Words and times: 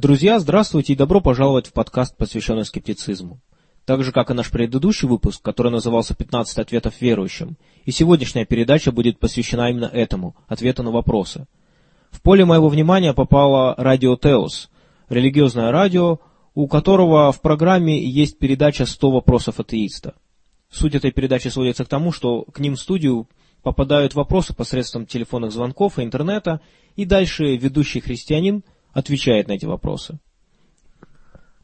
Друзья, 0.00 0.38
здравствуйте 0.38 0.92
и 0.92 0.96
добро 0.96 1.20
пожаловать 1.20 1.66
в 1.66 1.72
подкаст, 1.72 2.16
посвященный 2.16 2.64
скептицизму. 2.64 3.40
Так 3.84 4.04
же, 4.04 4.12
как 4.12 4.30
и 4.30 4.32
наш 4.32 4.48
предыдущий 4.48 5.08
выпуск, 5.08 5.42
который 5.42 5.72
назывался 5.72 6.14
«15 6.14 6.60
ответов 6.60 7.00
верующим», 7.00 7.56
и 7.84 7.90
сегодняшняя 7.90 8.44
передача 8.44 8.92
будет 8.92 9.18
посвящена 9.18 9.70
именно 9.70 9.86
этому, 9.86 10.36
ответу 10.46 10.84
на 10.84 10.92
вопросы. 10.92 11.48
В 12.12 12.22
поле 12.22 12.44
моего 12.44 12.68
внимания 12.68 13.12
попало 13.12 13.74
радио 13.76 14.14
Теос, 14.14 14.70
религиозное 15.08 15.72
радио, 15.72 16.20
у 16.54 16.68
которого 16.68 17.32
в 17.32 17.40
программе 17.40 18.00
есть 18.00 18.38
передача 18.38 18.84
«100 18.84 19.10
вопросов 19.10 19.58
атеиста». 19.58 20.14
Суть 20.70 20.94
этой 20.94 21.10
передачи 21.10 21.48
сводится 21.48 21.84
к 21.84 21.88
тому, 21.88 22.12
что 22.12 22.42
к 22.42 22.60
ним 22.60 22.76
в 22.76 22.80
студию 22.80 23.28
попадают 23.64 24.14
вопросы 24.14 24.54
посредством 24.54 25.06
телефонных 25.06 25.50
звонков 25.50 25.98
и 25.98 26.04
интернета, 26.04 26.60
и 26.94 27.04
дальше 27.04 27.56
ведущий 27.56 27.98
христианин– 27.98 28.62
отвечает 28.92 29.48
на 29.48 29.52
эти 29.52 29.66
вопросы. 29.66 30.18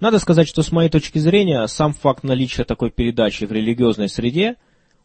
Надо 0.00 0.18
сказать, 0.18 0.48
что 0.48 0.62
с 0.62 0.72
моей 0.72 0.90
точки 0.90 1.18
зрения, 1.18 1.66
сам 1.66 1.92
факт 1.92 2.24
наличия 2.24 2.64
такой 2.64 2.90
передачи 2.90 3.44
в 3.44 3.52
религиозной 3.52 4.08
среде 4.08 4.56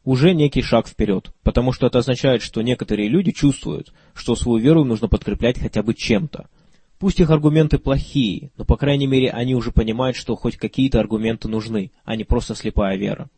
уже 0.03 0.33
некий 0.33 0.61
шаг 0.61 0.87
вперед, 0.87 1.31
потому 1.43 1.71
что 1.71 1.87
это 1.87 1.99
означает, 1.99 2.41
что 2.41 2.61
некоторые 2.61 3.09
люди 3.09 3.31
чувствуют, 3.31 3.93
что 4.13 4.35
свою 4.35 4.59
веру 4.59 4.83
нужно 4.83 5.07
подкреплять 5.07 5.59
хотя 5.59 5.83
бы 5.83 5.93
чем-то. 5.93 6.49
Пусть 6.97 7.19
их 7.19 7.29
аргументы 7.29 7.77
плохие, 7.77 8.51
но 8.57 8.65
по 8.65 8.75
крайней 8.75 9.07
мере 9.07 9.29
они 9.29 9.55
уже 9.55 9.71
понимают, 9.71 10.17
что 10.17 10.35
хоть 10.35 10.57
какие-то 10.57 10.99
аргументы 10.99 11.47
нужны, 11.47 11.91
а 12.03 12.15
не 12.15 12.25
просто 12.25 12.55
слепая 12.55 12.97
вера. 12.97 13.29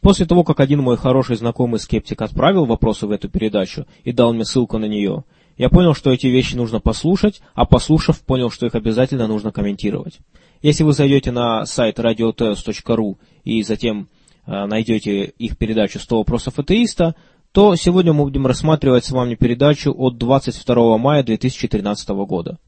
После 0.00 0.24
того, 0.24 0.44
как 0.44 0.60
один 0.60 0.80
мой 0.80 0.96
хороший 0.96 1.36
знакомый 1.36 1.78
скептик 1.78 2.22
отправил 2.22 2.64
вопросы 2.64 3.06
в 3.06 3.10
эту 3.10 3.28
передачу 3.28 3.86
и 4.04 4.12
дал 4.12 4.32
мне 4.32 4.44
ссылку 4.44 4.78
на 4.78 4.86
нее, 4.86 5.24
я 5.56 5.68
понял, 5.68 5.94
что 5.94 6.10
эти 6.10 6.26
вещи 6.26 6.54
нужно 6.54 6.80
послушать, 6.80 7.42
а 7.54 7.64
послушав, 7.64 8.20
понял, 8.20 8.50
что 8.50 8.66
их 8.66 8.74
обязательно 8.74 9.26
нужно 9.26 9.52
комментировать. 9.52 10.18
Если 10.62 10.82
вы 10.82 10.92
зайдете 10.92 11.32
на 11.32 11.64
сайт 11.66 11.98
radioteos.ru 11.98 13.16
и 13.44 13.62
затем 13.62 14.08
э, 14.46 14.66
найдете 14.66 15.24
их 15.24 15.56
передачу 15.56 15.98
«100 15.98 16.16
вопросов 16.16 16.58
атеиста», 16.58 17.14
то 17.52 17.74
сегодня 17.76 18.12
мы 18.12 18.24
будем 18.24 18.46
рассматривать 18.46 19.04
с 19.04 19.10
вами 19.10 19.34
передачу 19.34 19.92
от 19.96 20.18
22 20.18 20.98
мая 20.98 21.22
2013 21.22 22.08
года. 22.10 22.58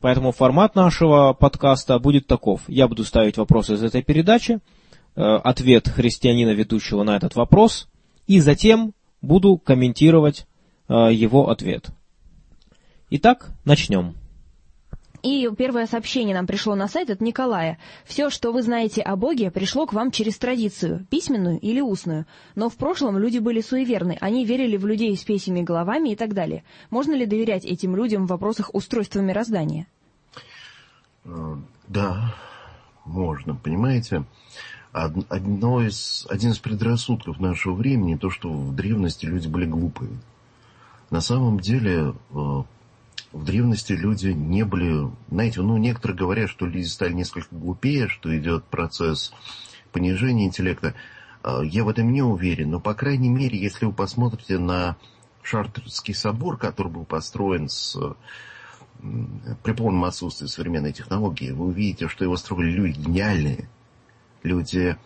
Поэтому 0.00 0.32
формат 0.32 0.74
нашего 0.74 1.32
подкаста 1.32 1.98
будет 1.98 2.26
таков. 2.26 2.62
Я 2.68 2.88
буду 2.88 3.04
ставить 3.04 3.36
вопросы 3.36 3.74
из 3.74 3.82
этой 3.82 4.02
передачи, 4.02 4.58
э, 5.16 5.22
ответ 5.22 5.88
христианина, 5.88 6.50
ведущего 6.50 7.02
на 7.04 7.16
этот 7.16 7.36
вопрос, 7.36 7.88
и 8.26 8.40
затем 8.40 8.92
буду 9.22 9.56
комментировать 9.56 10.46
его 10.88 11.48
ответ. 11.50 11.90
Итак, 13.10 13.50
начнем. 13.64 14.14
И 15.24 15.48
первое 15.56 15.86
сообщение 15.86 16.34
нам 16.34 16.46
пришло 16.46 16.74
на 16.74 16.86
сайт 16.86 17.08
от 17.08 17.22
Николая. 17.22 17.78
Все, 18.04 18.28
что 18.28 18.52
вы 18.52 18.62
знаете 18.62 19.00
о 19.00 19.16
Боге, 19.16 19.50
пришло 19.50 19.86
к 19.86 19.94
вам 19.94 20.10
через 20.10 20.36
традицию, 20.36 21.06
письменную 21.08 21.58
или 21.60 21.80
устную. 21.80 22.26
Но 22.54 22.68
в 22.68 22.76
прошлом 22.76 23.16
люди 23.16 23.38
были 23.38 23.62
суеверны, 23.62 24.18
они 24.20 24.44
верили 24.44 24.76
в 24.76 24.86
людей 24.86 25.16
с 25.16 25.24
песями 25.24 25.62
головами 25.62 26.10
и 26.10 26.14
так 26.14 26.34
далее. 26.34 26.62
Можно 26.90 27.14
ли 27.14 27.24
доверять 27.24 27.64
этим 27.64 27.96
людям 27.96 28.26
в 28.26 28.30
вопросах 28.30 28.74
устройства 28.74 29.20
мироздания? 29.20 29.86
Э, 31.24 31.56
да, 31.88 32.34
можно. 33.06 33.54
Понимаете, 33.54 34.24
одно 34.92 35.80
из, 35.80 36.26
один 36.28 36.50
из 36.50 36.58
предрассудков 36.58 37.40
нашего 37.40 37.72
времени, 37.72 38.16
то, 38.16 38.28
что 38.28 38.50
в 38.50 38.74
древности 38.74 39.24
люди 39.24 39.48
были 39.48 39.64
глупые. 39.64 40.10
На 41.14 41.20
самом 41.20 41.60
деле, 41.60 42.08
э, 42.08 42.12
в 42.32 43.44
древности 43.44 43.92
люди 43.92 44.30
не 44.30 44.64
были, 44.64 45.12
знаете, 45.30 45.60
ну, 45.60 45.76
некоторые 45.76 46.18
говорят, 46.18 46.50
что 46.50 46.66
люди 46.66 46.86
стали 46.86 47.12
несколько 47.12 47.54
глупее, 47.54 48.08
что 48.08 48.36
идет 48.36 48.64
процесс 48.64 49.32
понижения 49.92 50.46
интеллекта. 50.46 50.94
Э, 51.44 51.60
я 51.62 51.84
в 51.84 51.88
этом 51.88 52.12
не 52.12 52.22
уверен, 52.22 52.70
но, 52.70 52.80
по 52.80 52.94
крайней 52.94 53.28
мере, 53.28 53.56
если 53.56 53.86
вы 53.86 53.92
посмотрите 53.92 54.58
на 54.58 54.96
Шартерский 55.42 56.14
собор, 56.14 56.56
который 56.56 56.90
был 56.90 57.04
построен 57.04 57.68
с, 57.68 57.96
при 59.62 59.72
полном 59.72 60.02
отсутствии 60.02 60.48
современной 60.48 60.92
технологии, 60.92 61.52
вы 61.52 61.66
увидите, 61.66 62.08
что 62.08 62.24
его 62.24 62.36
строили 62.36 62.72
люди 62.72 62.98
гениальные, 62.98 63.68
люди 64.42 64.96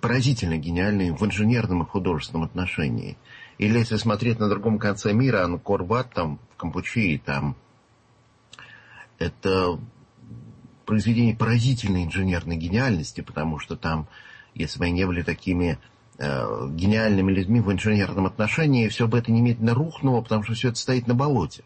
поразительно 0.00 0.58
гениальные 0.58 1.14
в 1.14 1.24
инженерном 1.24 1.84
и 1.84 1.86
художественном 1.86 2.42
отношении– 2.42 3.16
или 3.58 3.78
если 3.78 3.96
смотреть 3.96 4.38
на 4.38 4.48
другом 4.48 4.78
конце 4.78 5.12
мира, 5.12 5.44
Анкор-Ват 5.44 6.12
там 6.12 6.38
в 6.52 6.56
Кампучии, 6.56 7.20
там 7.24 7.56
это 9.18 9.78
произведение 10.84 11.36
поразительной 11.36 12.04
инженерной 12.04 12.56
гениальности, 12.56 13.20
потому 13.20 13.58
что 13.58 13.76
там, 13.76 14.06
если 14.54 14.78
бы 14.78 14.86
они 14.86 14.94
не 14.94 15.06
были 15.06 15.22
такими 15.22 15.78
э, 16.18 16.68
гениальными 16.70 17.32
людьми 17.32 17.60
в 17.60 17.72
инженерном 17.72 18.26
отношении, 18.26 18.88
все 18.88 19.08
бы 19.08 19.18
это 19.18 19.32
немедленно 19.32 19.74
рухнуло, 19.74 20.20
потому 20.20 20.42
что 20.42 20.54
все 20.54 20.68
это 20.68 20.78
стоит 20.78 21.06
на 21.06 21.14
болоте. 21.14 21.64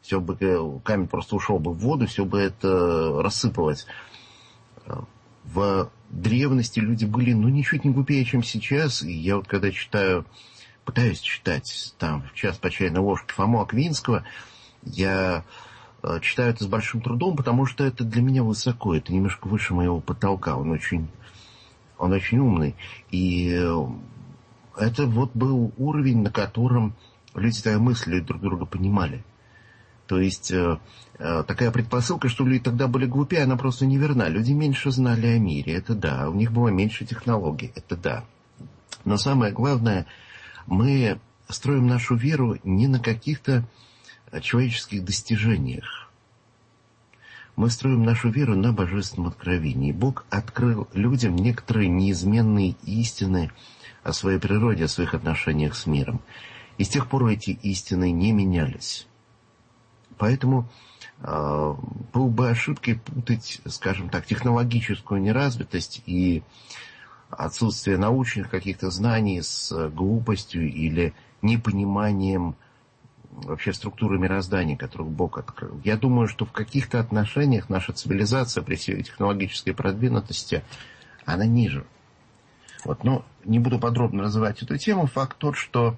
Все 0.00 0.20
бы, 0.20 0.36
э, 0.40 0.80
камень 0.82 1.06
просто 1.06 1.36
ушел 1.36 1.58
бы 1.58 1.72
в 1.72 1.78
воду, 1.78 2.06
все 2.06 2.24
бы 2.24 2.40
это 2.40 3.20
рассыпалось. 3.22 3.86
В 5.44 5.90
древности 6.10 6.80
люди 6.80 7.04
были, 7.04 7.32
ну, 7.32 7.48
ничуть 7.48 7.84
не 7.84 7.92
глупее, 7.92 8.24
чем 8.24 8.42
сейчас. 8.42 9.02
И 9.02 9.12
я 9.12 9.36
вот 9.36 9.46
когда 9.46 9.70
читаю 9.70 10.26
пытаюсь 10.84 11.20
читать 11.20 11.94
там 11.98 12.22
в 12.22 12.34
час 12.34 12.58
по 12.58 12.70
чайной 12.70 13.00
ложке 13.00 13.32
Фому 13.34 13.60
Аквинского, 13.60 14.24
я 14.82 15.44
э, 16.02 16.20
читаю 16.20 16.50
это 16.50 16.64
с 16.64 16.66
большим 16.66 17.00
трудом, 17.00 17.36
потому 17.36 17.66
что 17.66 17.84
это 17.84 18.04
для 18.04 18.22
меня 18.22 18.42
высоко, 18.42 18.94
это 18.94 19.12
немножко 19.12 19.46
выше 19.46 19.74
моего 19.74 20.00
потолка. 20.00 20.56
Он 20.56 20.70
очень, 20.70 21.08
он 21.98 22.12
очень 22.12 22.38
умный. 22.38 22.74
И 23.10 23.52
э, 23.52 23.86
это 24.76 25.06
вот 25.06 25.32
был 25.34 25.72
уровень, 25.76 26.22
на 26.22 26.30
котором 26.30 26.94
люди 27.34 27.62
тогда 27.62 27.78
мысли 27.78 28.20
друг 28.20 28.40
друга 28.40 28.64
понимали. 28.64 29.24
То 30.06 30.18
есть 30.18 30.50
э, 30.50 30.78
такая 31.18 31.70
предпосылка, 31.70 32.28
что 32.28 32.44
люди 32.44 32.64
тогда 32.64 32.88
были 32.88 33.06
глупее, 33.06 33.44
она 33.44 33.56
просто 33.56 33.86
неверна. 33.86 34.28
Люди 34.28 34.52
меньше 34.52 34.90
знали 34.90 35.26
о 35.28 35.38
мире, 35.38 35.74
это 35.74 35.94
да. 35.94 36.28
У 36.28 36.34
них 36.34 36.50
было 36.50 36.68
меньше 36.68 37.04
технологий, 37.04 37.70
это 37.76 37.96
да. 37.96 38.24
Но 39.04 39.16
самое 39.18 39.52
главное– 39.52 40.06
мы 40.66 41.18
строим 41.48 41.86
нашу 41.86 42.14
веру 42.14 42.58
не 42.64 42.86
на 42.86 43.00
каких-то 43.00 43.64
человеческих 44.40 45.04
достижениях. 45.04 46.10
Мы 47.56 47.68
строим 47.68 48.04
нашу 48.04 48.30
веру 48.30 48.56
на 48.56 48.72
божественном 48.72 49.28
откровении. 49.28 49.92
Бог 49.92 50.24
открыл 50.30 50.88
людям 50.94 51.36
некоторые 51.36 51.88
неизменные 51.88 52.76
истины 52.84 53.50
о 54.02 54.12
своей 54.12 54.38
природе, 54.38 54.84
о 54.84 54.88
своих 54.88 55.14
отношениях 55.14 55.74
с 55.74 55.86
миром. 55.86 56.22
И 56.78 56.84
с 56.84 56.88
тех 56.88 57.08
пор 57.08 57.26
эти 57.26 57.50
истины 57.50 58.12
не 58.12 58.32
менялись. 58.32 59.06
Поэтому 60.16 60.70
э, 61.18 61.74
был 62.12 62.28
бы 62.28 62.48
ошибкой 62.48 62.96
путать, 62.96 63.60
скажем 63.66 64.08
так, 64.08 64.26
технологическую 64.26 65.20
неразвитость 65.20 66.02
и 66.06 66.42
отсутствие 67.30 67.96
научных 67.96 68.50
каких-то 68.50 68.90
знаний 68.90 69.42
с 69.42 69.72
э, 69.72 69.88
глупостью 69.88 70.70
или 70.70 71.14
непониманием 71.42 72.56
вообще 73.30 73.72
структуры 73.72 74.18
мироздания, 74.18 74.76
которую 74.76 75.10
Бог 75.10 75.38
открыл. 75.38 75.80
Я 75.84 75.96
думаю, 75.96 76.28
что 76.28 76.44
в 76.44 76.52
каких-то 76.52 76.98
отношениях 77.00 77.68
наша 77.68 77.92
цивилизация 77.92 78.62
при 78.62 78.74
всей 78.74 79.02
технологической 79.02 79.72
продвинутости, 79.72 80.64
она 81.24 81.46
ниже. 81.46 81.86
Вот, 82.84 83.04
но 83.04 83.24
не 83.44 83.58
буду 83.58 83.78
подробно 83.78 84.24
развивать 84.24 84.62
эту 84.62 84.76
тему. 84.76 85.06
Факт 85.06 85.36
тот, 85.38 85.56
что 85.56 85.96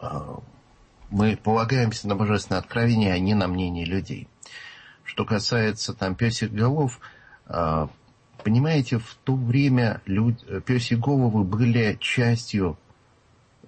э, 0.00 0.06
мы 1.10 1.36
полагаемся 1.36 2.08
на 2.08 2.14
божественное 2.14 2.60
откровение, 2.60 3.12
а 3.12 3.18
не 3.18 3.34
на 3.34 3.48
мнение 3.48 3.84
людей. 3.84 4.28
Что 5.04 5.24
касается 5.24 5.94
там 5.94 6.14
песик 6.14 6.52
голов, 6.52 7.00
э, 7.46 7.86
Понимаете, 8.48 8.96
в 8.96 9.18
то 9.24 9.34
время 9.34 10.00
люди, 10.06 10.38
пёсьи 10.64 10.94
головы 10.94 11.44
были 11.44 11.98
частью 12.00 12.78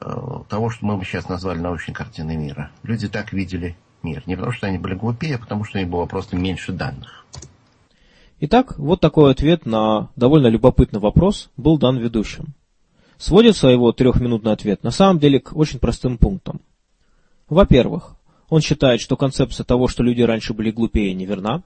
э, 0.00 0.08
того, 0.48 0.70
что 0.70 0.86
мы 0.86 0.96
бы 0.96 1.04
сейчас 1.04 1.28
назвали 1.28 1.58
научной 1.58 1.92
картиной 1.92 2.36
мира. 2.36 2.70
Люди 2.82 3.06
так 3.06 3.34
видели 3.34 3.76
мир. 4.02 4.22
Не 4.24 4.36
потому, 4.36 4.52
что 4.52 4.68
они 4.68 4.78
были 4.78 4.94
глупее, 4.94 5.34
а 5.34 5.38
потому, 5.38 5.64
что 5.64 5.76
у 5.76 5.82
них 5.82 5.90
было 5.90 6.06
просто 6.06 6.36
меньше 6.36 6.72
данных. 6.72 7.26
Итак, 8.40 8.78
вот 8.78 9.02
такой 9.02 9.32
ответ 9.32 9.66
на 9.66 10.08
довольно 10.16 10.46
любопытный 10.46 10.98
вопрос 10.98 11.50
был 11.58 11.76
дан 11.76 11.98
ведущим. 11.98 12.54
Сводится 13.18 13.68
его 13.68 13.92
трехминутный 13.92 14.52
ответ 14.52 14.82
на 14.82 14.92
самом 14.92 15.18
деле 15.18 15.40
к 15.40 15.54
очень 15.54 15.78
простым 15.78 16.16
пунктам. 16.16 16.62
Во-первых, 17.50 18.16
он 18.48 18.62
считает, 18.62 19.02
что 19.02 19.18
концепция 19.18 19.64
того, 19.64 19.88
что 19.88 20.02
люди 20.02 20.22
раньше 20.22 20.54
были 20.54 20.70
глупее, 20.70 21.12
неверна. 21.12 21.64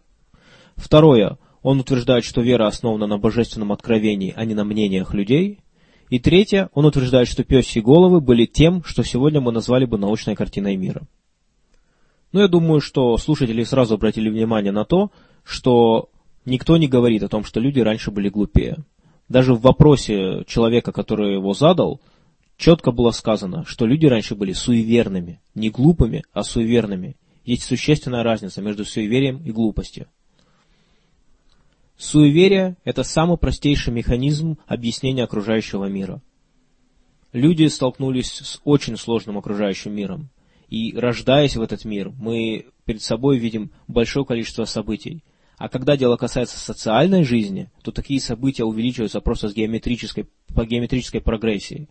Второе, 0.75 1.39
он 1.65 1.81
утверждает, 1.81 2.25
что 2.25 2.43
вера 2.43 2.67
основана 2.67 3.07
на 3.07 3.17
божественном 3.17 3.73
откровении, 3.73 4.35
а 4.37 4.45
не 4.45 4.55
на 4.55 4.65
мнениях 4.65 5.15
людей. 5.15 5.61
И 6.11 6.19
третье, 6.19 6.69
он 6.75 6.85
утверждает, 6.85 7.27
что 7.27 7.43
пёсьи 7.43 7.81
головы 7.81 8.21
были 8.21 8.45
тем, 8.45 8.85
что 8.85 9.03
сегодня 9.03 9.41
мы 9.41 9.51
назвали 9.51 9.87
бы 9.87 9.97
научной 9.97 10.37
картиной 10.37 10.77
мира. 10.77 11.05
Но 12.33 12.43
я 12.43 12.49
думаю, 12.49 12.83
что 12.83 13.17
слушатели 13.17 13.65
сразу 13.65 13.95
обратили 13.95 14.29
внимание 14.29 14.73
на 14.73 14.85
то, 14.85 15.11
что 15.43 16.11
никто 16.45 16.77
не 16.77 16.87
говорит 16.87 17.23
о 17.23 17.29
том, 17.29 17.45
что 17.45 17.61
люди 17.61 17.81
раньше 17.81 18.11
были 18.11 18.29
глупее. 18.29 18.85
Даже 19.31 19.55
в 19.55 19.63
вопросе 19.63 20.45
человека, 20.47 20.93
который 20.93 21.33
его 21.33 21.55
задал, 21.55 22.03
четко 22.59 22.93
было 22.93 23.11
сказано, 23.11 23.65
что 23.67 23.87
люди 23.87 24.05
раньше 24.05 24.35
были 24.35 24.53
суеверными. 24.53 25.41
Не 25.55 25.71
глупыми, 25.71 26.25
а 26.35 26.43
суеверными. 26.43 27.17
Есть 27.47 27.63
существенная 27.63 28.23
разница 28.23 28.61
между 28.61 28.85
суеверием 28.85 29.39
и 29.39 29.51
глупостью. 29.51 30.09
Суеверие– 31.97 32.77
это 32.85 33.05
самый 33.05 33.39
простейший 33.39 33.93
механизм 33.93 34.59
объяснения 34.67 35.23
окружающего 35.23 35.85
мира. 35.87 36.21
Люди 37.33 37.67
столкнулись 37.67 38.33
с 38.33 38.61
очень 38.65 38.97
сложным 38.97 39.39
окружающим 39.39 39.95
миром. 39.95 40.31
И 40.69 40.97
рождаясь 40.97 41.57
в 41.57 41.63
этот 41.63 41.85
мир, 41.85 42.11
мы 42.11 42.67
перед 42.85 43.03
собой 43.03 43.39
видим 43.39 43.71
большое 43.87 44.27
количество 44.27 44.65
событий. 44.65 45.23
А 45.57 45.69
когда 45.69 45.97
дело 45.97 46.17
касается 46.17 46.59
социальной 46.59 47.23
жизни, 47.23 47.71
то 47.83 47.93
такие 47.93 48.21
события 48.21 48.65
увеличиваются 48.65 49.21
просто 49.21 49.49
с 49.49 49.55
геометрической, 49.55 50.27
по 50.53 50.65
геометрической 50.65 51.21
прогрессии. 51.21 51.89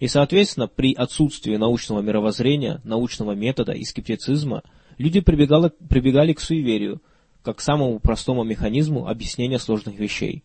И, 0.00 0.08
соответственно, 0.08 0.66
при 0.66 0.94
отсутствии 0.94 1.56
научного 1.56 2.00
мировоззрения, 2.00 2.80
научного 2.84 3.32
метода 3.32 3.72
и 3.72 3.84
скептицизма, 3.84 4.62
люди 4.96 5.20
прибегали, 5.20 5.72
прибегали 5.88 6.32
к 6.32 6.40
суеверию– 6.40 7.02
как 7.46 7.60
самому 7.60 8.00
простому 8.00 8.42
механизму 8.42 9.06
объяснения 9.06 9.60
сложных 9.60 10.00
вещей. 10.00 10.42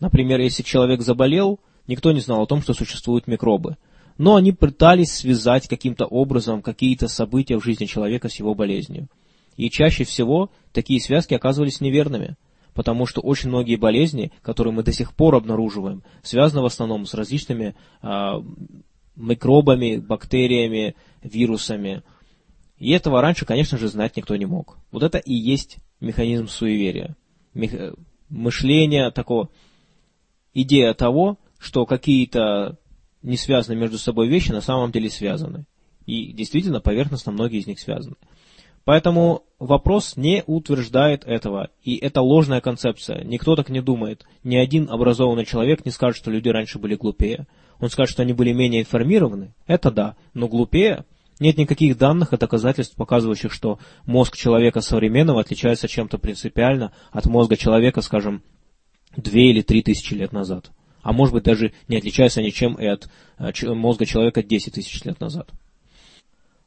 Например, 0.00 0.38
если 0.38 0.62
человек 0.62 1.00
заболел, 1.00 1.60
никто 1.86 2.12
не 2.12 2.20
знал 2.20 2.42
о 2.42 2.46
том, 2.46 2.60
что 2.60 2.74
существуют 2.74 3.26
микробы. 3.26 3.78
Но 4.18 4.36
они 4.36 4.52
пытались 4.52 5.14
связать 5.14 5.66
каким-то 5.66 6.04
образом 6.04 6.60
какие-то 6.60 7.08
события 7.08 7.56
в 7.58 7.64
жизни 7.64 7.86
человека 7.86 8.28
с 8.28 8.38
его 8.38 8.54
болезнью. 8.54 9.08
И 9.56 9.70
чаще 9.70 10.04
всего 10.04 10.50
такие 10.72 11.00
связки 11.00 11.32
оказывались 11.32 11.80
неверными, 11.80 12.36
потому 12.74 13.06
что 13.06 13.22
очень 13.22 13.48
многие 13.48 13.76
болезни, 13.76 14.30
которые 14.42 14.74
мы 14.74 14.82
до 14.82 14.92
сих 14.92 15.14
пор 15.14 15.36
обнаруживаем, 15.36 16.02
связаны 16.22 16.60
в 16.60 16.66
основном 16.66 17.06
с 17.06 17.14
различными 17.14 17.74
э, 18.02 18.32
микробами, 19.16 19.96
бактериями, 19.96 20.96
вирусами. 21.22 22.02
И 22.76 22.90
этого 22.90 23.22
раньше, 23.22 23.46
конечно 23.46 23.78
же, 23.78 23.88
знать 23.88 24.18
никто 24.18 24.36
не 24.36 24.44
мог. 24.44 24.76
Вот 24.90 25.02
это 25.02 25.16
и 25.16 25.32
есть 25.32 25.78
механизм 26.02 26.48
суеверия. 26.48 27.16
Мех... 27.54 27.72
Мышление 28.28 29.10
такого, 29.10 29.50
идея 30.54 30.94
того, 30.94 31.38
что 31.58 31.84
какие-то 31.84 32.78
не 33.22 33.36
связанные 33.36 33.78
между 33.78 33.98
собой 33.98 34.28
вещи 34.28 34.52
на 34.52 34.62
самом 34.62 34.90
деле 34.90 35.10
связаны. 35.10 35.66
И 36.06 36.32
действительно, 36.32 36.80
поверхностно 36.80 37.30
многие 37.30 37.60
из 37.60 37.66
них 37.66 37.78
связаны. 37.78 38.16
Поэтому 38.84 39.44
вопрос 39.60 40.16
не 40.16 40.42
утверждает 40.46 41.24
этого, 41.24 41.70
и 41.84 41.96
это 41.96 42.20
ложная 42.20 42.60
концепция. 42.60 43.22
Никто 43.22 43.54
так 43.54 43.68
не 43.68 43.80
думает. 43.80 44.26
Ни 44.42 44.56
один 44.56 44.88
образованный 44.90 45.44
человек 45.44 45.84
не 45.84 45.92
скажет, 45.92 46.16
что 46.16 46.32
люди 46.32 46.48
раньше 46.48 46.80
были 46.80 46.96
глупее. 46.96 47.46
Он 47.78 47.90
скажет, 47.90 48.12
что 48.12 48.22
они 48.22 48.32
были 48.32 48.52
менее 48.52 48.80
информированы. 48.80 49.54
Это 49.66 49.92
да, 49.92 50.16
но 50.34 50.48
глупее 50.48 51.04
нет 51.40 51.58
никаких 51.58 51.98
данных 51.98 52.32
и 52.32 52.36
доказательств, 52.36 52.96
показывающих, 52.96 53.52
что 53.52 53.78
мозг 54.06 54.36
человека 54.36 54.80
современного 54.80 55.40
отличается 55.40 55.88
чем-то 55.88 56.18
принципиально 56.18 56.92
от 57.10 57.26
мозга 57.26 57.56
человека, 57.56 58.00
скажем, 58.02 58.42
две 59.16 59.50
или 59.50 59.62
три 59.62 59.82
тысячи 59.82 60.14
лет 60.14 60.32
назад. 60.32 60.70
А 61.02 61.12
может 61.12 61.34
быть 61.34 61.44
даже 61.44 61.72
не 61.88 61.96
отличается 61.96 62.40
ничем 62.42 62.74
и 62.74 62.86
от 62.86 63.08
э, 63.38 63.74
мозга 63.74 64.06
человека 64.06 64.42
10 64.42 64.74
тысяч 64.74 65.04
лет 65.04 65.20
назад. 65.20 65.50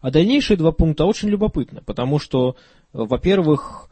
А 0.02 0.12
дальнейшие 0.12 0.58
два 0.58 0.72
пункта 0.72 1.06
очень 1.06 1.30
любопытны, 1.30 1.82
потому 1.82 2.20
что, 2.20 2.52
э, 2.52 2.54
во-первых, 2.92 3.90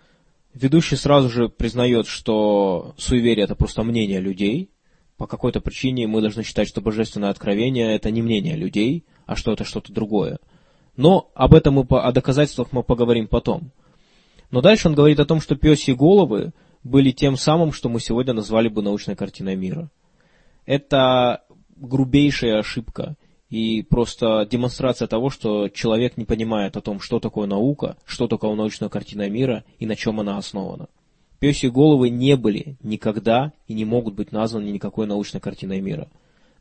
ведущий 0.54 0.98
сразу 0.98 1.30
же 1.30 1.50
признает, 1.50 2.08
что 2.08 2.94
суеверие 2.98 3.46
это 3.46 3.56
просто 3.56 3.84
мнение 3.84 4.20
людей. 4.20 4.70
По 5.18 5.28
какой-то 5.28 5.62
причине 5.62 6.08
мы 6.08 6.22
должны 6.22 6.44
считать, 6.44 6.68
что 6.68 6.82
божественное 6.82 7.30
откровение 7.30 7.96
это 7.96 8.12
не 8.12 8.22
мнение 8.22 8.58
людей, 8.58 9.06
а 9.26 9.36
что 9.36 9.54
это 9.54 9.64
что-то 9.64 9.94
другое. 9.94 10.40
Но 10.96 11.32
об 11.34 11.54
этом 11.54 11.76
мы, 11.76 11.86
о 11.90 12.12
доказательствах 12.12 12.72
мы 12.72 12.84
поговорим 12.84 13.28
потом. 13.28 13.72
Но 14.52 14.62
дальше 14.62 14.88
он 14.88 14.96
говорит 14.96 15.20
о 15.20 15.26
том, 15.26 15.42
что 15.42 15.56
пёсьи 15.56 15.94
головы 15.94 16.54
были 16.84 17.12
тем 17.12 17.38
самым, 17.38 17.72
что 17.72 17.90
мы 17.90 18.00
сегодня 18.00 18.34
назвали 18.34 18.68
бы 18.68 18.82
научной 18.82 19.16
картиной 19.16 19.56
мира. 19.56 19.90
Это 20.66 21.44
грубейшая 21.76 22.60
ошибка 22.60 23.16
и 23.50 23.82
просто 23.82 24.48
демонстрация 24.50 25.08
того, 25.08 25.30
что 25.30 25.70
человек 25.70 26.18
не 26.18 26.26
понимает 26.26 26.78
о 26.78 26.82
том, 26.82 27.00
что 27.00 27.20
такое 27.20 27.48
наука, 27.48 27.98
что 28.06 28.28
такое 28.28 28.54
научная 28.56 28.90
картина 28.90 29.30
мира 29.30 29.64
и 29.80 29.86
на 29.86 29.96
чем 29.96 30.20
она 30.20 30.38
основана. 30.38 30.88
Пёсьи 31.40 31.68
головы 31.68 32.10
не 32.10 32.38
были 32.38 32.78
никогда 32.84 33.52
и 33.68 33.74
не 33.74 33.86
могут 33.86 34.14
быть 34.14 34.32
названы 34.32 34.70
никакой 34.70 35.08
научной 35.08 35.42
картиной 35.42 35.82
мира. 35.82 36.08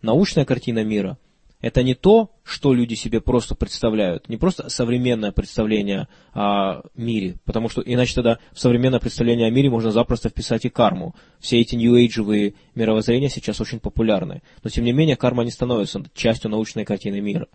Научная 0.01 0.45
картина 0.45 0.83
мира– 0.83 1.19
это 1.63 1.85
не 1.85 1.95
то, 1.95 2.31
что 2.43 2.75
люди 2.75 2.95
себе 2.95 3.21
просто 3.21 3.55
представляют, 3.55 4.29
не 4.29 4.37
просто 4.37 4.69
современное 4.69 5.31
представление 5.31 6.09
о 6.35 6.83
мире, 6.97 7.37
потому 7.45 7.69
что 7.69 7.81
иначе 7.81 8.17
тогда 8.17 8.39
в 8.53 8.59
современное 8.59 8.99
представление 8.99 9.47
о 9.47 9.51
мире 9.51 9.71
можно 9.71 9.93
запросто 9.93 10.29
вписать 10.29 10.65
и 10.65 10.69
карму. 10.69 11.15
Все 11.39 11.61
эти 11.61 11.77
нью-эйджевые 11.77 12.55
мировоззрения 12.75 13.31
сейчас 13.31 13.61
очень 13.61 13.79
популярны, 13.79 14.43
но 14.65 14.71
тем 14.71 14.85
не 14.85 14.93
менее 14.93 15.17
карма 15.17 15.45
не 15.45 15.53
становится 15.53 16.03
частью 16.15 16.51
научной 16.51 16.85
картины 16.85 17.21
мира. 17.21 17.47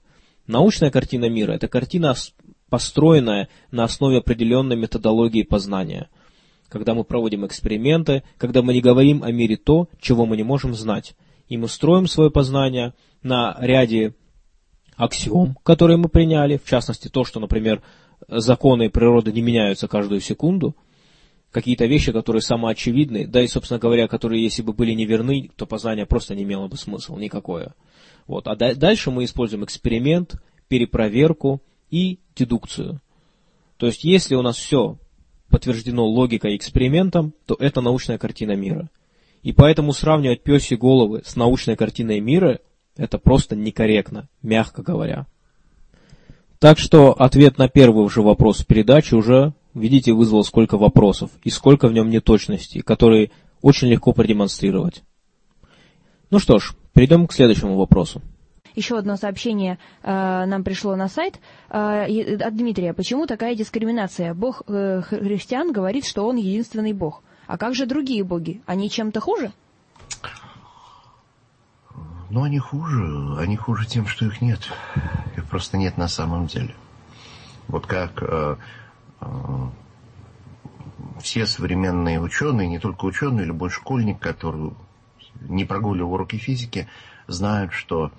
Научная 0.47 0.89
картина 0.89 1.29
мира– 1.29 1.51
это 1.53 1.67
картина, 1.67 2.15
построенная 2.69 3.49
на 3.71 3.83
основе 3.83 4.19
определенной 4.19 4.77
методологии 4.77 5.43
познания. 5.43 6.09
Когда 6.69 6.93
мы 6.93 7.03
проводим 7.03 7.45
эксперименты, 7.45 8.23
когда 8.37 8.61
мы 8.61 8.73
не 8.73 8.79
говорим 8.79 9.21
о 9.23 9.31
мире 9.33 9.57
то, 9.57 9.89
чего 9.99 10.25
мы 10.25 10.37
не 10.37 10.43
можем 10.43 10.73
знать, 10.73 11.13
и 11.49 11.57
мы 11.57 11.67
строим 11.67 12.07
свое 12.07 12.31
познание– 12.31 12.93
на 13.23 13.57
ряде 13.59 14.13
аксиом, 14.95 15.57
которые 15.63 15.97
мы 15.97 16.09
приняли, 16.09 16.57
в 16.57 16.67
частности 16.67 17.07
то, 17.07 17.23
что, 17.23 17.39
например, 17.39 17.81
законы 18.27 18.89
природы 18.89 19.31
не 19.31 19.41
меняются 19.41 19.87
каждую 19.87 20.21
секунду, 20.21 20.75
какие-то 21.51 21.85
вещи, 21.85 22.11
которые 22.11 22.41
самоочевидны, 22.41 23.27
да 23.27 23.41
и, 23.41 23.47
собственно 23.47 23.79
говоря, 23.79 24.07
которые, 24.07 24.43
если 24.43 24.61
бы 24.61 24.73
были 24.73 24.93
неверны, 24.93 25.49
то 25.55 25.65
познание 25.65 26.05
просто 26.05 26.35
не 26.35 26.43
имело 26.43 26.67
бы 26.67 26.77
смысла 26.77 27.17
никакое. 27.17 27.73
Вот. 28.25 28.47
А 28.47 28.55
дальше 28.55 29.11
мы 29.11 29.23
используем 29.23 29.63
эксперимент, 29.63 30.35
перепроверку 30.67 31.61
и 31.89 32.19
дедукцию. 32.35 33.01
То 33.77 33.85
есть, 33.85 34.03
если 34.03 34.35
у 34.35 34.41
нас 34.41 34.57
все 34.57 34.97
подтверждено 35.49 36.05
логикой 36.05 36.53
и 36.53 36.57
экспериментом, 36.57 37.33
то 37.45 37.55
это 37.57 37.81
научная 37.81 38.17
картина 38.17 38.55
мира. 38.55 38.89
И 39.43 39.53
поэтому 39.53 39.93
сравнивать 39.93 40.43
пёсьи 40.43 40.75
головы 40.75 41.21
с 41.23 41.35
научной 41.35 41.77
картиной 41.77 42.19
мира 42.19 42.59
это 42.97 43.17
просто 43.17 43.55
некорректно, 43.55 44.27
мягко 44.41 44.81
говоря. 44.81 45.25
Так 46.59 46.79
что 46.79 47.13
ответ 47.13 47.57
на 47.57 47.69
первый 47.69 48.09
же 48.09 48.21
вопрос 48.21 48.59
в 48.59 48.65
передаче 48.65 49.15
уже, 49.15 49.53
видите, 49.73 50.13
вызвал 50.13 50.43
сколько 50.43 50.77
вопросов 50.77 51.29
и 51.43 51.49
сколько 51.49 51.87
в 51.87 51.93
нем 51.93 52.09
неточностей, 52.09 52.81
которые 52.81 53.31
очень 53.61 53.89
легко 53.89 54.11
продемонстрировать. 54.11 55.03
Ну 56.31 56.39
что 56.39 56.57
ж, 56.59 56.73
перейдем 56.93 57.27
к 57.27 57.33
следующему 57.33 57.77
вопросу. 57.77 58.21
Еще 58.75 58.97
одно 58.97 59.17
сообщение 59.17 59.79
э, 60.03 60.45
нам 60.45 60.63
пришло 60.63 60.95
на 60.95 61.07
сайт 61.07 61.39
э, 61.69 62.35
от 62.35 62.55
Дмитрия. 62.55 62.93
Почему 62.93 63.25
такая 63.25 63.55
дискриминация? 63.55 64.35
Бог 64.35 64.61
э, 64.67 65.01
христиан 65.01 65.71
говорит, 65.71 66.05
что 66.05 66.27
он 66.27 66.35
единственный 66.35 66.93
Бог. 66.93 67.23
А 67.47 67.57
как 67.57 67.73
же 67.73 67.85
другие 67.85 68.23
боги? 68.23 68.61
Они 68.65 68.89
чем-то 68.89 69.19
хуже? 69.19 69.51
Но 72.29 72.43
они 72.43 72.59
хуже. 72.59 73.37
Они 73.37 73.55
хуже 73.55 73.85
тем, 73.85 74.07
что 74.07 74.25
их 74.25 74.41
нет. 74.41 74.59
Их 75.35 75.45
просто 75.45 75.77
нет 75.77 75.97
на 75.97 76.07
самом 76.07 76.47
деле. 76.47 76.75
Вот 77.67 77.85
как 77.85 78.21
э, 78.21 78.57
э, 79.21 79.67
все 81.21 81.45
современные 81.45 82.19
ученые, 82.19 82.67
не 82.67 82.79
только 82.79 83.05
ученые, 83.05 83.45
любой 83.45 83.69
школьник, 83.69 84.19
который 84.19 84.73
не 85.41 85.65
прогуливал 85.65 86.13
уроки 86.13 86.37
физики, 86.37 86.87
знают, 87.27 87.73
что 87.73 88.11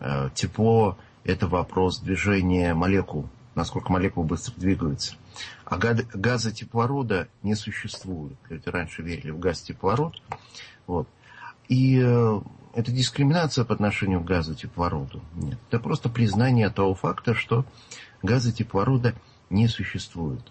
э, 0.00 0.30
тепло– 0.34 0.98
это 1.24 1.48
вопрос 1.48 2.00
движения 2.00 2.74
молекул, 2.74 3.28
насколько 3.54 3.90
молекулы 3.90 4.26
быстро 4.26 4.54
двигаются. 4.56 5.16
А 5.64 5.76
газа 5.76 6.52
теплорода 6.52 7.28
не 7.42 7.54
существует. 7.54 8.36
Люди 8.48 8.68
раньше 8.68 9.02
верили 9.02 9.30
в 9.30 9.38
газ 9.38 9.62
теплород. 9.62 10.22
Вот. 10.86 11.08
И 11.68 12.00
э, 12.04 12.40
это 12.74 12.92
дискриминация 12.92 13.64
по 13.64 13.74
отношению 13.74 14.20
к 14.20 14.24
газу 14.24 14.54
теплороду. 14.54 15.22
Нет. 15.34 15.58
Это 15.68 15.78
просто 15.78 16.08
признание 16.08 16.70
того 16.70 16.94
факта, 16.94 17.34
что 17.34 17.64
газа 18.22 18.52
теплорода 18.52 19.14
не 19.50 19.68
существует. 19.68 20.42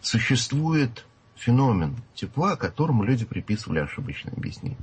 Существует 0.00 1.04
феномен 1.36 1.96
тепла, 2.14 2.56
которому 2.56 3.04
люди 3.04 3.24
приписывали 3.24 3.80
ошибочное 3.80 4.32
объяснение. 4.32 4.78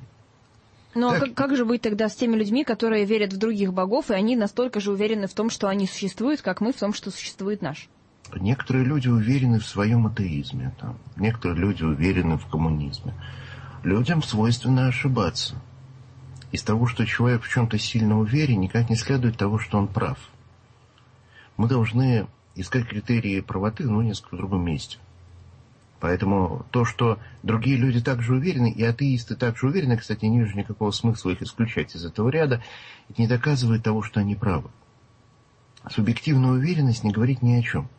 Ну 0.96 1.10
а 1.10 1.20
как, 1.20 1.34
как 1.34 1.56
же 1.56 1.65
быть 1.65 1.82
тогда 1.82 2.10
с 2.10 2.15
теми 2.15 2.36
людьми, 2.36 2.63
которые 2.63 3.06
верят 3.06 3.34
в 3.34 3.38
других 3.38 3.74
богов, 3.74 4.10
и 4.10 4.13
они 4.13 4.36
настолько 4.36 4.79
же 4.79 4.91
уверены 4.91 5.27
в 5.27 5.34
том, 5.34 5.50
что 5.50 5.67
они 5.67 5.88
существуют, 5.88 6.41
как 6.41 6.60
мы 6.60 6.74
в 6.74 6.77
том, 6.77 6.94
что 6.94 7.12
существует 7.12 7.62
наш? 7.62 7.89
некоторые 8.36 8.86
люди 8.86 9.08
уверены 9.08 9.60
в 9.60 9.65
своем 9.65 10.08
атеизме, 10.08 10.74
там, 10.79 10.98
некоторые 11.15 11.60
люди 11.60 11.84
уверены 11.84 12.38
в 12.38 12.46
коммунизме. 12.48 13.13
Людям 13.84 14.22
свойственно 14.24 14.88
ошибаться. 14.88 15.56
Из 16.51 16.63
того, 16.63 16.88
что 16.88 17.06
человек 17.06 17.44
в 17.44 17.50
чем-то 17.50 17.77
сильно 17.77 18.18
уверен, 18.18 18.62
никак 18.62 18.89
не 18.89 18.96
следует 18.96 19.38
того, 19.38 19.60
что 19.60 19.77
он 19.77 19.88
прав. 19.88 20.18
Мы 21.58 21.68
должны 21.68 22.27
искать 22.56 22.88
критерии 22.88 23.42
правоты, 23.42 23.84
но 23.89 24.01
несколько 24.01 24.36
в 24.36 24.38
другом 24.38 24.63
месте. 24.63 24.98
Поэтому 26.00 26.66
то, 26.72 26.86
что 26.86 27.20
другие 27.42 27.75
люди 27.75 28.01
также 28.01 28.36
уверены, 28.36 28.72
и 28.72 28.84
атеисты 28.84 29.36
также 29.36 29.68
уверены, 29.68 29.98
кстати, 29.98 30.25
не 30.25 30.39
вижу 30.39 30.56
никакого 30.56 30.92
смысла 30.92 31.32
их 31.32 31.42
исключать 31.42 31.96
из 31.96 32.06
этого 32.06 32.30
ряда, 32.30 32.62
это 33.10 33.22
не 33.22 33.27
доказывает 33.27 33.84
того, 33.84 34.04
что 34.04 34.20
они 34.20 34.36
правы. 34.36 34.70
Субъективная 35.89 36.51
уверенность 36.51 37.04
не 37.04 37.12
говорит 37.12 37.42
ни 37.42 37.54
о 37.54 37.62
чем. 37.63 37.89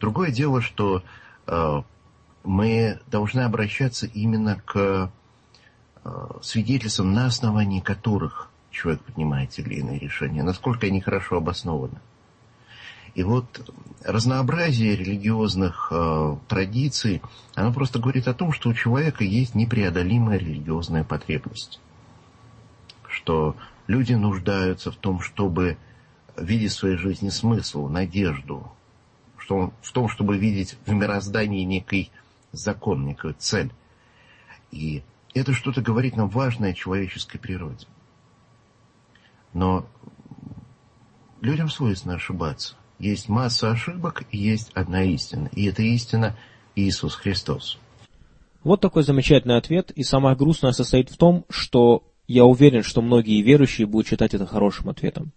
Другое 0.00 0.32
дело, 0.32 0.60
что 0.62 1.04
э, 1.46 1.82
мы 2.42 2.98
должны 3.06 3.40
обращаться 3.40 4.06
именно 4.06 4.60
к 4.64 5.12
э, 6.04 6.10
свидетельствам, 6.42 7.12
на 7.12 7.26
основании 7.26 7.80
которых 7.80 8.50
человек 8.70 9.02
принимает 9.02 9.50
те 9.50 9.62
или 9.62 9.76
иные 9.76 9.98
решения, 9.98 10.42
насколько 10.42 10.86
они 10.86 11.00
хорошо 11.00 11.36
обоснованы. 11.36 11.98
И 13.14 13.24
вот 13.24 13.68
разнообразие 14.04 14.94
религиозных 14.96 15.88
э, 15.90 16.36
традиций, 16.48 17.22
оно 17.54 17.72
просто 17.72 17.98
говорит 17.98 18.28
о 18.28 18.34
том, 18.34 18.52
что 18.52 18.68
у 18.68 18.74
человека 18.74 19.24
есть 19.24 19.54
непреодолимая 19.54 20.38
религиозная 20.38 21.02
потребность. 21.02 21.80
Что 23.08 23.56
люди 23.88 24.12
нуждаются 24.12 24.92
в 24.92 24.96
том, 24.96 25.20
чтобы 25.20 25.76
видеть 26.36 26.72
в 26.72 26.76
своей 26.76 26.96
жизни 26.96 27.28
смысл, 27.28 27.88
надежду, 27.88 28.70
что, 29.36 29.72
в 29.82 29.92
том, 29.92 30.08
чтобы 30.08 30.38
видеть 30.38 30.76
в 30.86 30.92
мироздании 30.92 31.64
некий 31.64 32.12
закон, 32.52 33.04
некую 33.04 33.34
цель. 33.36 33.72
И 34.70 35.02
это 35.34 35.52
что-то 35.52 35.80
говорит 35.80 36.16
нам 36.16 36.28
важное 36.28 36.70
о 36.70 36.74
человеческой 36.74 37.38
природе. 37.38 37.86
Но 39.52 39.86
людям 41.40 41.68
свойственно 41.68 42.14
ошибаться. 42.14 42.74
Есть 42.98 43.28
масса 43.28 43.70
ошибок 43.70 44.24
и 44.30 44.38
есть 44.38 44.70
одна 44.74 45.02
истина. 45.04 45.48
И 45.52 45.64
эта 45.66 45.82
истина 45.82 46.36
Иисус 46.76 47.14
Христос. 47.14 47.78
Вот 48.62 48.80
такой 48.80 49.02
замечательный 49.04 49.56
ответ. 49.56 49.90
И 49.92 50.02
самое 50.02 50.36
грустное 50.36 50.72
состоит 50.72 51.10
в 51.10 51.16
том, 51.16 51.46
что 51.48 52.04
я 52.26 52.44
уверен, 52.44 52.82
что 52.82 53.00
многие 53.00 53.40
верующие 53.40 53.86
будут 53.86 54.08
считать 54.08 54.34
это 54.34 54.46
хорошим 54.46 54.90
ответом. 54.90 55.32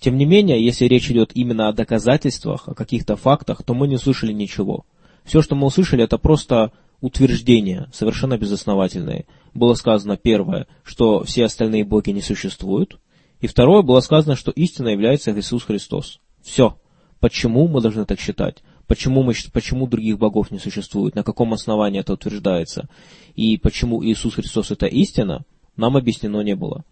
Тем 0.00 0.16
не 0.16 0.26
менее, 0.26 0.64
если 0.64 0.86
речь 0.86 1.10
идет 1.10 1.30
именно 1.34 1.68
о 1.68 1.72
доказательствах, 1.72 2.68
о 2.68 2.74
каких-то 2.74 3.16
фактах, 3.16 3.62
то 3.62 3.74
мы 3.74 3.88
не 3.88 3.96
услышали 3.96 4.32
ничего. 4.32 4.84
Все, 5.24 5.42
что 5.42 5.54
мы 5.54 5.66
услышали, 5.66 6.04
это 6.04 6.18
просто 6.18 6.72
утверждения, 7.00 7.88
совершенно 7.92 8.38
безосновательные. 8.38 9.26
Было 9.54 9.74
сказано 9.74 10.16
первое, 10.16 10.66
что 10.82 11.24
все 11.24 11.44
остальные 11.44 11.84
боги 11.84 12.10
не 12.10 12.22
существуют, 12.22 12.98
и 13.40 13.46
второе, 13.46 13.82
было 13.82 14.00
сказано, 14.00 14.36
что 14.36 14.50
истина 14.50 14.88
является 14.88 15.38
Иисус 15.38 15.62
Христос. 15.64 16.20
Все. 16.42 16.76
Почему 17.20 17.68
мы 17.68 17.80
должны 17.80 18.04
так 18.04 18.20
считать? 18.20 18.62
Почему, 18.86 19.22
мы, 19.22 19.34
почему 19.52 19.86
других 19.86 20.18
богов 20.18 20.50
не 20.50 20.58
существует? 20.58 21.14
На 21.14 21.22
каком 21.22 21.52
основании 21.52 22.00
это 22.00 22.14
утверждается? 22.14 22.88
И 23.34 23.58
почему 23.58 24.04
Иисус 24.04 24.34
Христос 24.34 24.70
это 24.70 24.86
истина, 24.86 25.44
нам 25.76 25.96
объяснено 25.96 26.40
не 26.40 26.56
было. 26.56 26.84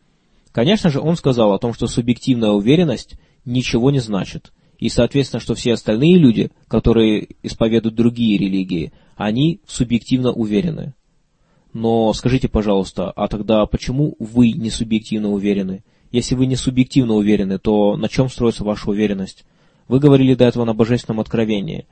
Конечно 0.52 0.90
же, 0.90 1.00
он 1.00 1.16
сказал 1.16 1.52
о 1.52 1.58
том, 1.58 1.74
что 1.74 1.86
субъективная 1.86 2.50
уверенность 2.50 3.18
ничего 3.44 3.90
не 3.90 4.00
значит. 4.00 4.52
И, 4.78 4.88
соответственно, 4.88 5.40
что 5.40 5.54
все 5.54 5.72
остальные 5.72 6.18
люди, 6.18 6.50
которые 6.68 7.28
исповедуют 7.42 7.94
другие 7.94 8.38
религии, 8.38 8.92
они 9.16 9.60
субъективно 9.66 10.32
уверены. 10.32 10.94
Но 11.72 12.12
скажите, 12.12 12.48
пожалуйста, 12.48 13.10
а 13.10 13.28
тогда 13.28 13.66
почему 13.66 14.16
вы 14.18 14.52
не 14.52 14.70
субъективно 14.70 15.30
уверены? 15.30 15.84
Если 16.10 16.34
вы 16.34 16.46
не 16.46 16.56
субъективно 16.56 17.14
уверены, 17.14 17.58
то 17.58 17.96
на 17.96 18.08
чем 18.08 18.28
строится 18.28 18.64
ваша 18.64 18.90
уверенность? 18.90 19.44
Вы 19.88 19.98
говорили 20.00 20.34
до 20.34 20.44
этого 20.44 20.64
на 20.64 20.74
божественном 20.74 21.20
откровении. 21.20 21.86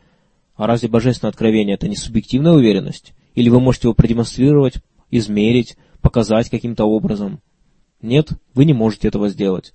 А 0.57 0.67
разве 0.67 0.89
божественное 0.89 1.31
откровение 1.31 1.75
это 1.75 1.89
не 1.89 1.97
субъективная 1.97 2.53
уверенность? 2.53 3.13
Или 3.35 3.49
вы 3.49 3.61
можете 3.61 3.89
его 3.89 3.95
продемонстрировать, 3.95 4.77
измерить, 5.11 5.77
показать 6.01 6.49
каким-то 6.49 6.85
образом? 6.85 7.41
Нет, 8.01 8.31
вы 8.55 8.65
не 8.65 8.73
можете 8.73 9.09
этого 9.09 9.29
сделать. 9.29 9.75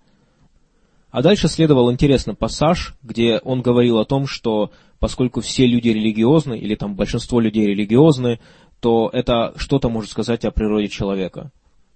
А 1.12 1.22
дальше 1.24 1.48
следовал 1.48 1.92
интересный 1.92 2.36
пассаж, 2.36 2.96
где 3.02 3.40
он 3.40 3.62
говорил 3.62 3.98
о 3.98 4.06
том, 4.06 4.28
что 4.28 4.72
поскольку 5.00 5.42
все 5.42 5.66
люди 5.66 5.90
религиозны, 5.90 6.58
или 6.58 6.76
там 6.76 6.96
большинство 6.96 7.40
людей 7.40 7.66
религиозны, 7.68 8.40
то 8.80 9.10
это 9.12 9.54
что-то 9.56 9.90
может 9.90 10.12
сказать 10.12 10.46
о 10.46 10.52
природе 10.52 10.88
человека. 10.88 11.52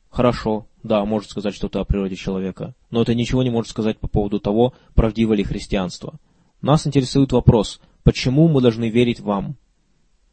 Хорошо, 0.10 0.68
да, 0.84 1.06
может 1.06 1.30
сказать 1.30 1.56
что-то 1.56 1.80
о 1.80 1.86
природе 1.86 2.16
человека, 2.16 2.76
но 2.92 3.02
это 3.02 3.16
ничего 3.16 3.44
не 3.44 3.50
может 3.50 3.70
сказать 3.70 4.00
по 4.00 4.08
поводу 4.08 4.40
того, 4.40 4.74
правдиво 4.96 5.34
ли 5.34 5.44
христианство. 5.44 6.20
Нас 6.62 6.88
интересует 6.88 7.32
вопрос, 7.32 7.82
почему 8.04 8.48
мы 8.48 8.62
должны 8.62 8.90
верить 8.90 9.20
вам? 9.20 9.58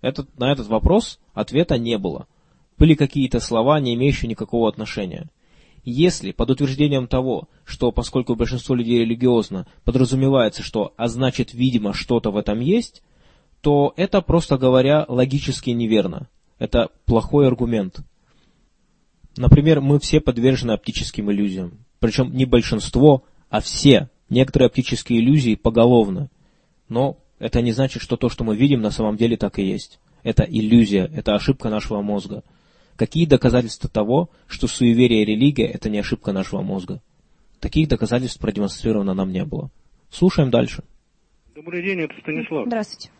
Этот, 0.01 0.39
на 0.39 0.51
этот 0.51 0.69
вопрос 0.69 1.19
ответа 1.35 1.77
не 1.77 1.99
было. 1.99 2.27
Были 2.79 2.95
какие-то 2.95 3.41
слова, 3.41 3.79
не 3.81 3.95
имеющие 3.95 4.29
никакого 4.29 4.69
отношения. 4.69 5.29
Если 5.85 6.33
под 6.33 6.51
утверждением 6.51 7.07
того, 7.07 7.49
что 7.65 7.91
поскольку 7.91 8.35
большинство 8.35 8.75
людей 8.75 9.01
религиозно, 9.01 9.67
подразумевается, 9.85 10.63
что 10.63 10.93
«а 10.97 11.09
значит, 11.09 11.55
видимо, 11.55 11.95
что-то 11.95 12.31
в 12.31 12.37
этом 12.37 12.61
есть», 12.61 13.03
то 13.61 13.93
это, 13.97 14.21
просто 14.23 14.59
говоря, 14.59 15.05
логически 15.09 15.71
неверно. 15.71 16.29
Это 16.59 16.91
плохой 17.05 17.47
аргумент. 17.47 18.01
Например, 19.37 19.81
мы 19.81 19.99
все 19.99 20.21
подвержены 20.21 20.73
оптическим 20.73 21.31
иллюзиям. 21.31 21.85
Причем 21.99 22.35
не 22.35 22.45
большинство, 22.45 23.25
а 23.49 23.61
все. 23.61 24.09
Некоторые 24.29 24.67
оптические 24.67 25.21
иллюзии 25.21 25.55
поголовно. 25.55 26.31
Но 26.89 27.19
это 27.39 27.63
не 27.63 27.73
значит, 27.73 28.03
что 28.03 28.17
то, 28.17 28.29
что 28.29 28.45
мы 28.45 28.57
видим, 28.57 28.81
на 28.81 28.91
самом 28.91 29.17
деле 29.17 29.37
так 29.37 29.59
и 29.59 29.65
есть. 29.65 29.99
Это 30.23 30.43
иллюзия, 30.43 31.11
это 31.15 31.35
ошибка 31.35 31.71
нашего 31.71 32.03
мозга. 32.03 32.43
Какие 33.00 33.25
доказательства 33.25 33.88
того, 33.88 34.28
что 34.47 34.66
суеверие 34.66 35.23
и 35.23 35.25
религия– 35.25 35.64
это 35.75 35.88
не 35.88 36.00
ошибка 36.00 36.33
нашего 36.33 36.61
мозга? 36.61 37.00
Таких 37.59 37.88
доказательств 37.88 38.38
продемонстрировано 38.38 39.14
нам 39.14 39.33
не 39.33 39.42
было. 39.47 39.71
Слушаем 40.11 40.50
дальше. 40.50 40.85
Добрый 41.54 41.83
день, 41.83 42.00
это 42.00 42.12
Станислав. 42.21 42.66
Здравствуйте. 42.66 43.11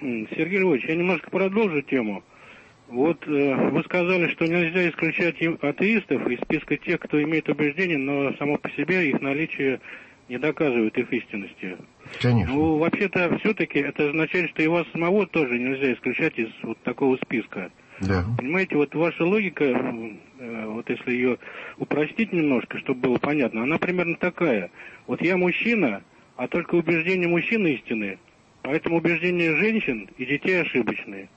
Сергей 0.00 0.58
Львович, 0.58 0.86
я 0.88 0.96
немножко 0.96 1.30
продолжу 1.30 1.82
тему. 1.82 2.24
Вот 2.88 3.24
э, 3.28 3.70
вы 3.70 3.80
сказали, 3.84 4.26
что 4.32 4.48
нельзя 4.48 4.90
исключать 4.90 5.36
атеистов 5.62 6.26
из 6.26 6.40
списка 6.40 6.76
тех, 6.76 6.98
кто 6.98 7.22
имеет 7.22 7.48
убеждения, 7.48 7.98
но 7.98 8.36
само 8.38 8.58
по 8.58 8.68
себе 8.70 9.08
их 9.08 9.20
наличие 9.20 9.80
не 10.28 10.38
доказывает 10.38 10.98
их 10.98 11.12
истинности. 11.12 11.76
Конечно. 12.20 12.52
Ну, 12.52 12.78
вообще-то, 12.78 13.38
все-таки 13.38 13.78
это 13.78 14.08
означает, 14.08 14.50
что 14.50 14.64
и 14.64 14.66
вас 14.66 14.84
самого 14.90 15.28
тоже 15.28 15.60
нельзя 15.60 15.92
исключать 15.92 16.36
из 16.40 16.48
вот 16.64 16.82
такого 16.82 17.16
списка. 17.18 17.70
Да. 18.00 18.24
Понимаете, 18.36 18.76
вот 18.76 18.94
ваша 18.94 19.24
логика, 19.24 19.64
э, 19.64 20.66
вот 20.66 20.88
если 20.88 21.12
ее 21.12 21.38
упростить 21.78 22.32
немножко, 22.32 22.78
чтобы 22.78 23.00
было 23.00 23.18
понятно, 23.18 23.62
она 23.62 23.78
примерно 23.78 24.16
такая. 24.16 24.70
Вот 25.06 25.22
я 25.22 25.36
мужчина, 25.36 26.02
а 26.36 26.48
только 26.48 26.74
убеждения 26.74 27.28
мужчин 27.28 27.66
истины, 27.66 28.18
поэтому 28.62 28.96
убеждения 28.96 29.56
женщин 29.56 30.08
и 30.18 30.26
детей 30.26 30.62
ошибочные. 30.62 31.28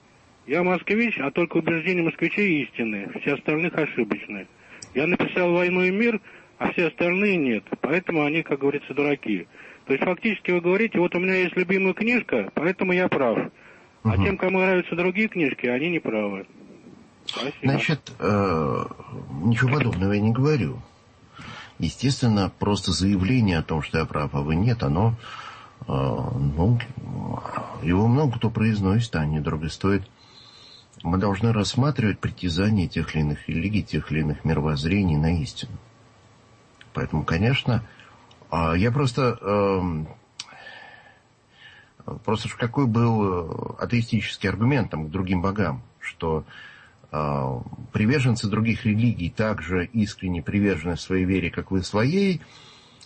Я 0.47 0.63
москвич, 0.63 1.19
а 1.19 1.29
только 1.29 1.57
убеждения 1.57 2.01
москвичей 2.01 2.63
истинные, 2.63 3.09
все 3.21 3.35
остальных 3.35 3.75
ошибочные. 3.77 4.47
Я 4.95 5.05
написал 5.05 5.53
«Войну 5.53 5.83
и 5.83 5.91
мир», 5.91 6.21
а 6.57 6.71
все 6.71 6.87
остальные 6.87 7.37
нет. 7.37 7.63
Поэтому 7.81 8.23
они, 8.23 8.43
как 8.43 8.59
говорится, 8.59 8.93
дураки. 8.93 9.47
То 9.85 9.93
есть 9.93 10.03
фактически 10.03 10.51
вы 10.51 10.61
говорите, 10.61 10.99
вот 10.99 11.15
у 11.15 11.19
меня 11.19 11.35
есть 11.35 11.55
любимая 11.55 11.93
книжка, 11.93 12.51
поэтому 12.53 12.93
я 12.93 13.07
прав. 13.07 13.51
А 14.03 14.09
угу. 14.09 14.23
тем, 14.23 14.37
кому 14.37 14.59
нравятся 14.59 14.95
другие 14.95 15.27
книжки, 15.27 15.65
они 15.65 15.89
не 15.89 15.99
правы. 15.99 16.47
Спасибо. 17.25 17.53
Значит, 17.63 18.11
э, 18.19 18.85
ничего 19.43 19.73
подобного 19.73 20.13
я 20.13 20.21
не 20.21 20.31
говорю. 20.31 20.79
Естественно, 21.79 22.51
просто 22.57 22.91
заявление 22.91 23.59
о 23.59 23.63
том, 23.63 23.81
что 23.81 23.99
я 23.99 24.05
прав, 24.05 24.33
а 24.33 24.41
вы 24.41 24.55
нет, 24.55 24.81
оно, 24.81 25.15
э, 25.81 25.85
ну, 25.87 26.79
его 27.83 28.07
много 28.07 28.37
кто 28.37 28.49
произносит, 28.49 29.15
а 29.15 29.25
недорого 29.25 29.69
стоит 29.69 30.07
мы 31.03 31.17
должны 31.17 31.53
рассматривать 31.53 32.19
притязания 32.19 32.87
тех 32.87 33.15
или 33.15 33.21
иных 33.21 33.47
религий, 33.47 33.83
тех 33.83 34.11
или 34.11 34.21
иных 34.21 34.43
мировоззрений 34.45 35.17
на 35.17 35.41
истину. 35.41 35.73
Поэтому, 36.93 37.23
конечно, 37.23 37.83
а, 38.49 38.73
я 38.73 38.91
просто... 38.91 39.37
Просто 42.23 42.49
какой 42.49 42.87
был 42.87 43.23
э, 43.23 43.75
атеистический 43.79 44.49
аргумент 44.49 44.91
там, 44.91 45.07
к 45.07 45.11
другим 45.11 45.41
богам, 45.41 45.81
что 45.99 46.45
э, 47.11 47.59
приверженцы 47.91 48.47
других 48.47 48.85
религий 48.85 49.29
также 49.29 49.85
искренне 49.85 50.41
привержены 50.41 50.95
своей 50.95 51.25
вере, 51.25 51.51
как 51.51 51.71
вы 51.71 51.83
своей, 51.83 52.41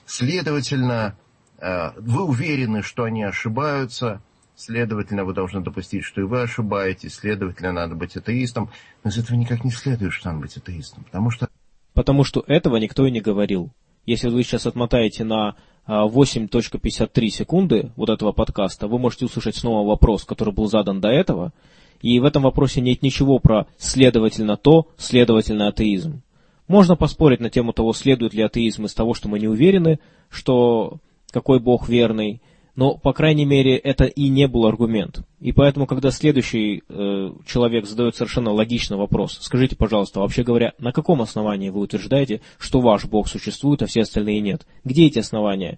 следовательно, 0.05 1.15
э, 1.57 1.91
вы 1.99 2.23
уверены, 2.23 2.83
что 2.83 3.03
они 3.03 3.23
ошибаются, 3.23 4.21
следовательно, 4.55 5.25
вы 5.25 5.33
должны 5.33 5.61
допустить, 5.61 6.03
что 6.03 6.21
и 6.21 6.25
вы 6.25 6.43
ошибаетесь, 6.43 7.15
следовательно, 7.15 7.71
надо 7.71 7.95
быть 7.95 8.15
атеистом. 8.15 8.69
Но 9.03 9.09
из 9.09 9.17
этого 9.17 9.35
никак 9.35 9.63
не 9.63 9.71
следует, 9.71 10.13
что 10.13 10.29
надо 10.29 10.41
быть 10.41 10.55
атеистом, 10.57 11.03
потому 11.05 11.31
что... 11.31 11.49
Потому 11.93 12.23
что 12.23 12.43
этого 12.45 12.77
никто 12.77 13.05
и 13.05 13.11
не 13.11 13.19
говорил. 13.19 13.71
Если 14.05 14.29
вы 14.29 14.43
сейчас 14.43 14.65
отмотаете 14.65 15.23
на 15.23 15.55
8.53 15.87 17.27
секунды 17.27 17.91
вот 17.95 18.09
этого 18.09 18.31
подкаста, 18.31 18.87
вы 18.87 18.99
можете 18.99 19.25
услышать 19.25 19.55
снова 19.55 19.87
вопрос, 19.87 20.23
который 20.23 20.53
был 20.53 20.67
задан 20.67 21.01
до 21.01 21.09
этого, 21.09 21.53
и 22.01 22.19
в 22.19 22.25
этом 22.25 22.43
вопросе 22.43 22.81
нет 22.81 23.01
ничего 23.01 23.39
про 23.39 23.67
следовательно 23.77 24.57
то, 24.57 24.87
следовательно 24.97 25.67
атеизм. 25.67 26.21
Можно 26.67 26.95
поспорить 26.95 27.39
на 27.39 27.49
тему 27.49 27.73
того, 27.73 27.93
следует 27.93 28.33
ли 28.33 28.43
атеизм 28.43 28.85
из 28.85 28.93
того, 28.93 29.13
что 29.13 29.27
мы 29.27 29.39
не 29.39 29.47
уверены, 29.47 29.99
что 30.29 30.99
какой 31.31 31.59
Бог 31.59 31.89
верный, 31.89 32.41
но, 32.81 32.97
по 32.97 33.13
крайней 33.13 33.45
мере, 33.45 33.77
это 33.77 34.05
и 34.05 34.27
не 34.27 34.47
был 34.47 34.65
аргумент. 34.65 35.21
И 35.39 35.51
поэтому, 35.51 35.85
когда 35.85 36.09
следующий 36.09 36.81
э, 36.89 37.31
человек 37.45 37.85
задает 37.85 38.15
совершенно 38.15 38.51
логичный 38.51 38.97
вопрос, 38.97 39.37
скажите, 39.39 39.75
пожалуйста, 39.75 40.19
вообще 40.19 40.41
говоря, 40.41 40.73
на 40.79 40.91
каком 40.91 41.21
основании 41.21 41.69
вы 41.69 41.81
утверждаете, 41.81 42.41
что 42.57 42.81
ваш 42.81 43.05
Бог 43.05 43.27
существует, 43.27 43.83
а 43.83 43.85
все 43.85 44.01
остальные 44.01 44.41
нет? 44.41 44.65
Где 44.83 45.05
эти 45.05 45.19
основания? 45.19 45.77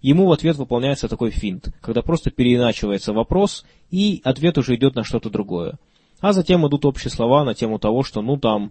Ему 0.00 0.28
в 0.28 0.32
ответ 0.32 0.54
выполняется 0.54 1.08
такой 1.08 1.32
финт, 1.32 1.74
когда 1.80 2.02
просто 2.02 2.30
переиначивается 2.30 3.12
вопрос, 3.12 3.64
и 3.90 4.20
ответ 4.22 4.56
уже 4.56 4.76
идет 4.76 4.94
на 4.94 5.02
что-то 5.02 5.30
другое. 5.30 5.80
А 6.20 6.32
затем 6.32 6.64
идут 6.68 6.84
общие 6.84 7.10
слова 7.10 7.42
на 7.42 7.54
тему 7.54 7.80
того, 7.80 8.04
что, 8.04 8.22
ну, 8.22 8.36
там, 8.36 8.70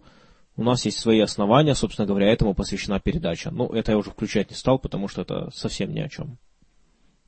у 0.55 0.63
нас 0.63 0.85
есть 0.85 0.99
свои 0.99 1.19
основания, 1.19 1.75
собственно 1.75 2.07
говоря, 2.07 2.31
этому 2.31 2.53
посвящена 2.53 3.01
передача. 3.01 3.51
Ну, 3.51 3.67
это 3.67 3.91
я 3.91 3.97
уже 3.97 4.09
включать 4.09 4.51
не 4.51 4.55
стал, 4.55 4.79
потому 4.79 5.09
что 5.09 5.23
это 5.23 5.49
совсем 5.53 5.93
ни 5.93 5.99
о 5.99 6.07
чем. 6.07 6.37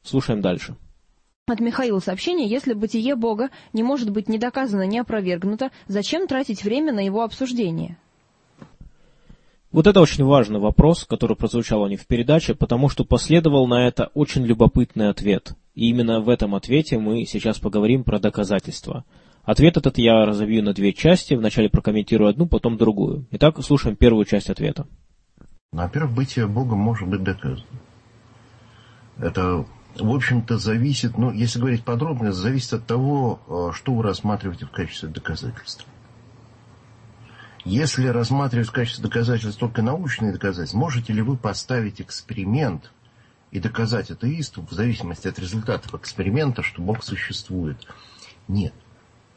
Слушаем 0.05 0.41
дальше. 0.41 0.75
От 1.47 1.59
Михаила 1.59 1.99
сообщение, 1.99 2.47
если 2.47 2.73
бытие 2.73 3.15
Бога 3.15 3.49
не 3.73 3.83
может 3.83 4.09
быть 4.11 4.29
ни 4.29 4.37
доказано, 4.37 4.85
ни 4.85 4.97
опровергнуто, 4.97 5.71
зачем 5.87 6.27
тратить 6.27 6.63
время 6.63 6.93
на 6.93 7.03
его 7.03 7.23
обсуждение? 7.23 7.97
Вот 9.71 9.87
это 9.87 9.99
очень 9.99 10.23
важный 10.23 10.59
вопрос, 10.59 11.05
который 11.05 11.35
прозвучал 11.35 11.81
у 11.81 11.87
них 11.87 12.01
в 12.01 12.07
передаче, 12.07 12.55
потому 12.55 12.87
что 12.87 13.03
последовал 13.03 13.67
на 13.67 13.87
это 13.87 14.09
очень 14.13 14.45
любопытный 14.45 15.09
ответ. 15.09 15.53
И 15.73 15.89
именно 15.89 16.21
в 16.21 16.29
этом 16.29 16.55
ответе 16.55 16.97
мы 16.97 17.25
сейчас 17.25 17.59
поговорим 17.59 18.03
про 18.03 18.19
доказательства. 18.19 19.03
Ответ 19.43 19.77
этот 19.77 19.97
я 19.97 20.25
разобью 20.25 20.63
на 20.63 20.73
две 20.73 20.93
части, 20.93 21.33
вначале 21.33 21.69
прокомментирую 21.69 22.29
одну, 22.29 22.47
потом 22.47 22.77
другую. 22.77 23.25
Итак, 23.31 23.61
слушаем 23.63 23.95
первую 23.95 24.25
часть 24.25 24.49
ответа. 24.49 24.87
Во-первых, 25.71 26.15
бытие 26.15 26.47
Бога 26.47 26.75
может 26.75 27.07
быть 27.07 27.21
доказано. 27.21 27.65
Это, 29.17 29.65
в 29.95 30.13
общем-то, 30.13 30.57
зависит, 30.57 31.17
ну, 31.17 31.31
если 31.31 31.59
говорить 31.59 31.83
подробно, 31.83 32.31
зависит 32.31 32.73
от 32.73 32.85
того, 32.85 33.39
э, 33.47 33.75
что 33.75 33.93
вы 33.93 34.03
рассматриваете 34.03 34.65
в 34.65 34.71
качестве 34.71 35.09
доказательства. 35.09 35.89
Если 37.63 38.07
рассматривать 38.07 38.67
в 38.67 38.71
качестве 38.71 39.03
доказательств 39.03 39.59
только 39.59 39.81
научные 39.81 40.31
доказательства, 40.31 40.77
можете 40.77 41.13
ли 41.13 41.21
вы 41.21 41.35
поставить 41.35 41.99
эксперимент 41.99 42.91
и 43.51 43.59
доказать 43.59 44.11
атеисту, 44.11 44.61
в 44.61 44.71
зависимости 44.71 45.27
от 45.27 45.39
результатов 45.39 45.95
эксперимента, 45.95 46.61
что 46.61 46.81
Бог 46.81 47.03
существует? 47.03 47.77
Нет. 48.47 48.73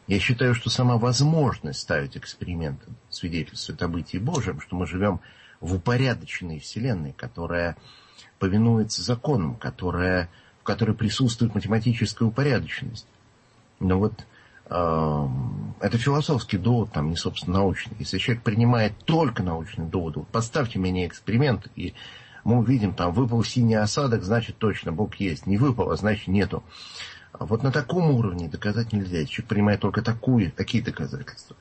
Я 0.09 0.19
считаю, 0.21 0.55
что 0.55 0.71
сама 0.71 0.97
возможность 0.97 1.81
ставить 1.81 2.17
эксперименты 2.17 2.87
свидетельствует 3.11 3.83
о 3.83 3.89
бытии 3.89 4.19
Божьем, 4.19 4.61
что 4.61 4.75
мы 4.77 4.87
живем 4.87 5.21
в 5.61 5.75
упорядоченной 5.75 6.61
Вселенной, 6.61 7.13
которая 7.13 7.77
повинуется 8.39 9.03
законам, 9.03 9.57
которая, 9.57 10.31
которой 10.69 10.95
присутствует 10.95 11.55
математическая 11.55 12.29
упорядоченность. 12.29 13.07
Но 13.81 13.99
вот 13.99 14.27
это 14.67 15.99
философский 15.99 16.59
довод, 16.59 16.93
там, 16.93 17.09
не 17.09 17.17
собственно 17.17 17.57
научный. 17.61 17.97
Если 17.99 18.19
человек 18.19 18.45
принимает 18.45 18.93
только 19.07 19.43
научный 19.43 19.87
довод, 19.87 20.17
вот 20.17 20.29
поставьте 20.29 20.79
мне 20.79 21.07
эксперимент, 21.07 21.69
и 21.75 21.95
мы 22.45 22.59
увидим, 22.59 22.93
там, 22.93 23.13
выпал 23.15 23.43
синий 23.43 23.77
осадок, 23.77 24.25
значит, 24.25 24.59
точно 24.59 24.93
Бог 24.93 25.17
есть. 25.17 25.47
Не 25.47 25.57
выпал, 25.57 25.91
а 25.91 25.97
значит, 25.97 26.29
нету. 26.29 26.63
Вот 27.33 27.63
на 27.63 27.73
таком 27.73 28.11
уровне 28.11 28.49
доказать 28.49 28.93
нельзя. 28.93 29.25
Человек 29.25 29.49
принимает 29.49 29.81
только 29.81 30.03
такую, 30.03 30.53
такие 30.53 30.85
доказательства. 30.85 31.57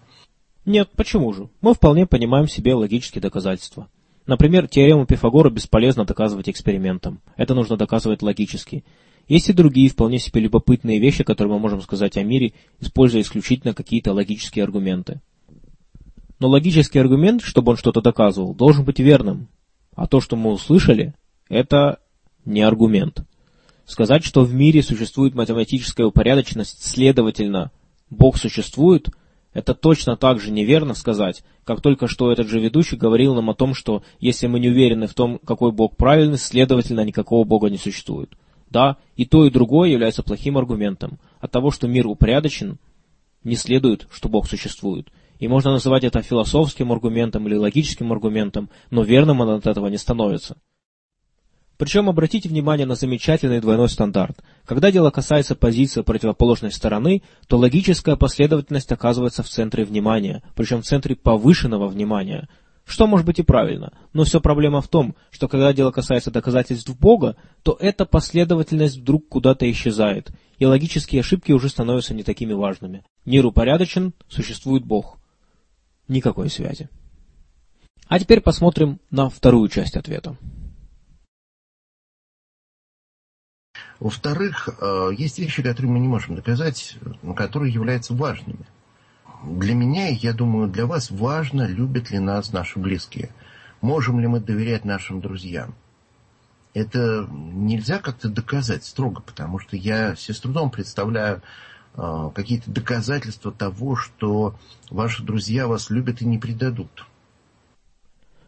Нет, 0.66 0.90
почему 0.98 1.32
же? 1.32 1.48
Мы 1.62 1.74
вполне 1.74 2.06
понимаем 2.06 2.50
себе 2.50 2.74
логические 2.74 3.22
доказательства. 3.22 3.88
Например, 4.28 4.68
теорему 4.68 5.06
Пифагора 5.06 5.50
бесполезно 5.50 6.04
доказывать 6.04 6.50
экспериментом. 6.50 7.22
Это 7.38 7.56
нужно 7.56 7.78
доказывать 7.78 8.22
логически. 8.22 8.84
Есть 9.30 9.50
и 9.50 9.54
другие 9.54 9.90
вполне 9.90 10.20
себе 10.20 10.42
любопытные 10.42 11.00
вещи, 11.00 11.24
которые 11.24 11.54
мы 11.54 11.60
можем 11.60 11.82
сказать 11.82 12.18
о 12.18 12.24
мире, 12.24 12.54
используя 12.80 13.22
исключительно 13.22 13.74
какие-то 13.74 14.14
логические 14.14 14.64
аргументы. 14.64 15.22
Но 16.40 16.50
логический 16.50 17.00
аргумент, 17.00 17.42
чтобы 17.42 17.72
он 17.72 17.78
что-то 17.78 18.02
доказывал, 18.02 18.54
должен 18.54 18.84
быть 18.84 19.00
верным. 19.00 19.48
А 19.96 20.08
то, 20.08 20.20
что 20.20 20.36
мы 20.36 20.52
услышали, 20.52 21.16
это 21.50 22.00
не 22.46 22.62
аргумент. 22.62 23.26
Сказать, 23.86 24.26
что 24.26 24.44
в 24.44 24.54
мире 24.54 24.84
существует 24.84 25.36
математическая 25.36 26.06
упорядоченность, 26.06 26.84
следовательно, 26.84 27.72
Бог 28.10 28.38
существует, 28.38 29.10
это 29.58 29.74
точно 29.74 30.16
так 30.18 30.40
же 30.40 30.52
неверно 30.52 30.94
сказать, 30.94 31.44
как 31.64 31.82
только 31.82 32.08
что 32.08 32.32
этот 32.32 32.48
же 32.48 32.60
ведущий 32.60 32.96
говорил 32.96 33.34
нам 33.34 33.50
о 33.50 33.56
том, 33.56 33.74
что 33.74 34.04
если 34.20 34.46
мы 34.46 34.60
не 34.60 34.70
уверены 34.70 35.08
в 35.08 35.16
том, 35.16 35.40
какой 35.40 35.72
Бог 35.72 35.98
правильный, 35.98 36.38
следовательно, 36.38 37.04
никакого 37.04 37.44
Бога 37.44 37.72
не 37.72 37.80
существует. 37.80 38.30
Да, 38.70 38.98
и 39.16 39.26
то, 39.26 39.48
и 39.48 39.50
другое 39.50 39.90
является 39.90 40.22
плохим 40.22 40.60
аргументом. 40.60 41.18
От 41.40 41.54
того, 41.54 41.72
что 41.72 41.88
мир 41.88 42.06
упорядочен, 42.06 42.78
не 43.44 43.56
следует, 43.56 44.08
что 44.12 44.30
Бог 44.30 44.48
существует. 44.48 45.08
И 45.40 45.48
можно 45.48 45.72
называть 45.72 46.04
это 46.04 46.22
философским 46.22 46.92
аргументом 46.92 47.48
или 47.48 47.56
логическим 47.56 48.12
аргументом, 48.14 48.70
но 48.92 49.02
верным 49.02 49.42
он 49.42 49.50
от 49.50 49.66
этого 49.66 49.88
не 49.88 49.98
становится. 49.98 50.58
Причем 51.78 52.10
обратите 52.10 52.50
внимание 52.50 52.86
на 52.86 52.96
замечательный 52.96 53.62
двойной 53.62 53.90
стандарт. 53.90 54.40
Когда 54.66 54.92
дело 54.92 55.12
касается 55.12 55.56
позиции 55.56 56.02
противоположной 56.02 56.72
стороны, 56.72 57.22
то 57.48 57.58
логическая 57.58 58.16
последовательность 58.16 58.92
оказывается 58.92 59.44
в 59.44 59.48
центре 59.50 59.86
внимания, 59.86 60.44
причем 60.56 60.82
в 60.82 60.86
центре 60.86 61.16
повышенного 61.16 61.88
внимания– 61.88 62.50
что 62.88 63.06
может 63.06 63.26
быть 63.26 63.38
и 63.38 63.44
правильно, 63.44 63.92
но 64.14 64.24
все 64.24 64.40
проблема 64.40 64.82
в 64.82 64.88
том, 64.88 65.16
что 65.30 65.50
когда 65.50 65.74
дело 65.74 65.92
касается 65.92 66.32
доказательств 66.32 66.98
Бога, 66.98 67.36
то 67.62 67.78
эта 67.80 68.06
последовательность 68.06 68.98
вдруг 68.98 69.28
куда-то 69.28 69.70
исчезает, 69.70 70.32
и 70.58 70.66
логические 70.66 71.20
ошибки 71.20 71.52
уже 71.52 71.68
становятся 71.68 72.14
не 72.14 72.24
такими 72.24 72.54
важными. 72.54 73.04
Мир 73.26 73.46
упорядочен, 73.46 74.14
существует 74.30 74.86
Бог. 74.86 75.18
Никакой 76.08 76.50
связи. 76.50 76.88
А 78.08 78.20
теперь 78.20 78.40
посмотрим 78.40 79.02
на 79.12 79.30
вторую 79.30 79.68
часть 79.68 79.98
ответа. 79.98 80.38
Во-вторых, 84.00 84.70
э, 84.80 85.10
есть 85.18 85.40
вещи, 85.40 85.64
которые 85.64 85.92
мы 85.92 86.00
не 86.00 86.08
можем 86.08 86.36
доказать, 86.36 86.98
но 87.24 87.34
которые 87.34 87.74
являются 87.74 88.14
важными 88.14 88.66
для 89.44 89.74
меня, 89.76 90.08
я 90.08 90.34
думаю, 90.34 90.68
для 90.68 90.86
вас 90.86 91.12
важно, 91.12 91.68
любят 91.68 92.12
ли 92.12 92.20
нас 92.20 92.52
наши 92.52 92.80
близкие. 92.80 93.30
Можем 93.82 94.20
ли 94.20 94.28
мы 94.28 94.40
доверять 94.40 94.86
нашим 94.86 95.22
друзьям. 95.22 95.76
Это 96.74 97.28
нельзя 97.30 98.00
как-то 98.00 98.30
доказать 98.30 98.84
строго, 98.84 99.22
потому 99.22 99.60
что 99.60 99.78
я 99.78 100.16
себе 100.16 100.34
с 100.36 100.40
трудом 100.40 100.70
представляю 100.70 101.42
э, 101.96 102.30
какие-то 102.36 102.70
доказательства 102.70 103.52
того, 103.52 103.96
что 103.96 104.56
ваши 104.90 105.24
друзья 105.24 105.68
вас 105.68 105.90
любят 105.90 106.22
и 106.22 106.26
не 106.26 106.38
предадут. 106.38 107.08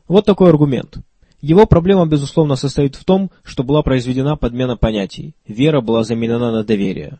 Вот 0.07 0.25
такой 0.25 0.49
аргумент. 0.49 0.97
Его 1.41 1.65
проблема, 1.65 2.06
безусловно, 2.06 2.56
состоит 2.56 2.95
в 2.95 3.06
том, 3.06 3.32
что 3.43 3.63
была 3.63 3.82
произведена 3.82 4.36
подмена 4.36 4.75
понятий. 4.75 5.36
Вера 5.47 5.80
была 5.80 6.04
заменена 6.04 6.52
на 6.52 6.63
доверие. 6.63 7.19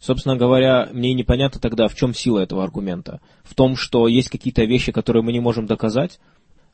Собственно 0.00 0.36
говоря, 0.36 0.88
мне 0.92 1.12
непонятно 1.12 1.60
тогда, 1.60 1.86
в 1.86 1.94
чем 1.94 2.14
сила 2.14 2.40
этого 2.40 2.64
аргумента. 2.64 3.20
В 3.44 3.54
том, 3.54 3.76
что 3.76 4.08
есть 4.08 4.30
какие-то 4.30 4.64
вещи, 4.64 4.92
которые 4.92 5.22
мы 5.22 5.32
не 5.32 5.40
можем 5.40 5.66
доказать. 5.66 6.18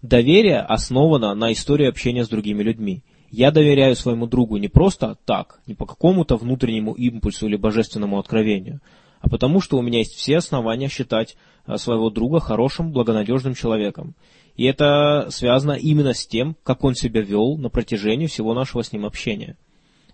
Доверие 0.00 0.60
основано 0.60 1.34
на 1.34 1.52
истории 1.52 1.88
общения 1.88 2.24
с 2.24 2.28
другими 2.28 2.62
людьми. 2.62 3.02
Я 3.30 3.50
доверяю 3.50 3.96
своему 3.96 4.26
другу 4.26 4.56
не 4.56 4.68
просто 4.68 5.18
так, 5.24 5.60
не 5.66 5.74
по 5.74 5.84
какому-то 5.84 6.36
внутреннему 6.36 6.92
импульсу 6.92 7.46
или 7.46 7.56
божественному 7.56 8.18
откровению, 8.18 8.80
а 9.20 9.28
потому 9.28 9.60
что 9.60 9.76
у 9.78 9.82
меня 9.82 9.98
есть 9.98 10.14
все 10.14 10.36
основания 10.36 10.88
считать 10.88 11.36
э, 11.66 11.76
своего 11.76 12.10
друга 12.10 12.38
хорошим, 12.38 12.92
благонадежным 12.92 13.54
человеком. 13.54 14.14
И 14.56 14.64
это 14.64 15.28
связано 15.30 15.72
именно 15.72 16.14
с 16.14 16.26
тем, 16.26 16.56
как 16.62 16.84
он 16.84 16.94
себя 16.94 17.20
вел 17.20 17.56
на 17.56 17.68
протяжении 17.68 18.26
всего 18.26 18.54
нашего 18.54 18.82
с 18.82 18.92
ним 18.92 19.04
общения. 19.04 19.56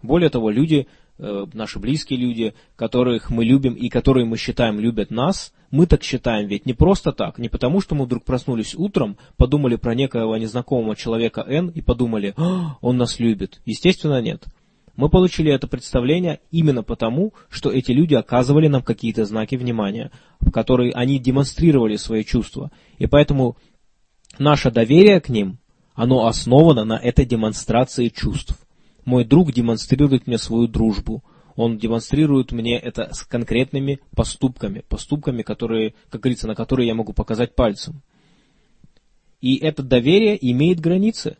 Более 0.02 0.30
того, 0.30 0.50
люди 0.50 0.88
Э, 1.24 1.46
наши 1.52 1.78
близкие 1.78 2.18
люди, 2.18 2.54
которых 2.74 3.30
мы 3.30 3.44
любим 3.44 3.74
и 3.74 3.88
которые 3.88 4.24
мы 4.24 4.36
считаем 4.36 4.80
любят 4.80 5.10
нас, 5.10 5.52
мы 5.70 5.86
так 5.86 6.02
считаем 6.02 6.48
ведь 6.48 6.66
не 6.66 6.72
просто 6.72 7.12
так, 7.12 7.38
не 7.38 7.48
потому 7.48 7.80
что 7.80 7.94
мы 7.94 8.06
вдруг 8.06 8.24
проснулись 8.24 8.74
утром, 8.74 9.16
подумали 9.36 9.76
про 9.76 9.94
некоего 9.94 10.36
незнакомого 10.36 10.96
человека 10.96 11.44
Н 11.46 11.68
и 11.68 11.80
подумали, 11.80 12.34
«А, 12.36 12.76
он 12.80 12.96
нас 12.96 13.20
любит. 13.20 13.60
Естественно, 13.66 14.20
нет. 14.20 14.46
Мы 14.96 15.10
получили 15.10 15.52
это 15.52 15.68
представление 15.68 16.40
именно 16.50 16.82
потому, 16.82 17.34
что 17.48 17.70
эти 17.70 17.92
люди 17.92 18.14
оказывали 18.14 18.68
нам 18.68 18.82
какие-то 18.82 19.24
знаки 19.24 19.54
внимания, 19.54 20.10
в 20.40 20.50
которые 20.50 20.92
они 20.92 21.18
демонстрировали 21.18 21.96
свои 21.96 22.24
чувства. 22.24 22.70
И 22.98 23.06
поэтому 23.06 23.56
наше 24.38 24.70
доверие 24.70 25.20
к 25.20 25.28
ним, 25.28 25.58
оно 25.94 26.26
основано 26.26 26.84
на 26.84 26.98
этой 26.98 27.24
демонстрации 27.24 28.08
чувств. 28.08 28.58
Мой 29.04 29.24
друг 29.24 29.52
демонстрирует 29.52 30.26
мне 30.26 30.38
свою 30.38 30.68
дружбу. 30.68 31.22
Он 31.54 31.76
демонстрирует 31.76 32.52
мне 32.52 32.78
это 32.78 33.12
с 33.12 33.24
конкретными 33.24 34.00
поступками, 34.14 34.84
поступками, 34.88 35.42
которые, 35.42 35.94
как 36.08 36.22
говорится, 36.22 36.46
на 36.46 36.54
которые 36.54 36.86
я 36.86 36.94
могу 36.94 37.12
показать 37.12 37.54
пальцем. 37.54 38.02
И 39.40 39.56
это 39.56 39.82
доверие 39.82 40.38
имеет 40.50 40.80
границы. 40.80 41.36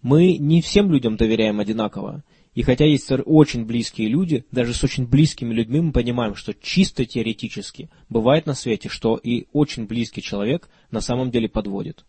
Мы 0.00 0.38
не 0.38 0.62
всем 0.62 0.90
людям 0.90 1.16
доверяем 1.16 1.60
одинаково. 1.60 2.22
И 2.54 2.62
хотя 2.62 2.84
есть 2.84 3.10
очень 3.10 3.64
близкие 3.64 4.08
люди, 4.08 4.44
даже 4.52 4.74
с 4.74 4.84
очень 4.84 5.06
близкими 5.06 5.54
людьми 5.54 5.80
мы 5.80 5.92
понимаем, 5.92 6.34
что 6.34 6.54
чисто 6.54 7.04
теоретически 7.04 7.90
бывает 8.08 8.46
на 8.46 8.54
свете, 8.54 8.88
что 8.88 9.16
и 9.16 9.46
очень 9.52 9.86
близкий 9.86 10.22
человек 10.22 10.68
на 10.90 11.00
самом 11.00 11.30
деле 11.30 11.48
подводит. 11.48 12.04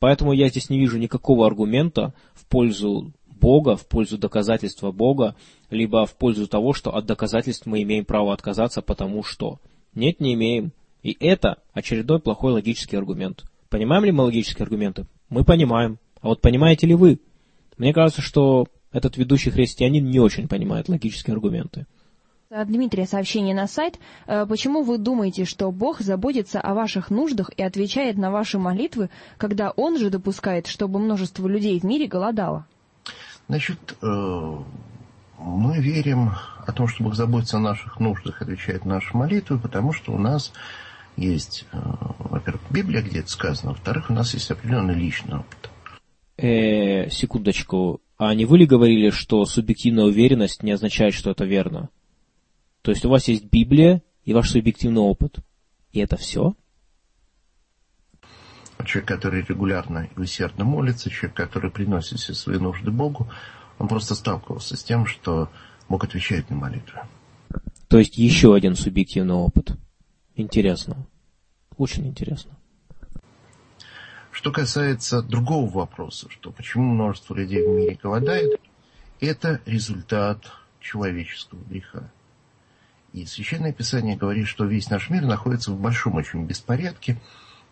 Поэтому 0.00 0.32
я 0.32 0.48
здесь 0.48 0.70
не 0.70 0.78
вижу 0.80 0.98
никакого 0.98 1.46
аргумента 1.46 2.14
в 2.34 2.46
пользу 2.46 3.12
Бога, 3.28 3.76
в 3.76 3.86
пользу 3.86 4.18
доказательства 4.18 4.90
Бога, 4.90 5.36
либо 5.70 6.06
в 6.06 6.16
пользу 6.16 6.48
того, 6.48 6.72
что 6.72 6.94
от 6.94 7.06
доказательств 7.06 7.66
мы 7.66 7.82
имеем 7.82 8.04
право 8.04 8.32
отказаться, 8.32 8.82
потому 8.82 9.22
что. 9.22 9.60
Нет, 9.94 10.20
не 10.20 10.34
имеем. 10.34 10.72
И 11.02 11.16
это 11.20 11.58
очередной 11.72 12.18
плохой 12.18 12.52
логический 12.52 12.96
аргумент. 12.96 13.44
Понимаем 13.68 14.04
ли 14.04 14.12
мы 14.12 14.24
логические 14.24 14.64
аргументы? 14.64 15.06
Мы 15.28 15.44
понимаем. 15.44 15.98
А 16.20 16.28
вот 16.28 16.40
понимаете 16.40 16.86
ли 16.86 16.94
вы? 16.94 17.20
Мне 17.78 17.92
кажется, 17.92 18.22
что 18.22 18.66
этот 18.92 19.16
ведущий 19.16 19.50
христианин 19.50 20.04
не 20.04 20.18
очень 20.18 20.48
понимает 20.48 20.88
логические 20.88 21.34
аргументы. 21.34 21.86
Дмитрия 22.50 23.06
сообщение 23.06 23.54
на 23.54 23.68
сайт. 23.68 24.00
Э, 24.26 24.44
почему 24.44 24.82
вы 24.82 24.98
думаете, 24.98 25.44
что 25.44 25.70
Бог 25.70 26.00
заботится 26.00 26.60
о 26.60 26.74
ваших 26.74 27.08
нуждах 27.08 27.50
и 27.56 27.62
отвечает 27.62 28.18
на 28.18 28.32
ваши 28.32 28.58
молитвы, 28.58 29.08
когда 29.36 29.70
Он 29.70 29.96
же 29.96 30.10
допускает, 30.10 30.66
чтобы 30.66 30.98
множество 30.98 31.46
людей 31.46 31.78
в 31.78 31.84
мире 31.84 32.08
голодало? 32.08 32.66
Значит, 33.48 33.96
э, 34.02 34.56
мы 35.38 35.78
верим 35.78 36.32
о 36.66 36.72
том, 36.72 36.88
что 36.88 37.04
Бог 37.04 37.14
заботится 37.14 37.58
о 37.58 37.60
наших 37.60 38.00
нуждах, 38.00 38.42
отвечает 38.42 38.84
на 38.84 38.94
наши 38.94 39.16
молитвы, 39.16 39.56
потому 39.60 39.92
что 39.92 40.12
у 40.12 40.18
нас 40.18 40.52
есть, 41.16 41.66
э, 41.70 41.78
во-первых, 42.18 42.62
Библия, 42.68 43.00
где 43.00 43.20
это 43.20 43.30
сказано, 43.30 43.72
во-вторых, 43.72 44.10
у 44.10 44.12
нас 44.12 44.34
есть 44.34 44.50
определенный 44.50 44.94
личный 44.94 45.38
опыт. 45.38 45.70
Э, 46.36 47.10
секундочку. 47.10 48.00
А 48.18 48.34
не 48.34 48.44
вы 48.44 48.58
ли 48.58 48.66
говорили, 48.66 49.10
что 49.10 49.44
субъективная 49.44 50.06
уверенность 50.06 50.64
не 50.64 50.72
означает, 50.72 51.14
что 51.14 51.30
это 51.30 51.44
верно? 51.44 51.90
То 52.82 52.90
есть 52.90 53.04
у 53.04 53.10
вас 53.10 53.28
есть 53.28 53.44
Библия 53.44 54.02
и 54.24 54.32
ваш 54.32 54.50
субъективный 54.50 55.00
опыт. 55.00 55.38
И 55.92 56.00
это 56.00 56.16
все? 56.16 56.54
Человек, 58.84 59.08
который 59.08 59.42
регулярно 59.42 60.08
и 60.16 60.18
усердно 60.18 60.64
молится, 60.64 61.10
человек, 61.10 61.36
который 61.36 61.70
приносит 61.70 62.18
все 62.18 62.32
свои 62.32 62.58
нужды 62.58 62.90
Богу, 62.90 63.28
он 63.78 63.88
просто 63.88 64.14
сталкивался 64.14 64.76
с 64.76 64.82
тем, 64.82 65.04
что 65.04 65.50
Бог 65.88 66.04
отвечает 66.04 66.48
на 66.48 66.56
молитвы. 66.56 67.00
То 67.88 67.98
есть 67.98 68.16
еще 68.16 68.54
один 68.54 68.76
субъективный 68.76 69.34
опыт. 69.34 69.72
Интересно. 70.34 71.06
Очень 71.76 72.06
интересно. 72.06 72.56
Что 74.30 74.52
касается 74.52 75.22
другого 75.22 75.68
вопроса, 75.68 76.28
что 76.30 76.50
почему 76.52 76.84
множество 76.84 77.34
людей 77.34 77.66
в 77.66 77.70
мире 77.70 77.98
голодает, 78.00 78.60
это 79.20 79.60
результат 79.66 80.50
человеческого 80.80 81.62
греха. 81.64 82.10
И 83.12 83.26
Священное 83.26 83.72
Писание 83.72 84.16
говорит, 84.16 84.46
что 84.46 84.64
весь 84.64 84.88
наш 84.90 85.10
мир 85.10 85.24
находится 85.24 85.72
в 85.72 85.80
большом 85.80 86.14
очень 86.14 86.44
беспорядке 86.44 87.20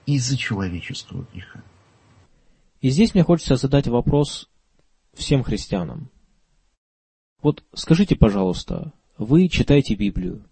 из-за 0.07 0.37
человеческого 0.37 1.27
греха. 1.33 1.62
И 2.81 2.90
здесь 2.90 3.14
мне 3.14 3.22
хочется 3.22 3.57
задать 3.57 3.87
вопрос 3.88 4.48
всем 5.14 5.42
христианам. 5.42 6.11
Вот 7.40 7.62
скажите, 7.72 8.16
пожалуйста, 8.16 8.92
вы 9.16 9.48
читаете 9.48 9.94
Библию, 9.94 10.44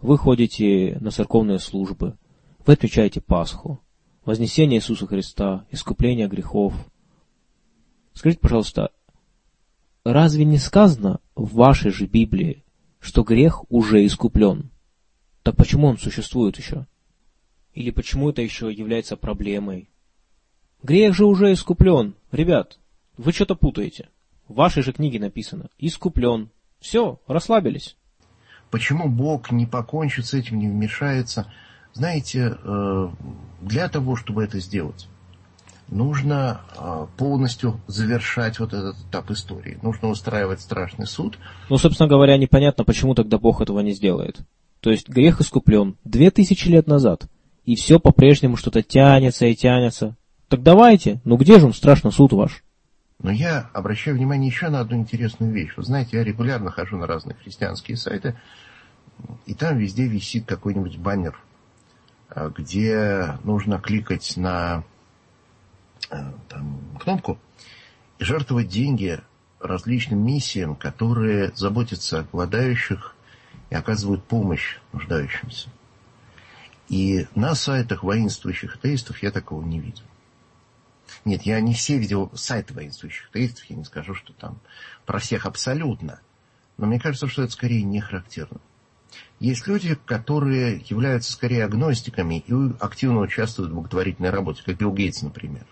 вы 0.00 0.16
ходите 0.16 0.98
на 1.00 1.10
церковные 1.10 1.58
службы, 1.58 2.16
вы 2.64 2.72
отвечаете 2.72 3.20
Пасху, 3.20 3.82
Вознесение 4.24 4.78
Иисуса 4.78 5.06
Христа, 5.06 5.66
искупление 5.70 6.28
грехов. 6.28 6.74
Скажите, 8.14 8.40
пожалуйста, 8.40 8.90
разве 10.04 10.44
не 10.44 10.58
сказано 10.58 11.20
в 11.34 11.54
вашей 11.54 11.90
же 11.90 12.06
Библии, 12.06 12.64
что 13.02 13.24
грех 13.24 13.64
уже 13.68 14.06
искуплен? 14.06 14.70
Так 15.42 15.56
почему 15.56 15.88
он 15.88 15.98
существует 15.98 16.56
еще? 16.56 16.86
Или 17.74 17.90
почему 17.90 18.30
это 18.30 18.42
еще 18.42 18.72
является 18.72 19.16
проблемой? 19.16 19.90
Грех 20.84 21.12
же 21.12 21.26
уже 21.26 21.52
искуплен. 21.52 22.14
Ребят, 22.30 22.78
вы 23.16 23.32
что-то 23.32 23.56
путаете. 23.56 24.08
В 24.46 24.54
вашей 24.54 24.84
же 24.84 24.92
книге 24.92 25.18
написано 25.18 25.68
«искуплен». 25.78 26.50
Все, 26.78 27.20
расслабились. 27.26 27.96
Почему 28.70 29.08
Бог 29.08 29.50
не 29.50 29.66
покончит 29.66 30.26
с 30.26 30.34
этим, 30.34 30.60
не 30.60 30.68
вмешается? 30.68 31.52
Знаете, 31.94 32.56
э, 32.62 33.08
для 33.60 33.88
того, 33.88 34.14
чтобы 34.14 34.44
это 34.44 34.60
сделать, 34.60 35.08
нужно 35.92 36.62
э, 36.76 37.06
полностью 37.16 37.80
завершать 37.86 38.58
вот 38.58 38.72
этот 38.72 38.96
этап 39.08 39.30
истории. 39.30 39.78
Нужно 39.82 40.08
устраивать 40.08 40.60
страшный 40.60 41.06
суд. 41.06 41.38
Ну, 41.68 41.78
собственно 41.78 42.08
говоря, 42.08 42.36
непонятно, 42.36 42.84
почему 42.84 43.14
тогда 43.14 43.38
Бог 43.38 43.60
этого 43.60 43.80
не 43.80 43.92
сделает. 43.92 44.40
То 44.80 44.90
есть 44.90 45.08
грех 45.08 45.40
искуплен 45.40 45.96
две 46.04 46.30
тысячи 46.30 46.68
лет 46.68 46.86
назад, 46.86 47.26
и 47.64 47.76
все 47.76 48.00
по-прежнему 48.00 48.56
что-то 48.56 48.82
тянется 48.82 49.46
и 49.46 49.54
тянется. 49.54 50.16
Так 50.48 50.62
давайте, 50.62 51.20
ну 51.24 51.36
где 51.36 51.60
же 51.60 51.66
он, 51.66 51.72
страшный 51.72 52.12
суд 52.12 52.32
ваш? 52.32 52.64
Но 53.20 53.30
я 53.30 53.70
обращаю 53.72 54.16
внимание 54.16 54.48
еще 54.48 54.68
на 54.68 54.80
одну 54.80 54.96
интересную 54.96 55.52
вещь. 55.52 55.74
Вы 55.76 55.84
знаете, 55.84 56.16
я 56.16 56.24
регулярно 56.24 56.70
хожу 56.70 56.96
на 56.96 57.06
разные 57.06 57.36
христианские 57.36 57.96
сайты, 57.96 58.36
и 59.46 59.54
там 59.54 59.78
везде 59.78 60.08
висит 60.08 60.46
какой-нибудь 60.46 60.98
баннер– 60.98 61.38
Э, 62.34 62.50
где 62.54 63.38
нужно 63.44 63.78
кликать 63.78 64.34
на 64.36 64.84
там, 66.48 66.80
кнопку 67.00 67.38
и 68.18 68.24
жертвовать 68.24 68.68
деньги 68.68 69.20
различным 69.60 70.24
миссиям, 70.24 70.74
которые 70.74 71.52
заботятся 71.54 72.20
о 72.20 72.24
голодающих 72.24 73.14
и 73.70 73.74
оказывают 73.74 74.24
помощь 74.24 74.78
нуждающимся. 74.92 75.68
И 76.88 77.26
на 77.34 77.54
сайтах 77.54 78.02
воинствующих 78.02 78.76
атеистов 78.76 79.22
я 79.22 79.30
такого 79.30 79.64
не 79.64 79.80
видел. 79.80 80.04
Нет, 81.24 81.42
я 81.42 81.60
не 81.60 81.74
все 81.74 81.98
видел 81.98 82.30
сайты 82.34 82.74
воинствующих 82.74 83.28
атеистов, 83.30 83.64
я 83.66 83.76
не 83.76 83.84
скажу, 83.84 84.14
что 84.14 84.32
там 84.32 84.58
про 85.06 85.18
всех 85.18 85.46
абсолютно. 85.46 86.20
Но 86.76 86.86
мне 86.86 86.98
кажется, 86.98 87.28
что 87.28 87.42
это 87.42 87.52
скорее 87.52 87.82
не 87.82 88.00
характерно. 88.00 88.60
Есть 89.38 89.66
люди, 89.66 89.94
которые 89.94 90.84
являются 90.88 91.32
скорее 91.32 91.64
агностиками 91.64 92.44
и 92.46 92.54
активно 92.80 93.20
участвуют 93.20 93.70
в 93.70 93.74
благотворительной 93.74 94.30
работе, 94.30 94.62
как 94.64 94.78
Билл 94.78 94.92
Гейтс, 94.92 95.22
например. 95.22 95.66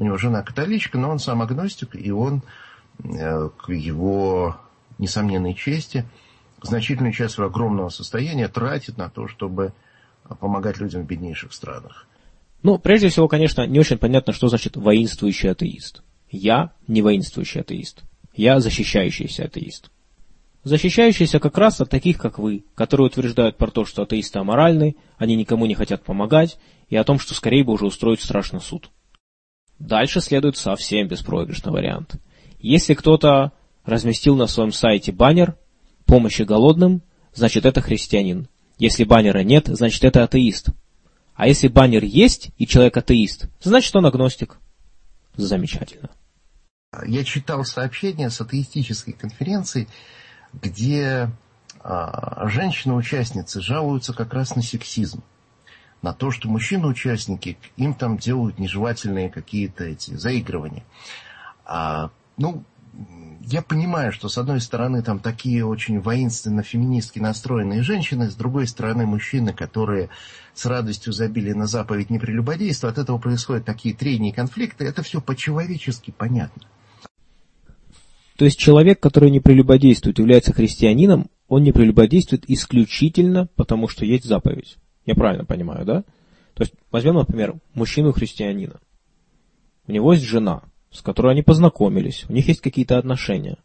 У 0.00 0.04
него 0.04 0.16
жена 0.16 0.42
католичка, 0.42 0.98
но 0.98 1.10
он 1.10 1.18
сам 1.18 1.42
агностик, 1.42 1.94
и 1.94 2.10
он 2.10 2.42
э, 3.04 3.48
к 3.56 3.70
его 3.70 4.56
несомненной 4.98 5.54
чести 5.54 6.04
значительную 6.62 7.12
часть 7.12 7.34
своего 7.34 7.50
огромного 7.50 7.90
состояния 7.90 8.48
тратит 8.48 8.96
на 8.98 9.08
то, 9.08 9.28
чтобы 9.28 9.72
помогать 10.40 10.78
людям 10.78 11.02
в 11.02 11.06
беднейших 11.06 11.52
странах. 11.52 12.06
Ну, 12.62 12.78
прежде 12.78 13.08
всего, 13.10 13.28
конечно, 13.28 13.66
не 13.66 13.78
очень 13.78 13.98
понятно, 13.98 14.32
что 14.32 14.48
значит 14.48 14.76
воинствующий 14.76 15.50
атеист. 15.50 16.02
Я 16.30 16.72
не 16.88 17.02
воинствующий 17.02 17.60
атеист. 17.60 18.02
Я 18.34 18.58
защищающийся 18.60 19.44
атеист 19.44 19.90
защищающийся 20.62 21.40
как 21.40 21.56
раз 21.56 21.80
от 21.80 21.90
таких, 21.90 22.18
как 22.18 22.38
вы, 22.38 22.64
которые 22.74 23.06
утверждают 23.06 23.56
про 23.56 23.70
то, 23.70 23.84
что 23.84 24.02
атеисты 24.02 24.38
аморальны, 24.38 24.96
они 25.16 25.36
никому 25.36 25.66
не 25.66 25.74
хотят 25.74 26.04
помогать, 26.04 26.58
и 26.88 26.96
о 26.96 27.04
том, 27.04 27.18
что 27.18 27.34
скорее 27.34 27.64
бы 27.64 27.72
уже 27.72 27.86
устроить 27.86 28.20
страшный 28.20 28.60
суд. 28.60 28.90
Дальше 29.80 30.20
следует 30.20 30.58
совсем 30.58 31.08
беспроигрышный 31.08 31.72
вариант. 31.72 32.16
Если 32.58 32.92
кто-то 32.92 33.52
разместил 33.84 34.36
на 34.36 34.46
своем 34.46 34.72
сайте 34.72 35.10
баннер 35.10 35.56
«Помощи 36.04 36.42
голодным», 36.42 37.02
значит 37.32 37.64
это 37.64 37.80
христианин. 37.80 38.48
Если 38.78 39.04
баннера 39.04 39.42
нет, 39.42 39.68
значит 39.68 40.04
это 40.04 40.22
атеист. 40.22 40.68
А 41.34 41.48
если 41.48 41.68
баннер 41.68 42.04
есть 42.04 42.50
и 42.58 42.66
человек 42.66 42.98
атеист, 42.98 43.48
значит 43.62 43.96
он 43.96 44.04
агностик. 44.04 44.58
Замечательно. 45.36 46.10
Я 47.06 47.24
читал 47.24 47.64
сообщение 47.64 48.28
с 48.28 48.40
атеистической 48.40 49.14
конференции, 49.14 49.88
где 50.52 51.30
а, 51.82 52.46
женщины-участницы 52.48 53.62
жалуются 53.62 54.12
как 54.12 54.34
раз 54.34 54.54
на 54.56 54.62
сексизм. 54.62 55.22
На 56.02 56.12
то, 56.12 56.30
что 56.30 56.48
мужчины-участники, 56.48 57.58
им 57.76 57.94
там 57.94 58.16
делают 58.16 58.58
нежелательные 58.58 59.28
какие-то 59.28 59.84
эти 59.84 60.14
заигрывания. 60.14 60.84
А, 61.64 62.10
ну, 62.38 62.64
я 63.46 63.62
понимаю, 63.62 64.12
что 64.12 64.28
с 64.28 64.38
одной 64.38 64.60
стороны 64.60 65.02
там 65.02 65.18
такие 65.18 65.64
очень 65.64 66.00
воинственно 66.00 66.62
феминистски 66.62 67.18
настроенные 67.18 67.82
женщины, 67.82 68.30
с 68.30 68.34
другой 68.34 68.66
стороны 68.66 69.06
мужчины, 69.06 69.52
которые 69.52 70.08
с 70.54 70.66
радостью 70.66 71.12
забили 71.12 71.52
на 71.52 71.66
заповедь 71.66 72.10
непрелюбодейства, 72.10 72.90
от 72.90 72.98
этого 72.98 73.18
происходят 73.18 73.64
такие 73.64 73.94
трения 73.94 74.30
и 74.30 74.34
конфликты, 74.34 74.84
это 74.84 75.02
все 75.02 75.20
по-человечески 75.20 76.12
понятно. 76.16 76.62
То 78.36 78.44
есть 78.44 78.58
человек, 78.58 79.00
который 79.00 79.30
не 79.30 79.40
прелюбодействует, 79.40 80.18
является 80.18 80.52
христианином, 80.52 81.28
он 81.48 81.62
не 81.62 81.72
прелюбодействует 81.72 82.48
исключительно 82.48 83.48
потому, 83.56 83.88
что 83.88 84.04
есть 84.04 84.24
заповедь. 84.24 84.78
Я 85.10 85.16
правильно 85.16 85.44
понимаю, 85.44 85.84
да? 85.84 86.04
То 86.54 86.62
есть 86.62 86.72
возьмем, 86.92 87.14
например, 87.16 87.56
мужчину-христианина. 87.74 88.78
У 89.88 89.90
него 89.90 90.12
есть 90.12 90.24
жена, 90.24 90.62
с 90.92 91.02
которой 91.02 91.32
они 91.32 91.42
познакомились, 91.42 92.26
у 92.28 92.32
них 92.32 92.46
есть 92.46 92.60
какие-то 92.60 92.96
отношения. 92.96 93.58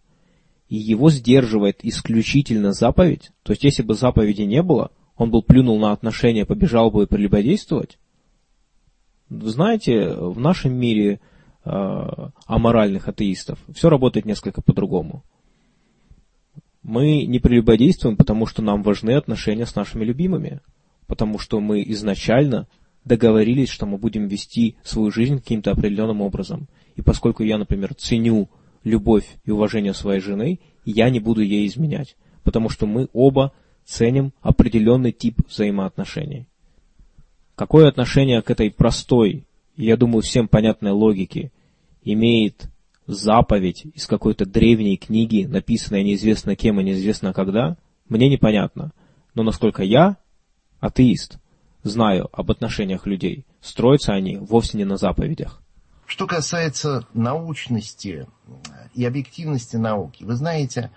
И 0.69 0.75
его 0.75 1.11
сдерживает 1.11 1.85
исключительно 1.85 2.73
заповедь. 2.73 3.29
То 3.43 3.51
есть 3.51 3.63
если 3.63 3.83
бы 3.83 3.93
заповеди 3.93 4.41
не 4.41 4.63
было, 4.63 4.89
он 5.17 5.29
был 5.29 5.43
плюнул 5.43 5.77
на 5.77 5.91
отношения, 5.91 6.47
побежал 6.47 6.89
бы 6.89 7.05
прелюбодействовать. 7.05 7.99
Вы 9.29 9.51
знаете, 9.51 10.15
в 10.15 10.39
нашем 10.39 10.73
мире 10.73 11.19
э, 11.63 12.29
аморальных 12.47 13.07
атеистов 13.07 13.59
все 13.71 13.89
работает 13.91 14.25
несколько 14.25 14.63
по-другому. 14.63 15.23
Мы 16.81 17.25
не 17.27 17.37
прелюбодействуем, 17.37 18.17
потому 18.17 18.47
что 18.47 18.63
нам 18.63 18.81
важны 18.81 19.11
отношения 19.11 19.67
с 19.67 19.75
нашими 19.75 20.03
любимыми, 20.03 20.61
потому 21.07 21.39
что 21.39 21.59
мы 21.59 21.83
изначально 21.87 22.67
договорились, 23.03 23.69
что 23.69 23.85
мы 23.85 23.97
будем 23.97 24.27
вести 24.27 24.75
свою 24.83 25.11
жизнь 25.11 25.37
каким-то 25.37 25.71
определенным 25.71 26.21
образом. 26.21 26.67
И 26.95 27.01
поскольку 27.01 27.43
я, 27.43 27.57
например, 27.57 27.93
ценю 27.93 28.49
любовь 28.83 29.25
и 29.45 29.51
уважение 29.51 29.93
своей 29.93 30.21
жены, 30.21 30.59
я 30.85 31.09
не 31.09 31.19
буду 31.19 31.41
ей 31.41 31.67
изменять, 31.67 32.15
потому 32.43 32.69
что 32.69 32.85
мы 32.85 33.09
оба 33.13 33.53
ценим 33.85 34.33
определенный 34.41 35.11
тип 35.11 35.41
взаимоотношений. 35.47 36.47
Какое 37.55 37.87
отношение 37.87 38.41
к 38.41 38.51
этой 38.51 38.71
простой, 38.71 39.45
я 39.77 39.97
думаю, 39.97 40.21
всем 40.21 40.47
понятной 40.47 40.91
логике 40.91 41.51
имеет 42.03 42.69
заповедь 43.07 43.85
из 43.93 44.07
какой-то 44.07 44.45
древней 44.45 44.97
книги, 44.97 45.45
написанной 45.45 46.03
неизвестно 46.03 46.55
кем 46.55 46.79
и 46.79 46.83
неизвестно 46.83 47.33
когда, 47.33 47.77
мне 48.09 48.29
непонятно. 48.29 48.91
Но 49.35 49.43
насколько 49.43 49.83
я, 49.83 50.17
атеист, 50.85 51.37
знаю 51.83 52.29
об 52.31 52.51
отношениях 52.51 53.05
людей, 53.05 53.45
строятся 53.61 54.13
они 54.13 54.37
вовсе 54.37 54.77
не 54.77 54.85
на 54.85 54.97
заповедях. 54.97 55.61
Что 56.05 56.27
касается 56.27 57.07
научности 57.13 58.27
и 58.93 59.03
объективности 59.05 59.75
науки, 59.75 60.23
вы 60.23 60.35
знаете, 60.35 60.91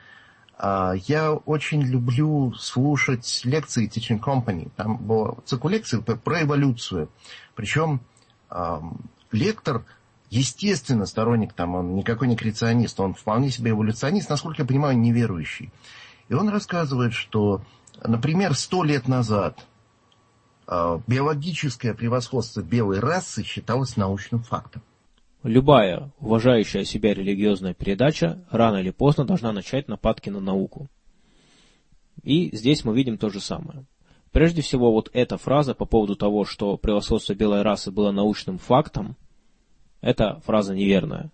а, 0.58 0.92
я 1.06 1.32
очень 1.32 1.82
люблю 1.82 2.52
слушать 2.54 3.40
лекции 3.44 3.88
Teaching 3.88 4.20
Company. 4.20 4.70
Там 4.76 4.98
был 4.98 5.38
цикл 5.46 5.68
лекций 5.68 6.02
про 6.02 6.42
эволюцию. 6.42 7.08
Причем 7.54 8.00
лектор, 9.32 9.84
естественно, 10.30 11.06
сторонник, 11.06 11.52
там, 11.52 11.74
он 11.74 11.94
никакой 11.94 12.28
не 12.28 12.36
креационист, 12.36 12.98
он 13.00 13.14
вполне 13.14 13.50
себе 13.50 13.72
эволюционист, 13.72 14.30
насколько 14.30 14.62
я 14.62 14.68
понимаю, 14.68 14.98
неверующий. 14.98 15.70
И 16.28 16.34
он 16.34 16.48
рассказывает, 16.48 17.12
что, 17.12 17.62
например, 18.02 18.54
сто 18.54 18.84
лет 18.84 19.08
назад 19.08 19.66
биологическое 20.68 21.94
превосходство 21.94 22.60
белой 22.60 23.00
расы 23.00 23.42
считалось 23.42 23.96
научным 23.96 24.42
фактом. 24.42 24.82
Любая 25.42 26.12
уважающая 26.18 26.84
себя 26.84 27.14
религиозная 27.14 27.72
передача 27.72 28.44
рано 28.50 28.76
или 28.78 28.90
поздно 28.90 29.24
должна 29.24 29.52
начать 29.52 29.88
нападки 29.88 30.30
на 30.30 30.40
науку. 30.40 30.88
И 32.22 32.54
здесь 32.54 32.84
мы 32.84 32.94
видим 32.94 33.16
то 33.16 33.30
же 33.30 33.40
самое. 33.40 33.84
Прежде 34.32 34.60
всего, 34.60 34.92
вот 34.92 35.08
эта 35.14 35.38
фраза 35.38 35.74
по 35.74 35.86
поводу 35.86 36.16
того, 36.16 36.44
что 36.44 36.76
превосходство 36.76 37.34
белой 37.34 37.62
расы 37.62 37.90
было 37.90 38.10
научным 38.10 38.58
фактом, 38.58 39.16
эта 40.00 40.40
фраза 40.40 40.74
неверная. 40.74 41.30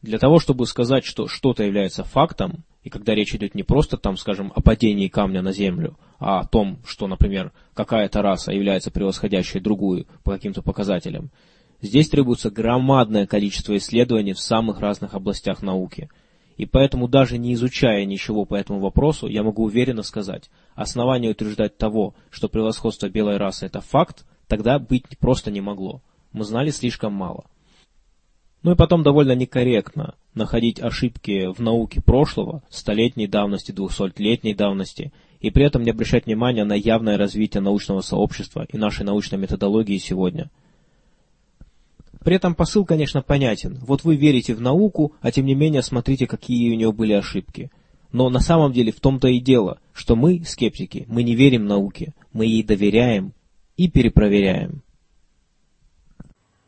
Для 0.00 0.18
того, 0.18 0.38
чтобы 0.38 0.66
сказать, 0.66 1.04
что 1.04 1.26
что-то 1.28 1.64
является 1.64 2.04
фактом, 2.04 2.64
и 2.82 2.90
когда 2.90 3.14
речь 3.14 3.34
идет 3.34 3.54
не 3.54 3.62
просто 3.62 3.96
там, 3.96 4.16
скажем, 4.16 4.52
о 4.54 4.60
падении 4.60 5.08
камня 5.08 5.40
на 5.40 5.52
землю, 5.52 5.96
а 6.18 6.40
о 6.40 6.46
том, 6.46 6.78
что, 6.84 7.06
например, 7.06 7.52
какая-то 7.74 8.22
раса 8.22 8.52
является 8.52 8.90
превосходящей 8.90 9.60
другую 9.60 10.06
по 10.24 10.32
каким-то 10.32 10.62
показателям, 10.62 11.30
здесь 11.80 12.08
требуется 12.08 12.50
громадное 12.50 13.26
количество 13.26 13.76
исследований 13.76 14.32
в 14.32 14.40
самых 14.40 14.80
разных 14.80 15.14
областях 15.14 15.62
науки. 15.62 16.08
И 16.56 16.66
поэтому 16.66 17.08
даже 17.08 17.38
не 17.38 17.54
изучая 17.54 18.04
ничего 18.04 18.44
по 18.44 18.56
этому 18.56 18.80
вопросу, 18.80 19.26
я 19.26 19.42
могу 19.42 19.64
уверенно 19.64 20.02
сказать, 20.02 20.50
основание 20.74 21.30
утверждать 21.30 21.78
того, 21.78 22.14
что 22.30 22.48
превосходство 22.48 23.08
белой 23.08 23.36
расы 23.36 23.66
это 23.66 23.80
факт, 23.80 24.24
тогда 24.48 24.78
быть 24.78 25.18
просто 25.18 25.50
не 25.50 25.60
могло. 25.60 26.02
Мы 26.32 26.44
знали 26.44 26.70
слишком 26.70 27.12
мало. 27.12 27.44
Ну 28.62 28.72
и 28.72 28.76
потом 28.76 29.02
довольно 29.02 29.32
некорректно 29.32 30.14
находить 30.34 30.80
ошибки 30.80 31.52
в 31.52 31.60
науке 31.60 32.00
прошлого, 32.00 32.62
столетней 32.70 33.26
давности, 33.26 33.72
двухсотлетней 33.72 34.54
давности, 34.54 35.12
и 35.40 35.50
при 35.50 35.64
этом 35.64 35.82
не 35.82 35.90
обращать 35.90 36.26
внимания 36.26 36.64
на 36.64 36.74
явное 36.74 37.18
развитие 37.18 37.60
научного 37.60 38.02
сообщества 38.02 38.66
и 38.72 38.78
нашей 38.78 39.04
научной 39.04 39.38
методологии 39.38 39.98
сегодня. 39.98 40.48
При 42.24 42.36
этом 42.36 42.54
посыл, 42.54 42.84
конечно, 42.84 43.20
понятен. 43.20 43.78
Вот 43.82 44.04
вы 44.04 44.14
верите 44.14 44.54
в 44.54 44.60
науку, 44.60 45.12
а 45.20 45.32
тем 45.32 45.44
не 45.44 45.56
менее 45.56 45.82
смотрите, 45.82 46.28
какие 46.28 46.72
у 46.72 46.76
нее 46.76 46.92
были 46.92 47.14
ошибки. 47.14 47.72
Но 48.12 48.30
на 48.30 48.38
самом 48.38 48.72
деле 48.72 48.92
в 48.92 49.00
том-то 49.00 49.26
и 49.26 49.40
дело, 49.40 49.78
что 49.92 50.14
мы, 50.14 50.44
скептики, 50.46 51.04
мы 51.08 51.24
не 51.24 51.34
верим 51.34 51.66
науке, 51.66 52.14
мы 52.32 52.46
ей 52.46 52.62
доверяем 52.62 53.32
и 53.76 53.90
перепроверяем 53.90 54.82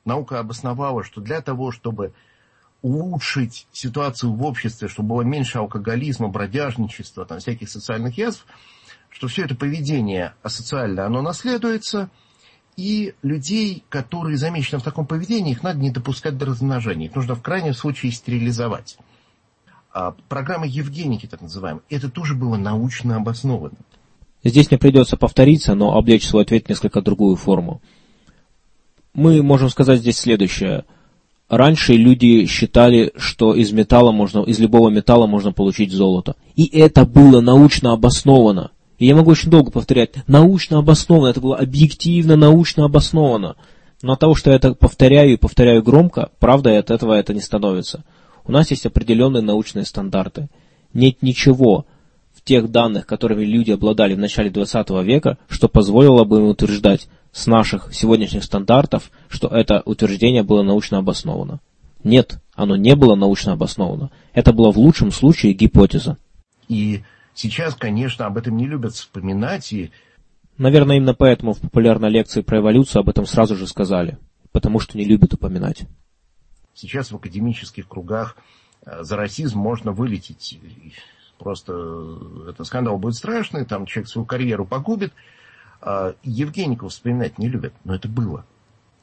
наука 0.05 0.38
обосновала, 0.38 1.05
что 1.05 1.21
для 1.21 1.40
того, 1.40 1.71
чтобы 1.71 2.12
улучшить 2.83 3.67
ситуацию 3.73 4.33
в 4.33 4.45
обществе, 4.45 4.88
чтобы 4.88 5.11
было 5.11 5.23
меньше 5.23 5.59
алкоголизма, 5.59 6.29
бродяжничества, 6.29 7.25
там, 7.25 7.38
всяких 7.38 7.71
социальных 7.71 8.19
язв, 8.19 8.45
что 9.09 9.29
все 9.29 9.45
это 9.45 9.55
поведение 9.55 10.35
асоциальное, 10.43 11.07
оно 11.07 11.23
наследуется, 11.23 12.11
и 12.77 13.14
людей, 13.23 13.85
которые 13.88 14.37
замечены 14.37 14.81
в 14.81 14.83
таком 14.83 15.07
поведении, 15.07 15.53
их 15.53 15.62
надо 15.62 15.79
не 15.79 15.90
допускать 15.90 16.37
до 16.37 16.47
размножения. 16.47 17.07
Их 17.07 17.14
нужно 17.14 17.37
в 17.37 17.43
крайнем 17.43 17.73
случае 17.73 18.12
стерилизовать. 18.12 18.99
А 19.93 20.14
программа 20.29 20.67
Евгеники, 20.67 21.27
так 21.27 21.40
называемая, 21.40 21.85
это 21.88 22.11
тоже 22.11 22.35
было 22.35 22.57
научно 22.57 23.17
обосновано. 23.17 23.77
Здесь 24.43 24.71
мне 24.71 24.79
придется 24.79 25.17
повториться, 25.17 25.75
но 25.75 25.97
облечь 25.97 26.27
свой 26.27 26.43
ответ 26.43 26.69
несколько 26.69 27.01
другую 27.01 27.37
форму 27.37 27.81
мы 29.14 29.42
можем 29.42 29.70
сказать 29.70 30.00
здесь 30.00 30.18
следующее. 30.18 30.85
Раньше 31.48 31.94
люди 31.94 32.46
считали, 32.46 33.12
что 33.16 33.55
из 33.55 33.72
металла 33.72 34.12
можно, 34.12 34.40
из 34.40 34.59
любого 34.59 34.90
металла 34.90 35.27
можно 35.27 35.53
получить 35.53 35.92
золото. 35.92 36.37
И 36.57 36.66
это 36.79 37.07
было 37.07 37.40
научно 37.40 37.92
обосновано. 37.92 38.70
И 38.98 39.07
я 39.07 39.14
могу 39.14 39.31
очень 39.31 39.50
долго 39.50 39.70
повторять, 39.70 40.14
научно 40.27 40.79
обосновано, 40.79 41.29
это 41.29 41.40
было 41.40 41.57
объективно 41.57 42.37
научно 42.37 42.85
обосновано. 42.85 43.57
Но 44.03 44.12
от 44.12 44.20
того, 44.20 44.35
что 44.35 44.50
я 44.50 44.57
это 44.57 44.74
повторяю 44.74 45.33
и 45.33 45.37
повторяю 45.37 45.83
громко, 45.83 46.31
правда, 46.38 46.79
от 46.79 46.90
этого 46.90 47.14
это 47.14 47.35
не 47.35 47.40
становится. 47.40 48.05
У 48.44 48.53
нас 48.53 48.70
есть 48.70 48.87
определенные 48.87 49.42
научные 49.42 49.85
стандарты. 49.85 50.48
Нет 50.92 51.22
ничего 51.22 51.87
тех 52.44 52.70
данных, 52.70 53.07
которыми 53.07 53.44
люди 53.44 53.72
обладали 53.72 54.14
в 54.14 54.18
начале 54.18 54.50
20 54.50 54.90
века, 55.04 55.38
что 55.48 55.68
позволило 55.68 56.24
бы 56.24 56.38
им 56.38 56.44
утверждать, 56.44 57.09
с 57.35 57.48
наших 57.48 57.92
сегодняшних 57.92 58.44
стандартов, 58.44 59.11
что 59.28 59.48
это 59.48 59.83
утверждение 59.85 60.44
было 60.44 60.62
научно 60.62 60.98
обосновано. 60.98 61.61
Нет, 62.04 62.38
оно 62.54 62.76
не 62.76 62.94
было 62.94 63.16
научно 63.16 63.52
обосновано. 63.52 64.11
Это 64.33 64.52
была 64.52 64.70
в 64.70 64.78
лучшем 64.78 65.11
случае 65.11 65.52
гипотеза. 65.52 66.16
И 66.68 67.02
сейчас, 67.35 67.74
конечно, 67.74 68.26
об 68.26 68.38
этом 68.38 68.57
не 68.57 68.66
любят 68.66 68.94
вспоминать. 68.94 69.72
И... 69.72 69.90
Наверное, 70.59 70.96
именно 70.96 71.14
поэтому 71.14 71.54
в 71.54 71.61
популярной 71.61 72.09
лекции 72.09 72.40
про 72.40 72.59
эволюцию 72.59 73.00
об 73.00 73.09
этом 73.09 73.26
сразу 73.26 73.57
же 73.57 73.66
сказали. 73.66 74.18
Потому 74.52 74.78
что 74.78 74.96
не 74.96 75.04
любят 75.04 75.35
упоминать. 75.35 75.87
Сейчас 76.72 77.11
в 77.11 77.16
академических 77.16 77.88
кругах 77.88 78.37
э, 78.87 79.02
за 79.02 79.16
расизм 79.16 79.59
можно 79.59 79.90
вылететь. 79.90 80.61
Просто 81.38 81.73
э, 81.75 82.51
этот 82.51 82.66
скандал 82.66 82.99
будет 82.99 83.14
страшный, 83.14 83.64
там 83.64 83.87
человек 83.87 84.09
свою 84.09 84.27
карьеру 84.27 84.64
погубит. 84.64 85.12
А, 85.81 86.14
Евгеников 86.23 86.92
вспоминать 86.92 87.38
не 87.38 87.49
любят, 87.49 87.75
но 87.85 87.94
это 87.94 88.09
было. 88.09 88.44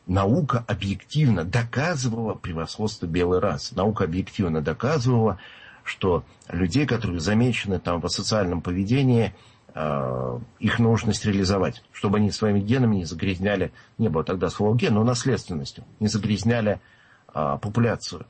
Наука 0.08 0.63
объективно 0.67 1.46
доказывала 1.46 2.34
превосходство 2.34 3.06
белой 3.06 3.39
расы. 3.39 3.76
Наука 3.76 4.06
объективно 4.06 4.62
доказывала, 4.62 5.38
что 5.84 6.24
людей, 6.50 6.86
которые 6.86 7.20
замечены 7.20 7.80
там 7.80 8.02
в 8.02 8.10
социальном 8.10 8.62
поведении, 8.62 9.36
а, 9.74 10.41
их 10.60 10.80
нужно 10.80 11.13
стерилизовать, 11.13 11.84
чтобы 11.91 12.17
они 12.17 12.32
своими 12.32 12.60
генами 12.60 12.98
не 12.98 13.06
загрязняли, 13.06 13.72
не 13.98 14.10
было 14.10 14.24
тогда 14.24 14.50
слова 14.50 14.76
ген, 14.76 14.96
но 14.96 15.04
наследственностью, 15.04 15.84
не 16.00 16.08
загрязняли 16.08 16.82
а, 17.28 17.58
популяцию. 17.58 18.26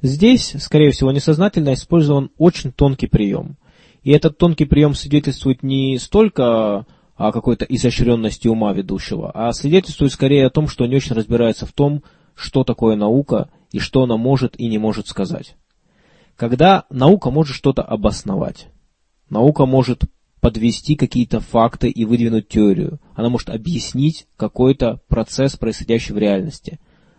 Здесь, 0.00 0.54
скорее 0.60 0.92
всего, 0.92 1.10
несознательно 1.10 1.74
использован 1.74 2.30
очень 2.38 2.72
тонкий 2.72 3.08
прием. 3.08 3.56
И 4.02 4.12
этот 4.12 4.38
тонкий 4.38 4.64
прием 4.64 4.94
свидетельствует 4.94 5.62
не 5.62 5.98
столько 5.98 6.86
о 7.16 7.32
какой-то 7.32 7.64
изощренности 7.64 8.46
ума 8.46 8.72
ведущего, 8.72 9.32
а 9.34 9.52
свидетельствует 9.52 10.12
скорее 10.12 10.46
о 10.46 10.50
том, 10.50 10.68
что 10.68 10.84
он 10.84 10.90
не 10.90 10.96
очень 10.96 11.16
разбирается 11.16 11.66
в 11.66 11.72
том, 11.72 12.04
что 12.36 12.62
такое 12.62 12.94
наука 12.94 13.50
и 13.72 13.80
что 13.80 14.04
она 14.04 14.16
может 14.16 14.58
и 14.58 14.68
не 14.68 14.78
может 14.78 15.08
сказать. 15.08 15.56
Когда 16.36 16.84
наука 16.90 17.32
может 17.32 17.56
что-то 17.56 17.82
обосновать, 17.82 18.68
наука 19.28 19.66
может 19.66 20.04
подвести 20.40 20.94
какие-то 20.94 21.40
факты 21.40 21.90
и 21.90 22.04
выдвинуть 22.04 22.48
теорию, 22.48 23.00
она 23.16 23.28
может 23.28 23.50
объяснить 23.50 24.28
какой-то 24.36 25.00
процесс, 25.08 25.56
происходящий 25.56 26.14
в 26.14 26.18
реальности. 26.18 26.78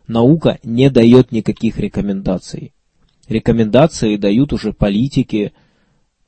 Наука 0.10 0.58
не 0.64 0.90
дает 0.90 1.32
никаких 1.32 1.78
рекомендаций. 1.78 2.74
Рекомендации 3.28 4.18
дают 4.18 4.52
уже 4.54 4.74
политики, 4.74 5.54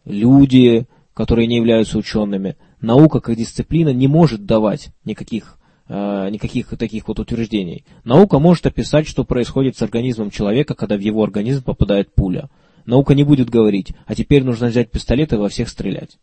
люди, 0.05 0.85
которые 1.15 1.47
не 1.47 1.55
являются 1.55 1.97
учеными. 1.97 2.57
Наука 2.79 3.19
как 3.19 3.35
дисциплина 3.35 3.91
не 3.91 4.07
может 4.07 4.45
давать 4.45 4.91
никаких, 5.03 5.57
э, 5.87 6.29
никаких 6.29 6.67
таких 6.77 7.07
вот 7.07 7.19
утверждений. 7.19 7.83
Наука 8.03 8.37
может 8.37 8.67
описать, 8.67 9.07
что 9.07 9.23
происходит 9.23 9.75
с 9.75 9.81
организмом 9.81 10.29
человека, 10.29 10.75
когда 10.75 10.95
в 10.95 10.99
его 10.99 11.23
организм 11.23 11.63
попадает 11.63 12.13
пуля. 12.13 12.51
Наука 12.85 13.15
не 13.15 13.23
будет 13.23 13.49
говорить, 13.49 13.93
а 14.05 14.13
теперь 14.13 14.43
нужно 14.43 14.67
взять 14.67 14.91
пистолет 14.91 15.33
и 15.33 15.37
во 15.37 15.49
всех 15.49 15.69
стрелять. 15.69 16.19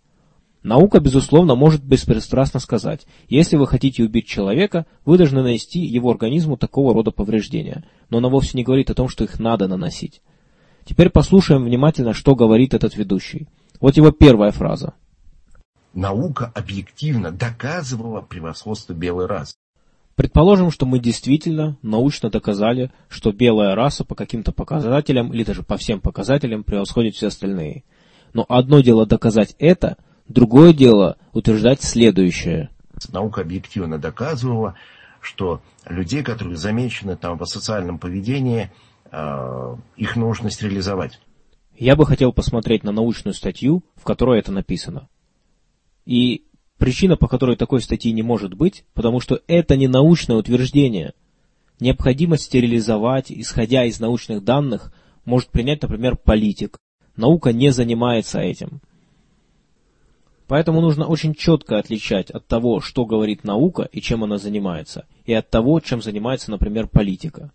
Наука, 0.69 1.01
безусловно, 1.01 1.55
может 1.55 1.83
беспристрастно 1.83 2.61
сказать, 2.61 3.07
если 3.27 3.57
вы 3.57 3.67
хотите 3.67 4.05
убить 4.05 4.27
человека, 4.27 4.85
вы 5.07 5.17
должны 5.17 5.43
нанести 5.43 5.81
его 5.81 6.11
организму 6.11 6.59
такого 6.59 6.93
рода 6.93 7.11
повреждения, 7.11 7.87
но 8.11 8.19
она 8.19 8.29
вовсе 8.29 8.51
не 8.53 8.65
говорит 8.65 8.91
о 8.91 8.95
том, 8.95 9.09
что 9.09 9.25
их 9.25 9.41
надо 9.41 9.67
наносить. 9.67 10.21
Теперь 10.85 11.09
послушаем 11.09 11.65
внимательно, 11.65 12.13
что 12.13 12.35
говорит 12.35 12.75
этот 12.75 12.99
ведущий. 12.99 13.49
Вот 13.81 13.97
его 13.97 14.11
первая 14.11 14.51
фраза. 14.51 14.93
Наука 15.95 16.53
объективно 16.55 17.31
доказывала 17.33 18.21
превосходство 18.21 18.93
белой 18.93 19.25
расы. 19.25 19.55
Предположим, 20.17 20.71
что 20.71 20.85
мы 20.85 20.99
действительно 20.99 21.79
научно 21.81 22.29
доказали, 22.29 22.93
что 23.09 23.33
белая 23.33 23.75
раса 23.75 24.05
по 24.05 24.15
каким-то 24.15 24.53
показателям 24.53 25.33
или 25.33 25.45
даже 25.45 25.63
по 25.63 25.79
всем 25.79 26.03
показателям 26.03 26.63
превосходит 26.63 27.15
все 27.15 27.29
остальные. 27.29 27.85
Но 28.35 28.45
одно 28.51 28.81
дело 28.81 29.07
доказать 29.07 29.57
это, 29.59 29.97
другое 30.29 30.73
дело 30.73 31.17
утверждать 31.33 31.83
следующее. 31.83 32.71
Наука 33.13 33.43
объективно 33.43 33.99
доказывала, 33.99 34.75
что 35.21 35.61
людей, 35.87 36.23
которые 36.23 36.57
замечены 36.57 37.17
там 37.17 37.39
по 37.39 37.45
социальном 37.45 37.99
поведении, 37.99 38.71
э, 39.11 39.77
их 39.97 40.17
нужно 40.17 40.51
стерилизовать. 40.51 41.21
Я 41.77 41.95
бы 41.95 42.07
хотел 42.07 42.33
посмотреть 42.33 42.83
на 42.83 42.93
научную 42.93 43.35
статью, 43.35 43.85
в 43.95 44.03
которой 44.03 44.41
это 44.41 44.51
написано. 44.51 45.09
И 46.05 46.45
причина, 46.77 47.17
по 47.17 47.29
которой 47.29 47.57
такой 47.57 47.81
статьи 47.81 48.13
не 48.13 48.23
может 48.23 48.55
быть, 48.55 48.85
потому 48.95 49.21
что 49.21 49.41
это 49.47 49.77
не 49.77 49.87
научное 49.87 50.37
утверждение. 50.37 51.13
Необходимость 51.79 52.45
стерилизовать, 52.45 53.31
исходя 53.31 53.85
из 53.85 54.01
научных 54.01 54.43
данных, 54.43 54.93
может 55.25 55.51
принять, 55.51 55.83
например, 55.83 56.17
политик. 56.17 56.79
Наука 57.17 57.53
не 57.53 57.71
занимается 57.71 58.41
этим. 58.41 58.81
Поэтому 60.49 60.81
нужно 60.81 61.07
очень 61.07 61.35
четко 61.35 61.79
отличать 61.79 62.31
от 62.31 62.47
того, 62.47 62.81
что 62.81 63.05
говорит 63.05 63.45
наука 63.45 63.87
и 63.93 64.01
чем 64.01 64.25
она 64.25 64.39
занимается, 64.39 65.05
и 65.27 65.35
от 65.35 65.51
того, 65.51 65.79
чем 65.81 66.01
занимается, 66.01 66.51
например, 66.51 66.89
политика. 66.89 67.53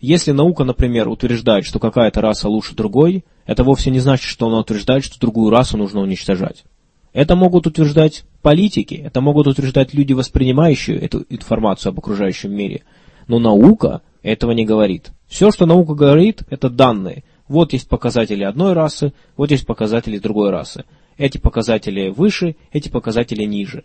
Если 0.00 0.32
наука, 0.32 0.64
например, 0.64 1.08
утверждает, 1.08 1.66
что 1.66 1.78
какая-то 1.78 2.22
раса 2.22 2.48
лучше 2.48 2.74
другой, 2.74 3.24
это 3.44 3.64
вовсе 3.64 3.90
не 3.90 4.00
значит, 4.00 4.24
что 4.24 4.48
она 4.48 4.60
утверждает, 4.60 5.04
что 5.04 5.20
другую 5.20 5.50
расу 5.50 5.76
нужно 5.76 6.00
уничтожать. 6.00 6.64
Это 7.12 7.36
могут 7.36 7.66
утверждать 7.66 8.24
политики, 8.42 8.94
это 8.94 9.20
могут 9.20 9.46
утверждать 9.46 9.92
люди, 9.94 10.14
воспринимающие 10.14 10.96
эту 10.96 11.24
информацию 11.28 11.90
об 11.90 11.98
окружающем 11.98 12.52
мире. 12.52 12.82
Но 13.28 13.38
наука 13.38 14.00
этого 14.22 14.52
не 14.52 14.64
говорит. 14.64 15.12
Все, 15.28 15.50
что 15.50 15.66
наука 15.66 15.94
говорит, 15.94 16.42
это 16.48 16.70
данные. 16.70 17.24
Вот 17.54 17.72
есть 17.72 17.88
показатели 17.88 18.42
одной 18.42 18.72
расы, 18.72 19.12
вот 19.36 19.52
есть 19.52 19.64
показатели 19.64 20.18
другой 20.18 20.50
расы. 20.50 20.84
Эти 21.16 21.38
показатели 21.38 22.08
выше, 22.08 22.56
эти 22.72 22.88
показатели 22.88 23.44
ниже. 23.44 23.84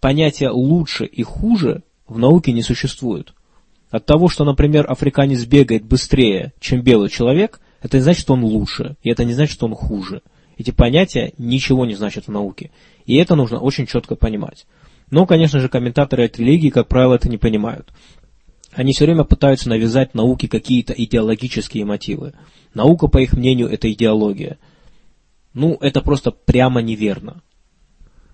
Понятия 0.00 0.48
лучше 0.48 1.04
и 1.04 1.22
хуже 1.22 1.82
в 2.08 2.16
науке 2.16 2.52
не 2.52 2.62
существует. 2.62 3.34
От 3.90 4.06
того, 4.06 4.30
что, 4.30 4.44
например, 4.44 4.90
африканец 4.90 5.44
бегает 5.44 5.84
быстрее, 5.84 6.54
чем 6.60 6.80
белый 6.80 7.10
человек, 7.10 7.60
это 7.82 7.98
не 7.98 8.02
значит, 8.02 8.22
что 8.22 8.32
он 8.32 8.42
лучше, 8.42 8.96
и 9.02 9.10
это 9.10 9.26
не 9.26 9.34
значит, 9.34 9.52
что 9.52 9.66
он 9.66 9.74
хуже. 9.74 10.22
Эти 10.56 10.70
понятия 10.70 11.34
ничего 11.36 11.84
не 11.84 11.94
значат 11.94 12.26
в 12.26 12.30
науке, 12.30 12.70
и 13.04 13.16
это 13.16 13.34
нужно 13.34 13.58
очень 13.58 13.84
четко 13.84 14.16
понимать. 14.16 14.64
Но, 15.10 15.26
конечно 15.26 15.60
же, 15.60 15.68
комментаторы 15.68 16.24
от 16.24 16.38
религии, 16.38 16.70
как 16.70 16.88
правило, 16.88 17.16
это 17.16 17.28
не 17.28 17.36
понимают. 17.36 17.92
Они 18.74 18.92
все 18.92 19.04
время 19.04 19.24
пытаются 19.24 19.68
навязать 19.68 20.14
науке 20.14 20.48
какие-то 20.48 20.92
идеологические 20.92 21.84
мотивы. 21.84 22.34
Наука, 22.74 23.06
по 23.06 23.18
их 23.18 23.34
мнению, 23.34 23.68
это 23.68 23.90
идеология. 23.92 24.58
Ну, 25.52 25.78
это 25.80 26.00
просто 26.00 26.32
прямо 26.32 26.82
неверно. 26.82 27.40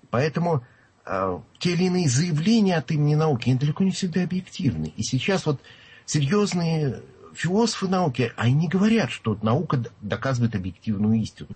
Поэтому 0.09 0.63
а, 1.05 1.41
те 1.59 1.73
или 1.73 1.85
иные 1.85 2.09
заявления 2.09 2.77
от 2.77 2.91
имени 2.91 3.13
науки, 3.13 3.49
они 3.49 3.59
далеко 3.59 3.83
не 3.83 3.91
всегда 3.91 4.23
объективны. 4.23 4.93
И 4.97 5.03
сейчас 5.03 5.45
вот 5.45 5.61
серьезные 6.05 7.03
философы 7.35 7.87
науки, 7.87 8.33
они 8.35 8.67
говорят, 8.67 9.11
что 9.11 9.37
наука 9.43 9.83
доказывает 10.01 10.55
объективную 10.55 11.21
истину. 11.21 11.49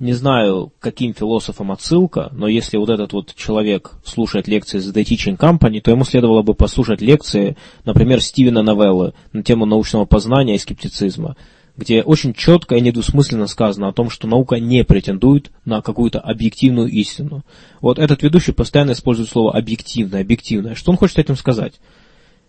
Не 0.00 0.14
знаю, 0.14 0.72
каким 0.78 1.12
философам 1.12 1.72
отсылка, 1.72 2.30
но 2.32 2.48
если 2.48 2.78
вот 2.78 2.88
этот 2.88 3.12
вот 3.12 3.34
человек 3.34 3.92
слушает 4.02 4.48
лекции 4.48 4.78
The 4.80 5.04
Teaching 5.04 5.36
Company, 5.36 5.82
то 5.82 5.90
ему 5.90 6.04
следовало 6.04 6.40
бы 6.40 6.54
послушать 6.54 7.02
лекции, 7.02 7.58
например, 7.84 8.22
Стивена 8.22 8.62
Новеллы 8.62 9.12
на 9.34 9.42
тему 9.42 9.66
научного 9.66 10.06
познания 10.06 10.54
и 10.56 10.58
скептицизма 10.58 11.36
где 11.76 12.02
очень 12.02 12.34
четко 12.34 12.74
и 12.74 12.80
недвусмысленно 12.80 13.46
сказано 13.46 13.88
о 13.88 13.92
том, 13.92 14.10
что 14.10 14.26
наука 14.26 14.56
не 14.56 14.84
претендует 14.84 15.50
на 15.64 15.80
какую-то 15.80 16.20
объективную 16.20 16.88
истину. 16.88 17.42
Вот 17.80 17.98
этот 17.98 18.22
ведущий 18.22 18.52
постоянно 18.52 18.92
использует 18.92 19.30
слово 19.30 19.56
«объективное», 19.56 20.20
«объективное». 20.20 20.74
Что 20.74 20.90
он 20.90 20.98
хочет 20.98 21.18
этим 21.20 21.36
сказать? 21.36 21.74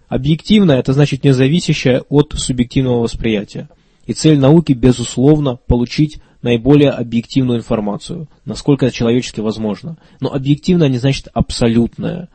Объективное– 0.09 0.79
это 0.79 0.91
значит 0.91 1.23
независящее 1.23 2.01
от 2.09 2.33
субъективного 2.35 3.03
восприятия. 3.03 3.69
И 4.05 4.13
цель 4.13 4.37
науки, 4.37 4.73
безусловно, 4.73 5.55
получить 5.55 6.17
наиболее 6.41 6.91
объективную 6.91 7.59
информацию, 7.59 8.27
насколько 8.45 8.85
это 8.85 8.95
человечески 8.95 9.39
возможно. 9.39 9.97
Но 10.19 10.33
объективное 10.33 10.89
не 10.89 10.97
значит 10.97 11.27
абсолютное. 11.33 12.29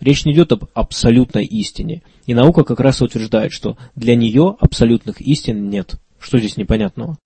Речь 0.00 0.24
не 0.24 0.32
идет 0.32 0.52
об 0.52 0.64
абсолютной 0.74 1.44
истине. 1.44 2.02
И 2.26 2.34
наука 2.34 2.64
как 2.64 2.80
раз 2.80 3.00
и 3.00 3.04
утверждает, 3.04 3.52
что 3.52 3.76
для 3.94 4.16
нее 4.16 4.56
абсолютных 4.58 5.20
истин 5.20 5.70
нет. 5.70 5.94
Что 6.18 6.38
здесь 6.38 6.56
непонятного? 6.56 7.18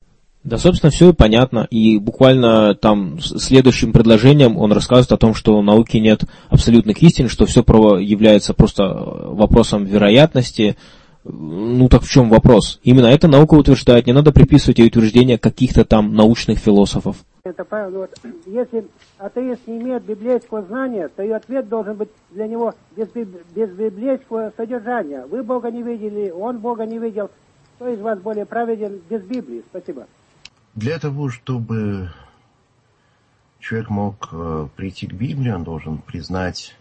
Да, 0.46 0.59
собственно, 0.59 0.92
все 0.92 1.11
и 1.11 1.12
понятно. 1.12 1.66
И 1.70 1.99
буквально 1.99 2.77
там 2.77 3.20
следующим 3.20 3.92
предложением 3.92 4.57
он 4.57 4.70
рассказывает 4.70 5.11
о 5.11 5.16
том, 5.16 5.35
что 5.35 5.59
у 5.59 5.62
науки 5.62 5.96
нет 5.96 6.22
абсолютных 6.49 7.03
истин, 7.03 7.29
что 7.29 7.46
все 7.46 7.62
является 7.62 8.55
просто 8.55 8.85
вопросом 8.85 9.85
вероятности. 9.85 10.77
Ну 11.29 11.89
так 11.89 12.03
в 12.03 12.09
чем 12.09 12.29
вопрос? 12.29 12.79
Именно 12.83 13.07
эта 13.07 13.27
наука 13.27 13.55
утверждает, 13.55 14.07
не 14.07 14.12
надо 14.12 14.33
приписывать 14.33 14.79
ей 14.79 14.89
утверждения 14.89 15.39
каких-то 15.39 15.85
там 15.85 16.15
научных 16.15 16.59
философов. 16.59 17.17
Это 17.43 17.65
правильно. 17.65 18.01
Вот, 18.01 18.15
если 18.47 18.87
атеист 19.19 19.67
не 19.67 19.79
имеет 19.79 20.05
библейского 20.05 20.62
знания, 20.62 21.09
то 21.09 21.23
и 21.23 21.31
ответ 21.31 21.69
должен 21.69 21.97
быть 21.97 22.09
для 22.31 22.47
него 22.47 22.75
без, 22.97 23.09
без 23.09 23.71
библейского 23.71 24.53
содержания. 24.57 25.27
Вы 25.27 25.43
Бога 25.43 25.71
не 25.71 25.83
видели, 25.83 26.31
он 26.31 26.59
Бога 26.59 26.87
не 26.87 26.99
видел. 26.99 27.31
Кто 27.77 27.89
из 27.89 28.01
вас 28.01 28.18
более 28.20 28.47
праведен 28.47 29.01
без 29.11 29.22
Библии? 29.22 29.62
Спасибо. 29.68 30.07
Для 30.74 30.99
того, 30.99 31.29
чтобы 31.29 32.11
человек 33.61 33.91
мог 33.91 34.29
э, 34.33 34.68
прийти 34.77 35.07
к 35.07 35.12
Библии, 35.12 35.51
он 35.51 35.64
должен 35.64 35.99
признать 35.99 36.74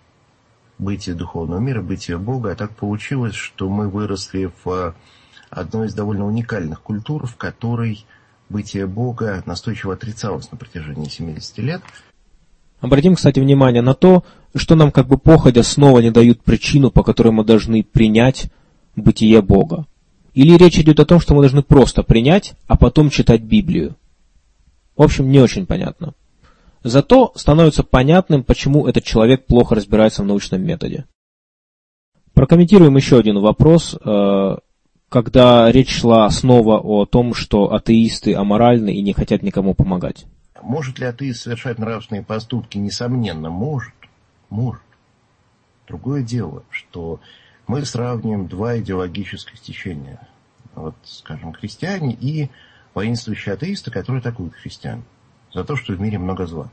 бытие 0.77 1.15
духовного 1.15 1.59
мира, 1.59 1.81
бытие 1.81 2.17
Бога. 2.17 2.51
А 2.51 2.55
так 2.55 2.75
получилось, 2.75 3.35
что 3.35 3.69
мы 3.69 3.89
выросли 3.89 4.51
в 4.63 4.95
одной 5.49 5.87
из 5.87 5.93
довольно 5.93 6.25
уникальных 6.25 6.81
культур, 6.81 7.25
в 7.27 7.35
которой 7.35 8.05
бытие 8.49 8.87
Бога 8.87 9.41
настойчиво 9.45 9.93
отрицалось 9.93 10.51
на 10.51 10.57
протяжении 10.57 11.07
70 11.07 11.57
лет. 11.59 11.81
Обратим, 12.81 13.15
кстати, 13.15 13.39
внимание 13.39 13.81
на 13.81 13.93
то, 13.93 14.23
что 14.53 14.75
нам 14.75 14.91
как 14.91 15.07
бы 15.07 15.17
походя 15.17 15.63
снова 15.63 15.99
не 15.99 16.11
дают 16.11 16.43
причину, 16.43 16.91
по 16.91 17.03
которой 17.03 17.29
мы 17.29 17.43
должны 17.43 17.83
принять 17.83 18.51
бытие 18.95 19.41
Бога. 19.41 19.85
Или 20.33 20.57
речь 20.57 20.77
идет 20.77 20.99
о 20.99 21.05
том, 21.05 21.19
что 21.19 21.33
мы 21.33 21.41
должны 21.41 21.63
просто 21.63 22.03
принять, 22.03 22.53
а 22.67 22.77
потом 22.77 23.09
читать 23.09 23.41
Библию? 23.41 23.95
В 24.97 25.01
общем, 25.01 25.31
не 25.31 25.39
очень 25.39 25.65
понятно. 25.65 26.13
Зато 26.85 27.31
становится 27.33 27.81
понятным, 27.81 28.43
почему 28.43 28.85
этот 28.85 29.03
человек 29.03 29.47
плохо 29.47 29.73
разбирается 29.73 30.21
в 30.21 30.27
научном 30.27 30.61
методе. 30.61 31.05
Прокомментируем 32.35 32.95
еще 32.95 33.17
один 33.17 33.39
вопрос. 33.39 33.97
Э, 34.05 34.57
когда 35.09 35.71
речь 35.71 35.89
шла 35.89 36.29
снова 36.29 36.77
о 36.77 37.07
том, 37.07 37.33
что 37.33 37.73
атеисты 37.73 38.35
аморальны 38.35 38.93
и 38.93 39.01
не 39.01 39.13
хотят 39.13 39.41
никому 39.41 39.73
помогать. 39.73 40.27
Может 40.61 40.99
ли 40.99 41.07
атеист 41.07 41.41
совершать 41.41 41.79
нравственные 41.79 42.21
поступки? 42.21 42.77
Несомненно, 42.77 43.49
может. 43.49 43.95
Может. 44.51 44.83
Другое 45.87 46.21
дело, 46.21 46.61
что 46.69 47.19
мы 47.65 47.83
сравниваем 47.83 48.47
два 48.47 48.77
идеологических 48.77 49.59
течения. 49.59 50.19
Вот, 50.75 50.93
скажем, 51.03 51.51
христиане 51.53 52.13
и 52.13 52.51
воинствующие 52.93 53.53
атеисты, 53.53 53.89
которые 53.89 54.19
атакуют 54.19 54.53
христиан 54.53 55.03
за 55.55 55.63
то, 55.63 55.75
что 55.77 55.93
в 55.93 56.01
мире 56.01 56.19
много 56.19 56.45
зла. 56.45 56.69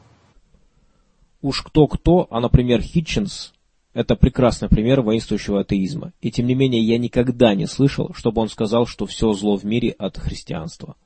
Уж 1.41 1.63
кто-кто, 1.63 2.27
а, 2.31 2.41
например, 2.41 2.83
Хитчинс– 2.83 3.53
это 3.95 4.17
прекрасный 4.17 4.69
пример 4.69 5.03
воинствующего 5.03 5.61
атеизма. 5.61 6.13
И 6.21 6.33
тем 6.33 6.47
не 6.47 6.55
менее, 6.55 6.83
я 6.83 6.99
никогда 6.99 7.55
не 7.55 7.67
слышал, 7.67 8.13
чтобы 8.15 8.43
он 8.43 8.49
сказал, 8.49 8.87
что 8.87 9.07
все 9.07 9.33
зло 9.33 9.57
в 9.57 9.65
мире 9.65 9.91
от 9.91 10.19
христианства. 10.19 10.97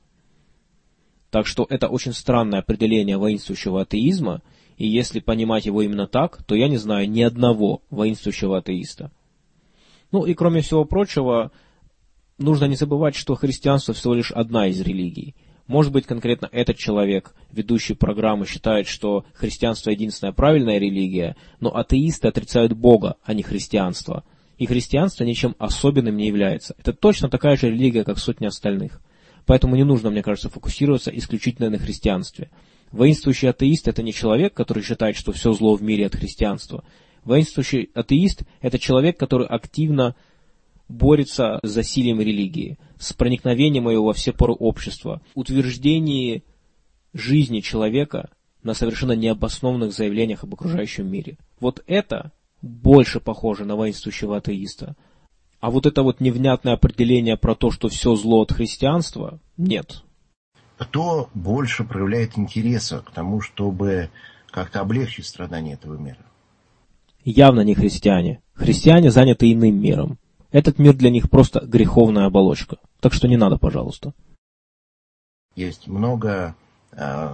Так 1.29 1.45
что 1.45 1.67
это 1.69 1.87
очень 1.87 2.13
странное 2.13 2.59
определение 2.59 3.17
воинствующего 3.17 3.81
атеизма, 3.81 4.41
и 4.77 4.87
если 4.87 5.19
понимать 5.19 5.67
его 5.67 5.83
именно 5.83 6.07
так, 6.07 6.43
то 6.43 6.55
я 6.55 6.67
не 6.67 6.77
знаю 6.77 7.09
ни 7.09 7.21
одного 7.21 7.81
воинствующего 7.91 8.57
атеиста. 8.57 9.11
Ну 10.11 10.25
и 10.25 10.33
кроме 10.33 10.61
всего 10.61 10.83
прочего, 10.85 11.51
нужно 12.39 12.65
не 12.65 12.75
забывать, 12.75 13.15
что 13.15 13.35
христианство 13.35 13.93
всего 13.93 14.15
лишь 14.15 14.31
одна 14.31 14.67
из 14.67 14.81
религий. 14.81 15.35
Может 15.67 15.91
быть, 15.91 16.05
конкретно 16.05 16.49
этот 16.51 16.77
человек, 16.77 17.33
ведущий 17.51 17.93
программы, 17.93 18.45
считает, 18.45 18.87
что 18.87 19.25
христианство 19.33 19.89
единственная 19.89 20.31
правильная 20.31 20.77
религия, 20.77 21.35
но 21.59 21.75
атеисты 21.75 22.29
отрицают 22.29 22.73
Бога, 22.73 23.17
а 23.23 23.33
не 23.33 23.43
христианство. 23.43 24.23
И 24.57 24.65
христианство 24.65 25.23
ничем 25.23 25.55
особенным 25.59 26.15
не 26.15 26.27
является. 26.27 26.73
Это 26.79 26.93
точно 26.93 27.29
такая 27.29 27.57
же 27.57 27.69
религия, 27.69 28.05
как 28.05 28.17
сотни 28.17 28.45
остальных. 28.45 29.01
Поэтому 29.45 29.75
не 29.75 29.83
нужно, 29.83 30.09
мне 30.09 30.23
кажется, 30.23 30.49
фокусироваться 30.49 31.11
исключительно 31.11 31.69
на 31.69 31.77
христианстве. 31.77 32.49
Воинствующий 32.91 33.49
атеист– 33.49 33.87
это 33.89 34.01
не 34.01 34.13
человек, 34.13 34.53
который 34.53 34.83
считает, 34.83 35.17
что 35.17 35.33
все 35.33 35.51
зло 35.51 35.75
в 35.75 35.83
мире 35.83 36.05
от 36.05 36.15
христианства. 36.15 36.83
Воинствующий 37.25 37.89
атеист– 37.93 38.43
это 38.61 38.79
человек, 38.79 39.19
который 39.19 39.47
активно 39.47 40.15
борется 40.87 41.59
с 41.61 41.69
засилием 41.69 42.21
религии, 42.21 42.77
с 42.99 43.13
проникновением 43.13 43.89
ее 43.89 44.01
во 44.01 44.13
все 44.13 44.31
поры 44.33 44.53
общества, 44.53 45.21
утверждении 45.35 46.43
жизни 47.13 47.61
человека 47.61 48.29
на 48.63 48.73
совершенно 48.73 49.13
необоснованных 49.13 49.93
заявлениях 49.93 50.43
об 50.43 50.53
окружающем 50.53 51.07
мире. 51.09 51.37
Вот 51.59 51.83
это 51.87 52.31
больше 52.61 53.19
похоже 53.19 53.65
на 53.65 53.75
воинствующего 53.75 54.37
атеиста. 54.37 54.95
А 55.59 55.71
вот 55.71 55.85
это 55.85 56.03
вот 56.03 56.19
невнятное 56.19 56.73
определение 56.73 57.37
про 57.37 57.55
то, 57.55 57.71
что 57.71 57.89
все 57.89 58.15
зло 58.15 58.41
от 58.41 58.51
христианства, 58.51 59.39
нет. 59.57 60.03
Кто 60.77 61.29
больше 61.33 61.83
проявляет 61.83 62.37
интереса 62.37 62.99
к 62.99 63.11
тому, 63.11 63.41
чтобы 63.41 64.09
как-то 64.51 64.81
облегчить 64.81 65.25
страдания 65.25 65.73
этого 65.73 65.97
мира? 65.97 66.19
Явно 67.23 67.61
не 67.61 67.73
христиане. 67.73 68.41
Христиане 68.53 69.09
заняты 69.09 69.51
иным 69.51 69.81
миром. 69.81 70.19
Этот 70.51 70.79
мир 70.79 70.93
для 70.93 71.09
них 71.09 71.29
просто 71.29 71.59
греховная 71.65 72.25
оболочка. 72.25 72.77
Так 72.99 73.13
что 73.13 73.27
не 73.27 73.37
надо, 73.37 73.57
пожалуйста. 73.57 74.13
Есть 75.55 75.87
много 75.87 76.55
э, 76.91 77.29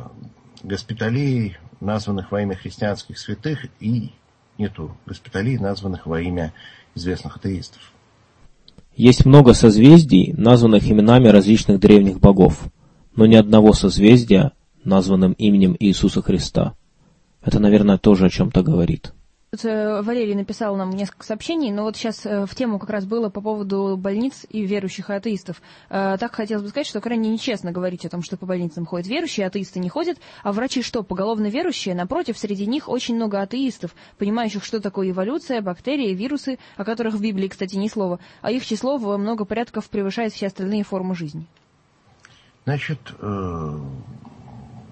госпиталей, 0.64 1.58
названных 1.80 2.32
во 2.32 2.42
имя 2.42 2.56
христианских 2.56 3.20
святых, 3.20 3.68
и 3.80 4.12
нету 4.58 4.96
госпиталей, 5.06 5.58
названных 5.58 6.06
во 6.06 6.22
имя 6.22 6.54
известных 6.96 7.38
атеистов. 7.38 7.92
Есть 8.96 9.26
много 9.26 9.54
созвездий, 9.54 10.34
названных 10.34 10.90
именами 10.90 11.28
различных 11.28 11.80
древних 11.80 12.20
богов, 12.20 12.66
но 13.16 13.26
ни 13.26 13.36
одного 13.36 13.74
созвездия, 13.74 14.52
названным 14.84 15.34
именем 15.34 15.76
Иисуса 15.80 16.22
Христа. 16.22 16.76
Это, 17.42 17.60
наверное, 17.60 17.98
тоже 17.98 18.28
о 18.28 18.30
чем-то 18.30 18.64
говорит. 18.64 19.14
Э, 19.62 20.02
Валерий 20.02 20.34
написал 20.34 20.76
нам 20.76 20.90
несколько 20.90 21.26
сообщений, 21.26 21.72
но 21.72 21.84
вот 21.84 21.96
сейчас 21.96 22.26
э, 22.26 22.48
в 22.48 22.56
тему 22.56 22.80
как 22.80 22.90
раз 22.90 23.06
было 23.06 23.30
по 23.30 23.40
поводу 23.40 23.96
больниц 23.98 24.46
и 24.50 24.66
верующих 24.66 25.12
и 25.12 25.14
атеистов. 25.14 25.62
Э, 25.90 26.18
так 26.20 26.34
хотелось 26.34 26.64
бы 26.64 26.70
сказать, 26.70 26.88
что 26.88 27.02
крайне 27.02 27.30
нечестно 27.30 27.72
говорить 27.72 28.04
о 28.06 28.10
том, 28.10 28.24
что 28.24 28.36
по 28.36 28.48
больницам 28.48 28.86
ходят 28.86 29.08
верующие, 29.08 29.46
атеисты 29.46 29.80
не 29.80 29.90
ходят, 29.90 30.18
а 30.42 30.52
врачи 30.52 30.82
что, 30.82 31.04
поголовно 31.04 31.48
верующие? 31.48 31.94
Напротив, 31.94 32.40
среди 32.40 32.66
них 32.66 32.90
очень 32.90 33.16
много 33.16 33.42
атеистов, 33.42 33.94
понимающих, 34.18 34.64
что 34.64 34.80
такое 34.80 35.12
эволюция, 35.12 35.62
бактерии, 35.62 36.14
вирусы, 36.16 36.58
о 36.76 36.84
которых 36.84 37.14
в 37.14 37.22
Библии, 37.22 37.48
кстати, 37.48 37.76
ни 37.76 37.88
слова, 37.88 38.20
а 38.42 38.50
их 38.50 38.66
число 38.66 38.98
во 38.98 39.18
много 39.20 39.46
порядков 39.46 39.88
превышает 39.90 40.34
все 40.34 40.48
остальные 40.48 40.84
формы 40.84 41.14
жизни. 41.14 41.46
Значит, 42.66 43.00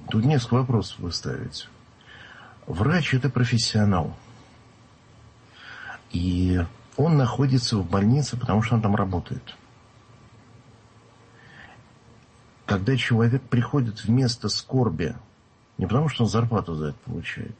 тут 0.09 0.25
несколько 0.25 0.55
вопросов 0.55 0.99
вы 0.99 1.11
ставите. 1.11 1.67
Врач– 2.67 3.13
это 3.15 3.29
профессионал– 3.29 4.13
и 6.11 6.59
он 6.97 7.17
находится 7.17 7.77
в 7.77 7.89
больнице, 7.89 8.37
потому 8.37 8.61
что 8.61 8.75
он 8.75 8.81
там 8.81 8.95
работает. 8.95 9.55
Когда 12.65 12.95
человек 12.95 13.41
приходит 13.43 13.99
в 13.99 14.09
место 14.09 14.49
скорби, 14.49 15.15
не 15.77 15.85
потому 15.85 16.09
что 16.09 16.23
он 16.23 16.29
зарплату 16.29 16.75
за 16.75 16.89
это 16.89 16.97
получает, 17.05 17.55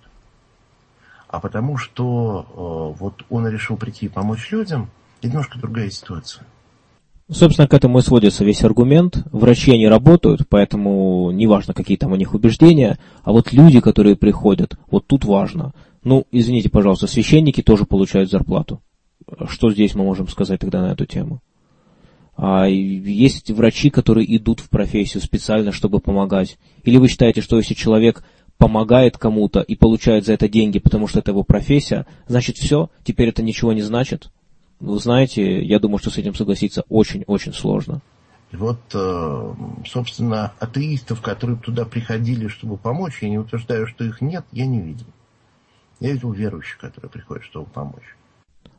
а 1.28 1.40
потому 1.40 1.78
что 1.78 2.94
э, 2.96 3.00
вот 3.00 3.26
он 3.30 3.48
решил 3.48 3.78
прийти 3.78 4.06
и 4.06 4.10
помочь 4.10 4.52
людям, 4.52 4.90
и 5.22 5.28
немножко 5.28 5.60
другая 5.60 5.90
ситуация. 5.90 6.46
Собственно, 7.30 7.68
к 7.68 7.74
этому 7.74 8.00
и 8.00 8.02
сводится 8.02 8.44
весь 8.44 8.64
аргумент. 8.64 9.26
Врачи 9.32 9.72
они 9.72 9.88
работают, 9.88 10.42
поэтому 10.50 11.32
неважно, 11.32 11.74
какие 11.74 11.96
там 11.96 12.12
у 12.12 12.18
них 12.18 12.34
убеждения, 12.34 13.00
а 13.24 13.32
вот 13.32 13.54
люди, 13.54 13.80
которые 13.80 14.18
приходят, 14.18 14.78
вот 14.90 15.08
тут 15.08 15.24
важно– 15.24 15.74
ну, 16.04 16.26
извините, 16.32 16.70
пожалуйста, 16.70 17.08
священники 17.08 17.62
тоже 17.62 17.86
получают 17.86 18.30
зарплату. 18.32 18.82
Что 19.48 19.72
здесь 19.72 19.96
мы 19.96 20.04
можем 20.04 20.28
сказать 20.28 20.60
тогда 20.60 20.82
на 20.82 20.94
эту 20.94 21.06
тему? 21.06 21.42
А 22.36 22.66
есть 22.68 23.52
врачи, 23.52 23.90
которые 23.90 24.36
идут 24.36 24.62
в 24.62 24.70
профессию 24.70 25.22
специально, 25.22 25.72
чтобы 25.72 26.00
помогать. 26.00 26.58
Или 26.84 26.98
вы 26.98 27.08
считаете, 27.08 27.42
что 27.42 27.58
если 27.58 27.76
человек 27.76 28.24
помогает 28.58 29.18
кому-то 29.18 29.62
и 29.62 29.76
получает 29.76 30.26
за 30.26 30.34
это 30.34 30.48
деньги, 30.48 30.80
потому 30.80 31.08
что 31.08 31.20
это 31.20 31.32
его 31.32 31.44
профессия, 31.44 32.06
значит 32.28 32.58
все, 32.58 32.90
теперь 33.04 33.30
это 33.30 33.44
ничего 33.44 33.74
не 33.74 33.82
значит? 33.82 34.32
Вы 34.80 34.98
знаете, 34.98 35.64
я 35.64 35.78
думаю, 35.78 36.00
что 36.00 36.10
с 36.10 36.18
этим 36.18 36.34
согласиться 36.34 36.84
очень-очень 36.90 37.54
сложно. 37.54 38.02
Вот, 38.52 38.80
э, 38.94 39.54
собственно, 39.88 40.54
атеистов, 40.60 41.22
которые 41.22 41.58
туда 41.58 41.86
приходили, 41.86 42.48
чтобы 42.48 42.78
помочь, 42.78 43.20
я 43.22 43.30
не 43.30 43.38
утверждаю, 43.38 43.88
что 43.88 44.04
их 44.04 44.20
нет, 44.20 44.46
я 44.52 44.66
не 44.66 44.82
видел. 44.82 45.06
Я 46.02 46.14
видел 46.14 46.32
верующих, 46.32 46.80
которые 46.80 47.12
приходят, 47.12 47.44
чтобы 47.44 47.70
помочь. 47.70 48.18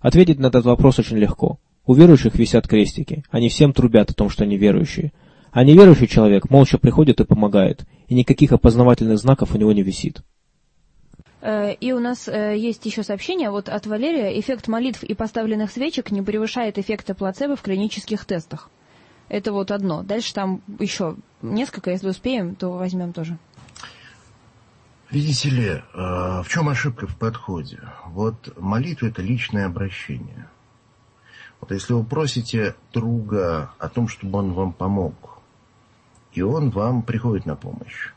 Ответить 0.00 0.40
на 0.40 0.48
этот 0.48 0.64
вопрос 0.64 0.98
очень 0.98 1.18
легко. 1.18 1.58
У 1.86 1.94
верующих 1.94 2.34
висят 2.34 2.66
крестики. 2.66 3.24
Они 3.30 3.48
всем 3.48 3.72
трубят 3.72 4.10
о 4.10 4.14
том, 4.14 4.28
что 4.28 4.42
они 4.42 4.58
верующие. 4.58 5.12
А 5.52 5.62
неверующий 5.64 6.08
человек 6.08 6.50
молча 6.50 6.78
приходит 6.78 7.20
и 7.20 7.24
помогает, 7.24 7.84
и 8.08 8.14
никаких 8.14 8.52
опознавательных 8.52 9.18
знаков 9.18 9.54
у 9.54 9.58
него 9.58 9.72
не 9.72 9.82
висит. 9.82 10.22
Э, 11.42 11.72
и 11.74 11.92
у 11.92 12.00
нас 12.00 12.26
э, 12.26 12.56
есть 12.58 12.84
еще 12.86 13.04
сообщение 13.04 13.50
вот 13.50 13.68
от 13.68 13.86
Валерия. 13.86 14.38
Эффект 14.40 14.66
молитв 14.66 15.04
и 15.04 15.14
поставленных 15.14 15.70
свечек 15.70 16.10
не 16.10 16.22
превышает 16.22 16.78
эффекта 16.78 17.14
плацебо 17.14 17.54
в 17.54 17.62
клинических 17.62 18.24
тестах. 18.24 18.68
Это 19.28 19.52
вот 19.52 19.70
одно. 19.70 20.02
Дальше 20.02 20.34
там 20.34 20.60
еще 20.80 21.16
несколько, 21.40 21.92
если 21.92 22.08
успеем, 22.08 22.56
то 22.56 22.70
возьмем 22.70 23.12
тоже. 23.12 23.38
Видите 25.12 25.50
ли, 25.50 25.68
э, 25.68 25.82
в 25.92 26.46
чем 26.48 26.70
ошибка 26.70 27.06
в 27.06 27.18
подходе? 27.18 27.80
Вот 28.06 28.58
молитва– 28.58 29.06
это 29.08 29.20
личное 29.20 29.66
обращение. 29.66 30.48
Вот 31.60 31.70
если 31.70 31.92
вы 31.92 32.02
просите 32.02 32.74
друга 32.94 33.72
о 33.78 33.90
том, 33.90 34.08
чтобы 34.08 34.38
он 34.38 34.54
вам 34.54 34.72
помог, 34.72 35.42
и 36.32 36.40
он 36.40 36.70
вам 36.70 37.02
приходит 37.02 37.44
на 37.44 37.56
помощь. 37.56 38.12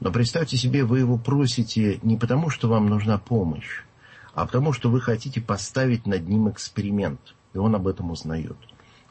Но 0.00 0.10
представьте 0.10 0.56
себе, 0.56 0.82
вы 0.82 0.98
его 0.98 1.16
просите 1.16 2.00
не 2.02 2.16
потому, 2.16 2.50
что 2.50 2.68
вам 2.68 2.86
нужна 2.86 3.18
помощь, 3.18 3.84
а 4.34 4.44
потому, 4.44 4.72
что 4.72 4.90
вы 4.90 5.00
хотите 5.00 5.40
поставить 5.40 6.08
над 6.08 6.26
ним 6.26 6.50
эксперимент, 6.50 7.20
и 7.54 7.58
он 7.58 7.76
об 7.76 7.86
этом 7.86 8.10
узнает. 8.10 8.56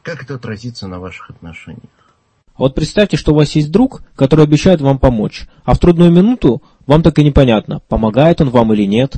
Как 0.02 0.22
это 0.22 0.34
отразится 0.34 0.86
на 0.86 1.00
ваших 1.00 1.30
отношениях? 1.30 1.88
Вот 2.58 2.74
представьте, 2.74 3.16
что 3.16 3.32
у 3.32 3.36
вас 3.36 3.52
есть 3.52 3.70
друг, 3.70 4.02
который 4.14 4.44
обещает 4.44 4.82
вам 4.82 4.98
помочь, 4.98 5.48
а 5.64 5.74
в 5.74 5.78
трудную 5.78 6.12
минуту 6.12 6.62
вам 6.86 7.02
так 7.02 7.18
и 7.18 7.24
непонятно, 7.24 7.80
помогает 7.88 8.40
он 8.40 8.50
вам 8.50 8.72
или 8.72 8.84
нет. 8.84 9.16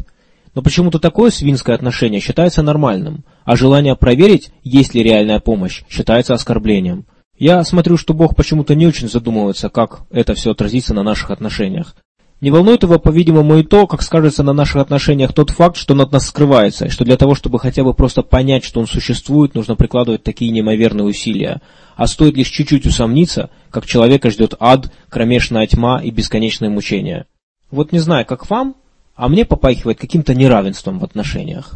Но 0.54 0.62
почему-то 0.62 0.98
такое 0.98 1.30
свинское 1.30 1.74
отношение 1.74 2.20
считается 2.20 2.62
нормальным, 2.62 3.24
а 3.44 3.56
желание 3.56 3.96
проверить, 3.96 4.52
есть 4.62 4.94
ли 4.94 5.02
реальная 5.02 5.40
помощь, 5.40 5.82
считается 5.88 6.34
оскорблением. 6.34 7.06
Я 7.36 7.64
смотрю, 7.64 7.96
что 7.96 8.14
Бог 8.14 8.36
почему-то 8.36 8.76
не 8.76 8.86
очень 8.86 9.08
задумывается, 9.08 9.68
как 9.68 10.02
это 10.10 10.34
все 10.34 10.52
отразится 10.52 10.94
на 10.94 11.02
наших 11.02 11.32
отношениях. 11.32 11.96
Не 12.40 12.50
волнует 12.50 12.82
его, 12.82 12.98
по-видимому, 12.98 13.56
и 13.56 13.62
то, 13.62 13.86
как 13.86 14.02
скажется 14.02 14.42
на 14.42 14.52
наших 14.52 14.76
отношениях 14.76 15.32
тот 15.32 15.50
факт, 15.50 15.76
что 15.76 15.94
он 15.94 16.02
от 16.02 16.12
нас 16.12 16.26
скрывается, 16.26 16.86
и 16.86 16.90
что 16.90 17.04
для 17.04 17.16
того, 17.16 17.34
чтобы 17.34 17.58
хотя 17.58 17.82
бы 17.82 17.94
просто 17.94 18.22
понять, 18.22 18.64
что 18.64 18.80
он 18.80 18.86
существует, 18.86 19.54
нужно 19.54 19.76
прикладывать 19.76 20.22
такие 20.22 20.50
неимоверные 20.50 21.06
усилия. 21.06 21.60
А 21.96 22.06
стоит 22.06 22.36
лишь 22.36 22.48
чуть-чуть 22.48 22.86
усомниться, 22.86 23.50
как 23.70 23.86
человека 23.86 24.30
ждет 24.30 24.54
ад, 24.60 24.92
кромешная 25.08 25.66
тьма 25.66 26.02
и 26.02 26.10
бесконечное 26.10 26.68
мучение. 26.70 27.26
Вот 27.74 27.90
не 27.90 27.98
знаю, 27.98 28.24
как 28.24 28.48
вам, 28.50 28.76
а 29.16 29.28
мне 29.28 29.44
попахивает 29.44 29.98
каким-то 29.98 30.32
неравенством 30.32 31.00
в 31.00 31.04
отношениях. 31.04 31.72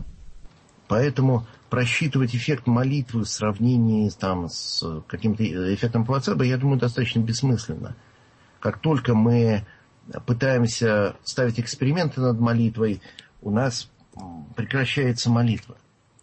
Поэтому 0.87 1.45
просчитывать 1.71 2.37
эффект 2.37 2.69
молитвы 2.69 3.25
в 3.25 3.29
сравнении 3.29 4.09
там, 4.11 4.49
с 4.49 5.03
каким-то 5.09 5.43
эффектом 5.75 6.07
плацебо, 6.07 6.45
я 6.45 6.57
думаю, 6.57 6.79
достаточно 6.79 7.19
бессмысленно. 7.19 7.97
Как 8.61 8.79
только 8.79 9.17
мы 9.17 9.67
пытаемся 10.25 11.17
ставить 11.25 11.59
эксперименты 11.59 12.21
над 12.21 12.39
молитвой, 12.39 13.03
у 13.43 13.51
нас 13.51 13.91
прекращается 14.55 15.31
молитва. 15.31 15.77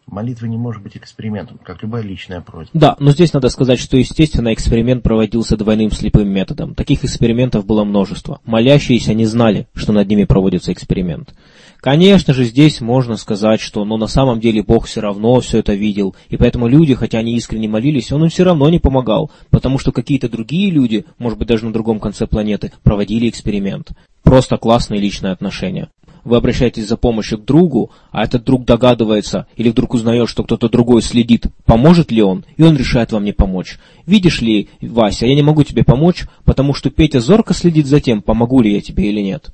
Молитва 0.08 0.46
не 0.46 0.58
может 0.58 0.84
быть 0.84 0.96
экспериментом, 0.96 1.60
как 1.64 1.82
любая 1.82 2.04
личная 2.04 2.40
просьба. 2.40 2.70
Да, 2.74 2.96
но 3.00 3.12
здесь 3.12 3.34
надо 3.34 3.50
сказать, 3.50 3.80
что, 3.80 3.98
естественно, 3.98 4.54
эксперимент 4.54 5.02
проводился 5.02 5.58
двойным 5.58 5.92
слепым 5.92 6.30
методом. 6.30 6.76
Таких 6.76 7.04
экспериментов 7.04 7.66
было 7.66 7.84
множество. 7.84 8.40
Молящиеся 8.46 9.16
не 9.16 9.26
знали, 9.26 9.68
что 9.74 9.94
над 9.94 10.08
ними 10.08 10.26
проводится 10.26 10.72
эксперимент. 10.72 11.34
Конечно 11.82 12.34
же, 12.34 12.46
здесь 12.46 12.82
можно 12.82 13.16
сказать, 13.18 13.62
что 13.62 13.80
но 13.82 13.96
ну, 13.96 13.98
на 13.98 14.08
самом 14.08 14.40
деле 14.40 14.64
Бог 14.64 14.86
все 14.86 15.02
равно 15.02 15.40
все 15.40 15.60
это 15.60 15.74
видел, 15.74 16.16
и 16.30 16.38
поэтому 16.38 16.68
люди, 16.68 16.94
хотя 16.94 17.20
они 17.20 17.36
искренне 17.36 17.68
молились, 17.68 18.12
он 18.12 18.24
им 18.24 18.30
все 18.30 18.44
равно 18.44 18.70
не 18.70 18.80
помогал, 18.80 19.32
потому 19.50 19.80
что 19.80 19.92
какие-то 19.92 20.30
другие 20.30 20.72
люди, 20.72 21.06
может 21.18 21.38
быть 21.38 21.48
даже 21.48 21.66
на 21.66 21.74
другом 21.74 22.00
конце 22.00 22.26
планеты, 22.26 22.72
проводили 22.84 23.30
эксперимент. 23.30 23.92
Просто 24.24 24.58
классные 24.58 25.00
личные 25.00 25.34
отношения 25.34 25.90
вы 26.26 26.38
обращаетесь 26.38 26.88
за 26.88 26.98
помощью 26.98 27.38
к 27.38 27.46
другу, 27.46 27.92
а 28.12 28.24
этот 28.24 28.44
друг 28.44 28.66
догадывается 28.66 29.46
или 29.56 29.70
вдруг 29.70 29.94
узнает, 29.94 30.28
что 30.28 30.44
кто-то 30.44 30.68
другой 30.68 31.02
следит, 31.02 31.46
поможет 31.66 32.12
ли 32.12 32.22
он, 32.22 32.44
и 32.58 32.64
он 32.64 32.76
решает 32.76 33.12
вам 33.12 33.24
не 33.24 33.32
помочь. 33.32 33.80
Видишь 34.06 34.42
ли, 34.42 34.70
Вася, 34.82 35.28
я 35.28 35.36
не 35.36 35.44
могу 35.44 35.64
тебе 35.64 35.84
помочь, 35.84 36.26
потому 36.44 36.74
что 36.74 36.90
Петя 36.90 37.20
зорко 37.20 37.54
следит 37.54 37.86
за 37.86 38.02
тем, 38.02 38.22
помогу 38.22 38.60
ли 38.62 38.74
я 38.74 38.82
тебе 38.82 39.10
или 39.10 39.22
нет. 39.22 39.52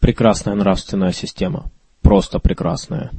Прекрасная 0.00 0.56
нравственная 0.56 1.12
система. 1.12 1.70
Просто 2.02 2.40
прекрасная. 2.40 3.12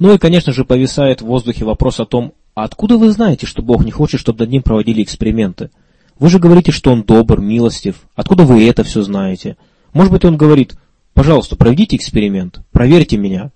Ну 0.00 0.12
и, 0.12 0.18
конечно 0.18 0.52
же, 0.52 0.64
повисает 0.64 1.22
в 1.22 1.26
воздухе 1.26 1.64
вопрос 1.64 2.00
о 2.00 2.04
том, 2.04 2.32
а 2.54 2.64
откуда 2.64 2.98
вы 2.98 3.12
знаете, 3.12 3.46
что 3.46 3.62
Бог 3.62 3.84
не 3.84 3.92
хочет, 3.92 4.20
чтобы 4.20 4.40
над 4.40 4.50
ним 4.50 4.62
проводили 4.62 5.02
эксперименты? 5.02 5.70
Вы 6.18 6.28
же 6.30 6.40
говорите, 6.40 6.72
что 6.72 6.90
Он 6.90 7.02
добр, 7.02 7.40
милостив. 7.40 8.02
Откуда 8.16 8.44
вы 8.44 8.68
это 8.68 8.82
все 8.82 9.02
знаете? 9.02 9.56
Может 9.92 10.12
быть, 10.12 10.24
Он 10.24 10.36
говорит, 10.36 10.74
Пожалуйста, 11.14 11.54
проведите 11.56 11.96
эксперимент, 11.96 12.60
проверьте 12.72 13.16
меня. 13.16 13.52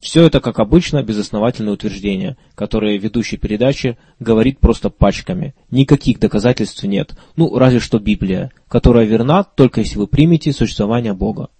Все 0.00 0.24
это, 0.24 0.40
как 0.40 0.58
обычно, 0.58 1.02
безосновательные 1.02 1.74
утверждения, 1.74 2.36
которые 2.54 2.98
ведущий 2.98 3.36
передачи 3.36 3.98
говорит 4.18 4.58
просто 4.58 4.90
пачками. 4.90 5.54
Никаких 5.70 6.18
доказательств 6.18 6.82
нет, 6.84 7.14
ну, 7.36 7.56
разве 7.56 7.80
что 7.80 7.98
Библия, 7.98 8.50
которая 8.66 9.04
верна 9.04 9.44
только 9.44 9.80
если 9.82 9.98
вы 9.98 10.06
примете 10.06 10.52
существование 10.52 11.12
Бога. 11.12 11.50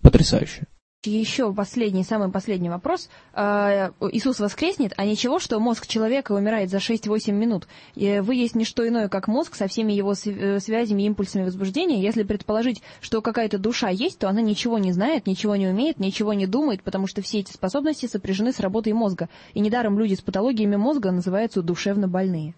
Потрясающе. 0.00 0.66
Еще 1.06 1.52
последний, 1.52 2.04
самый 2.04 2.30
последний 2.30 2.70
вопрос. 2.70 3.08
А, 3.32 3.92
Иисус 4.12 4.40
воскреснет, 4.40 4.92
а 4.96 5.04
ничего, 5.04 5.38
что 5.38 5.58
мозг 5.60 5.86
человека 5.86 6.32
умирает 6.32 6.70
за 6.70 6.78
6-8 6.78 7.32
минут. 7.32 7.68
Вы 7.94 8.34
есть 8.34 8.54
не 8.54 8.64
что 8.64 8.86
иное, 8.86 9.08
как 9.08 9.28
мозг 9.28 9.54
со 9.54 9.66
всеми 9.66 9.92
его 9.92 10.14
э, 10.24 10.60
связями, 10.60 11.02
импульсами 11.02 11.44
возбуждения. 11.44 12.02
Если 12.02 12.22
предположить, 12.22 12.82
что 13.00 13.20
какая-то 13.20 13.58
душа 13.58 13.88
есть, 13.88 14.18
то 14.18 14.28
она 14.28 14.40
ничего 14.40 14.78
не 14.78 14.92
знает, 14.92 15.26
ничего 15.26 15.56
не 15.56 15.68
умеет, 15.68 15.98
ничего 15.98 16.32
не 16.32 16.46
думает, 16.46 16.82
потому 16.82 17.06
что 17.06 17.22
все 17.22 17.40
эти 17.40 17.52
способности 17.52 18.06
сопряжены 18.06 18.52
с 18.52 18.60
работой 18.60 18.92
мозга. 18.92 19.28
И 19.52 19.60
недаром 19.60 19.98
люди 19.98 20.14
с 20.14 20.20
патологиями 20.20 20.76
мозга 20.76 21.10
называются 21.10 21.62
душевно 21.62 22.08
больные. 22.08 22.54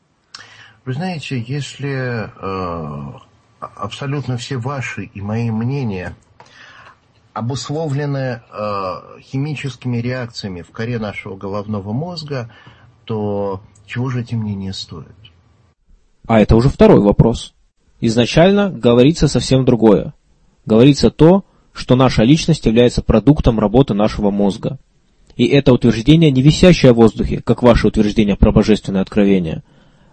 Вы 0.85 0.93
знаете, 0.93 1.45
если 1.47 2.31
э, 2.31 3.19
абсолютно 3.59 4.37
все 4.37 4.57
ваши 4.57 5.05
и 5.05 5.21
мои 5.21 5.51
мнения 5.51 6.15
обусловлены 7.37 8.41
э, 8.51 9.21
химическими 9.21 9.99
реакциями 9.99 10.63
в 10.63 10.71
коре 10.71 10.99
нашего 10.99 11.37
головного 11.37 11.93
мозга, 11.93 12.51
то 13.05 13.61
чего 13.85 14.09
же 14.09 14.23
эти 14.23 14.35
мнения 14.35 14.73
стоят? 14.73 15.13
А 16.27 16.41
это 16.41 16.57
уже 16.57 16.71
второй 16.71 17.01
вопрос. 17.01 17.53
Изначально 18.01 18.71
говорится 18.71 19.29
совсем 19.29 19.67
другое. 19.67 20.15
Говорится 20.65 21.11
то, 21.11 21.45
что 21.75 21.95
наша 21.95 22.23
личность 22.23 22.65
является 22.65 23.03
продуктом 23.03 23.61
работы 23.61 23.93
нашего 23.93 24.31
мозга. 24.31 24.79
И 25.37 25.45
это 25.45 25.75
утверждение 25.75 26.31
не 26.31 26.41
висящее 26.41 26.95
в 26.95 26.97
воздухе, 26.97 27.43
как 27.43 27.63
ваше 27.63 27.89
утверждение 27.89 28.37
про 28.37 28.51
божественное 28.51 29.03
откровение, 29.03 29.63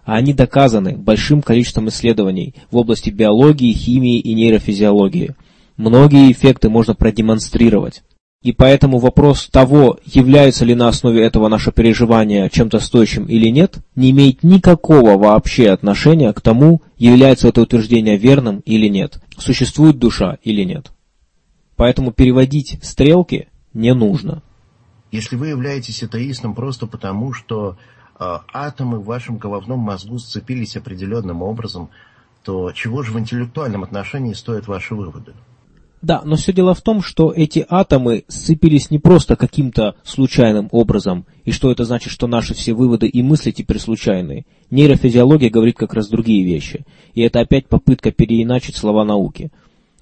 а 0.04 0.16
они 0.16 0.34
доказаны 0.34 0.94
большим 0.94 1.40
количеством 1.40 1.88
исследований 1.88 2.54
в 2.70 2.76
области 2.76 3.08
биологии, 3.08 3.72
химии 3.72 4.18
и 4.18 4.34
нейрофизиологии– 4.34 5.34
Многие 5.76 6.30
эффекты 6.30 6.68
можно 6.68 6.94
продемонстрировать. 6.94 8.02
И 8.42 8.52
поэтому 8.52 8.98
вопрос 8.98 9.48
того, 9.50 9.98
является 10.04 10.66
ли 10.66 10.74
на 10.74 10.88
основе 10.88 11.24
этого 11.24 11.48
наше 11.48 11.72
переживание 11.72 12.50
чем-то 12.50 12.78
стоящим 12.78 13.24
или 13.24 13.48
нет, 13.48 13.78
не 13.96 14.10
имеет 14.10 14.42
никакого 14.42 15.16
вообще 15.16 15.70
отношения 15.70 16.30
к 16.34 16.42
тому, 16.42 16.82
является 16.98 17.48
это 17.48 17.62
утверждение 17.62 18.18
верным 18.18 18.60
или 18.60 18.88
нет, 18.88 19.18
существует 19.38 19.98
душа 19.98 20.36
или 20.42 20.62
нет. 20.62 20.92
Поэтому 21.76 22.12
переводить 22.12 22.78
стрелки 22.82 23.48
не 23.72 23.94
нужно. 23.94 24.42
Если 25.10 25.36
вы 25.36 25.48
являетесь 25.48 26.02
атеистом 26.02 26.54
просто 26.54 26.86
потому, 26.86 27.32
что 27.32 27.78
э, 28.20 28.38
атомы 28.52 28.98
в 28.98 29.06
вашем 29.06 29.38
головном 29.38 29.78
мозгу 29.78 30.18
сцепились 30.18 30.76
определенным 30.76 31.40
образом, 31.40 31.88
то 32.42 32.72
чего 32.72 33.02
же 33.02 33.12
в 33.12 33.18
интеллектуальном 33.18 33.84
отношении 33.84 34.34
стоят 34.34 34.66
ваши 34.66 34.94
выводы? 34.94 35.32
Да, 36.04 36.20
но 36.22 36.36
все 36.36 36.52
дело 36.52 36.74
в 36.74 36.82
том, 36.82 37.00
что 37.00 37.32
эти 37.32 37.64
атомы 37.66 38.24
сцепились 38.28 38.90
не 38.90 38.98
просто 38.98 39.36
каким-то 39.36 39.94
случайным 40.04 40.68
образом, 40.70 41.24
и 41.46 41.50
что 41.50 41.70
это 41.70 41.86
значит, 41.86 42.12
что 42.12 42.26
наши 42.26 42.52
все 42.52 42.74
выводы 42.74 43.06
и 43.06 43.22
мысли 43.22 43.52
теперь 43.52 43.78
случайные. 43.78 44.44
Нейрофизиология 44.70 45.48
говорит 45.48 45.78
как 45.78 45.94
раз 45.94 46.08
другие 46.08 46.44
вещи, 46.44 46.84
и 47.14 47.22
это 47.22 47.40
опять 47.40 47.68
попытка 47.68 48.12
переиначить 48.12 48.76
слова 48.76 49.02
науки. 49.06 49.50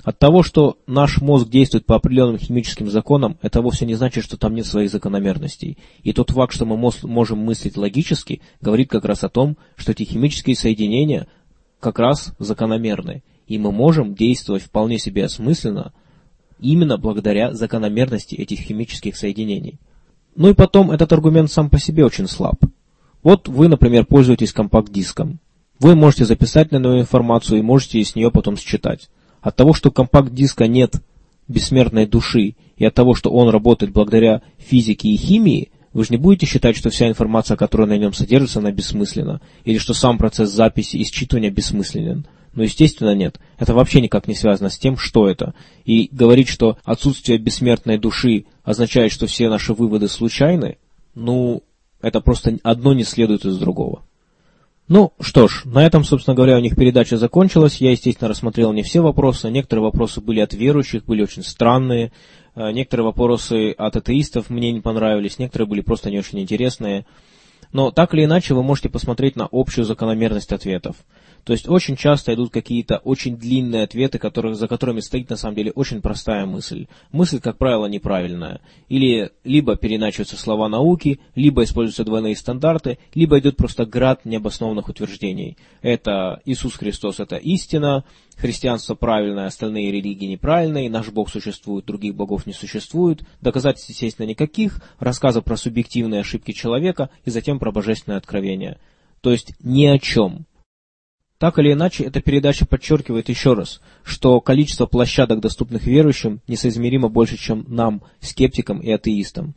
От 0.02 0.18
того, 0.18 0.42
что 0.42 0.76
наш 0.88 1.20
мозг 1.20 1.48
действует 1.48 1.86
по 1.86 1.94
определенным 1.94 2.38
химическим 2.38 2.90
законам, 2.90 3.38
это 3.40 3.62
вовсе 3.62 3.86
не 3.86 3.94
значит, 3.94 4.24
что 4.24 4.36
там 4.36 4.56
нет 4.56 4.66
своих 4.66 4.90
закономерностей. 4.90 5.78
И 6.02 6.12
тот 6.12 6.30
факт, 6.30 6.52
что 6.52 6.66
мы 6.66 6.76
можем 6.76 7.38
мыслить 7.38 7.76
логически, 7.76 8.40
говорит 8.60 8.90
как 8.90 9.04
раз 9.04 9.22
о 9.22 9.28
том, 9.28 9.56
что 9.76 9.92
эти 9.92 10.02
химические 10.02 10.56
соединения 10.56 11.28
как 11.78 12.00
раз 12.00 12.34
закономерны 12.40 13.22
и 13.46 13.58
мы 13.58 13.72
можем 13.72 14.14
действовать 14.14 14.62
вполне 14.62 14.98
себе 14.98 15.24
осмысленно 15.24 15.92
именно 16.60 16.96
благодаря 16.96 17.52
закономерности 17.52 18.34
этих 18.34 18.60
химических 18.60 19.16
соединений. 19.16 19.78
Ну 20.34 20.48
и 20.48 20.54
потом, 20.54 20.90
этот 20.90 21.12
аргумент 21.12 21.50
сам 21.50 21.68
по 21.68 21.78
себе 21.78 22.04
очень 22.04 22.28
слаб. 22.28 22.56
Вот 23.22 23.48
вы, 23.48 23.68
например, 23.68 24.06
пользуетесь 24.06 24.52
компакт-диском. 24.52 25.38
Вы 25.78 25.94
можете 25.94 26.24
записать 26.24 26.70
на 26.70 26.76
него 26.76 27.00
информацию 27.00 27.58
и 27.58 27.62
можете 27.62 28.02
с 28.02 28.14
нее 28.14 28.30
потом 28.30 28.56
считать. 28.56 29.10
От 29.40 29.56
того, 29.56 29.72
что 29.72 29.90
компакт-диска 29.90 30.68
нет 30.68 30.94
бессмертной 31.48 32.06
души, 32.06 32.54
и 32.76 32.84
от 32.84 32.94
того, 32.94 33.14
что 33.14 33.30
он 33.30 33.48
работает 33.48 33.92
благодаря 33.92 34.42
физике 34.58 35.08
и 35.08 35.16
химии, 35.16 35.70
вы 35.92 36.04
же 36.04 36.10
не 36.10 36.16
будете 36.16 36.46
считать, 36.46 36.76
что 36.76 36.90
вся 36.90 37.08
информация, 37.08 37.56
которая 37.56 37.88
на 37.88 37.98
нем 37.98 38.12
содержится, 38.12 38.60
она 38.60 38.72
бессмысленна, 38.72 39.40
или 39.64 39.78
что 39.78 39.92
сам 39.92 40.18
процесс 40.18 40.50
записи 40.50 40.96
и 40.96 41.04
считывания 41.04 41.50
бессмысленен. 41.50 42.26
Ну, 42.54 42.62
естественно, 42.62 43.14
нет. 43.14 43.40
Это 43.58 43.74
вообще 43.74 44.00
никак 44.00 44.28
не 44.28 44.34
связано 44.34 44.68
с 44.68 44.78
тем, 44.78 44.98
что 44.98 45.28
это. 45.28 45.54
И 45.84 46.08
говорить, 46.12 46.48
что 46.48 46.76
отсутствие 46.84 47.38
бессмертной 47.38 47.98
души 47.98 48.44
означает, 48.62 49.12
что 49.12 49.26
все 49.26 49.48
наши 49.48 49.72
выводы 49.72 50.08
случайны, 50.08 50.76
ну, 51.14 51.62
это 52.02 52.20
просто 52.20 52.58
одно 52.62 52.92
не 52.92 53.04
следует 53.04 53.44
из 53.46 53.56
другого. 53.56 54.02
Ну, 54.88 55.12
что 55.20 55.48
ж, 55.48 55.62
на 55.64 55.86
этом, 55.86 56.04
собственно 56.04 56.34
говоря, 56.34 56.56
у 56.56 56.60
них 56.60 56.76
передача 56.76 57.16
закончилась. 57.16 57.76
Я, 57.80 57.92
естественно, 57.92 58.28
рассмотрел 58.28 58.72
не 58.72 58.82
все 58.82 59.00
вопросы. 59.00 59.48
Некоторые 59.48 59.84
вопросы 59.84 60.20
были 60.20 60.40
от 60.40 60.52
верующих, 60.52 61.04
были 61.06 61.22
очень 61.22 61.44
странные. 61.44 62.12
Э, 62.54 62.72
некоторые 62.72 63.06
вопросы 63.06 63.70
от 63.70 63.96
атеистов 63.96 64.50
мне 64.50 64.72
не 64.72 64.80
понравились. 64.80 65.38
Некоторые 65.38 65.68
были 65.68 65.80
просто 65.80 66.10
не 66.10 66.18
очень 66.18 66.40
интересные. 66.40 67.06
Но 67.72 67.90
так 67.90 68.12
или 68.12 68.24
иначе 68.24 68.52
вы 68.52 68.62
можете 68.62 68.90
посмотреть 68.90 69.36
на 69.36 69.48
общую 69.50 69.86
закономерность 69.86 70.52
ответов. 70.52 70.96
То 71.44 71.52
есть 71.52 71.68
очень 71.68 71.96
часто 71.96 72.32
идут 72.34 72.52
какие-то 72.52 72.98
очень 72.98 73.36
длинные 73.36 73.82
ответы, 73.82 74.18
которые, 74.18 74.54
за 74.54 74.68
которыми 74.68 75.00
стоит 75.00 75.28
на 75.28 75.36
самом 75.36 75.56
деле 75.56 75.72
очень 75.72 76.00
простая 76.00 76.46
мысль. 76.46 76.86
Мысль, 77.10 77.40
как 77.40 77.58
правило, 77.58 77.86
неправильная. 77.86 78.60
Или 78.88 79.32
либо 79.42 79.74
переначиваются 79.74 80.36
слова 80.36 80.68
науки, 80.68 81.18
либо 81.34 81.64
используются 81.64 82.04
двойные 82.04 82.36
стандарты, 82.36 82.98
либо 83.14 83.38
идет 83.40 83.56
просто 83.56 83.86
град 83.86 84.24
необоснованных 84.24 84.88
утверждений. 84.88 85.56
Это 85.80 86.40
Иисус 86.44 86.76
Христос– 86.76 87.18
это 87.18 87.36
истина, 87.36 88.04
христианство 88.36 88.94
правильное, 88.94 89.46
остальные 89.46 89.90
религии 89.90 90.26
неправильные, 90.26 90.88
наш 90.90 91.10
Бог 91.10 91.28
существует, 91.28 91.86
других 91.86 92.14
богов 92.14 92.46
не 92.46 92.52
существует, 92.52 93.22
доказательств, 93.40 93.90
естественно, 93.90 94.26
никаких, 94.26 94.80
рассказы 95.00 95.42
про 95.42 95.56
субъективные 95.56 96.20
ошибки 96.20 96.52
человека 96.52 97.10
и 97.24 97.30
затем 97.30 97.58
про 97.58 97.72
божественное 97.72 98.18
откровение. 98.18 98.78
То 99.20 99.32
есть 99.32 99.54
ни 99.60 99.86
о 99.86 99.98
чем. 99.98 100.46
Так 101.42 101.58
или 101.58 101.72
иначе, 101.72 102.04
эта 102.04 102.20
передача 102.20 102.66
подчеркивает 102.66 103.28
еще 103.28 103.54
раз, 103.54 103.80
что 104.04 104.40
количество 104.40 104.86
площадок, 104.86 105.40
доступных 105.40 105.86
верующим, 105.86 106.40
несоизмеримо 106.46 107.08
больше, 107.08 107.36
чем 107.36 107.64
нам, 107.66 108.02
скептикам 108.20 108.78
и 108.78 108.92
атеистам. 108.92 109.56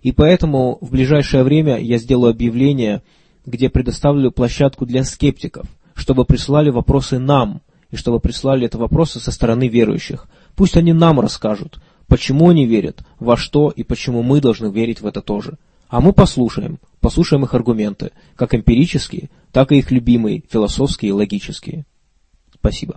И 0.00 0.12
поэтому 0.12 0.78
в 0.80 0.92
ближайшее 0.92 1.42
время 1.42 1.76
я 1.80 1.98
сделаю 1.98 2.30
объявление, 2.30 3.02
где 3.46 3.68
предоставлю 3.68 4.30
площадку 4.30 4.86
для 4.86 5.02
скептиков, 5.02 5.66
чтобы 5.96 6.24
прислали 6.24 6.70
вопросы 6.70 7.18
нам, 7.18 7.62
и 7.90 7.96
чтобы 7.96 8.20
прислали 8.20 8.66
это 8.66 8.78
вопросы 8.78 9.18
со 9.18 9.32
стороны 9.32 9.66
верующих. 9.66 10.28
Пусть 10.54 10.76
они 10.76 10.92
нам 10.92 11.18
расскажут, 11.18 11.80
почему 12.06 12.50
они 12.50 12.64
верят, 12.64 13.04
во 13.18 13.36
что 13.36 13.70
и 13.70 13.82
почему 13.82 14.22
мы 14.22 14.40
должны 14.40 14.70
верить 14.70 15.00
в 15.00 15.06
это 15.08 15.20
тоже. 15.20 15.58
А 15.88 16.00
мы 16.00 16.12
послушаем, 16.12 16.78
послушаем 17.00 17.42
их 17.42 17.54
аргументы, 17.54 18.12
как 18.36 18.54
эмпирические, 18.54 19.30
так 19.54 19.70
и 19.70 19.78
их 19.78 19.92
любимые, 19.92 20.42
философские 20.50 21.10
и 21.10 21.12
логические. 21.12 21.86
Спасибо. 22.52 22.96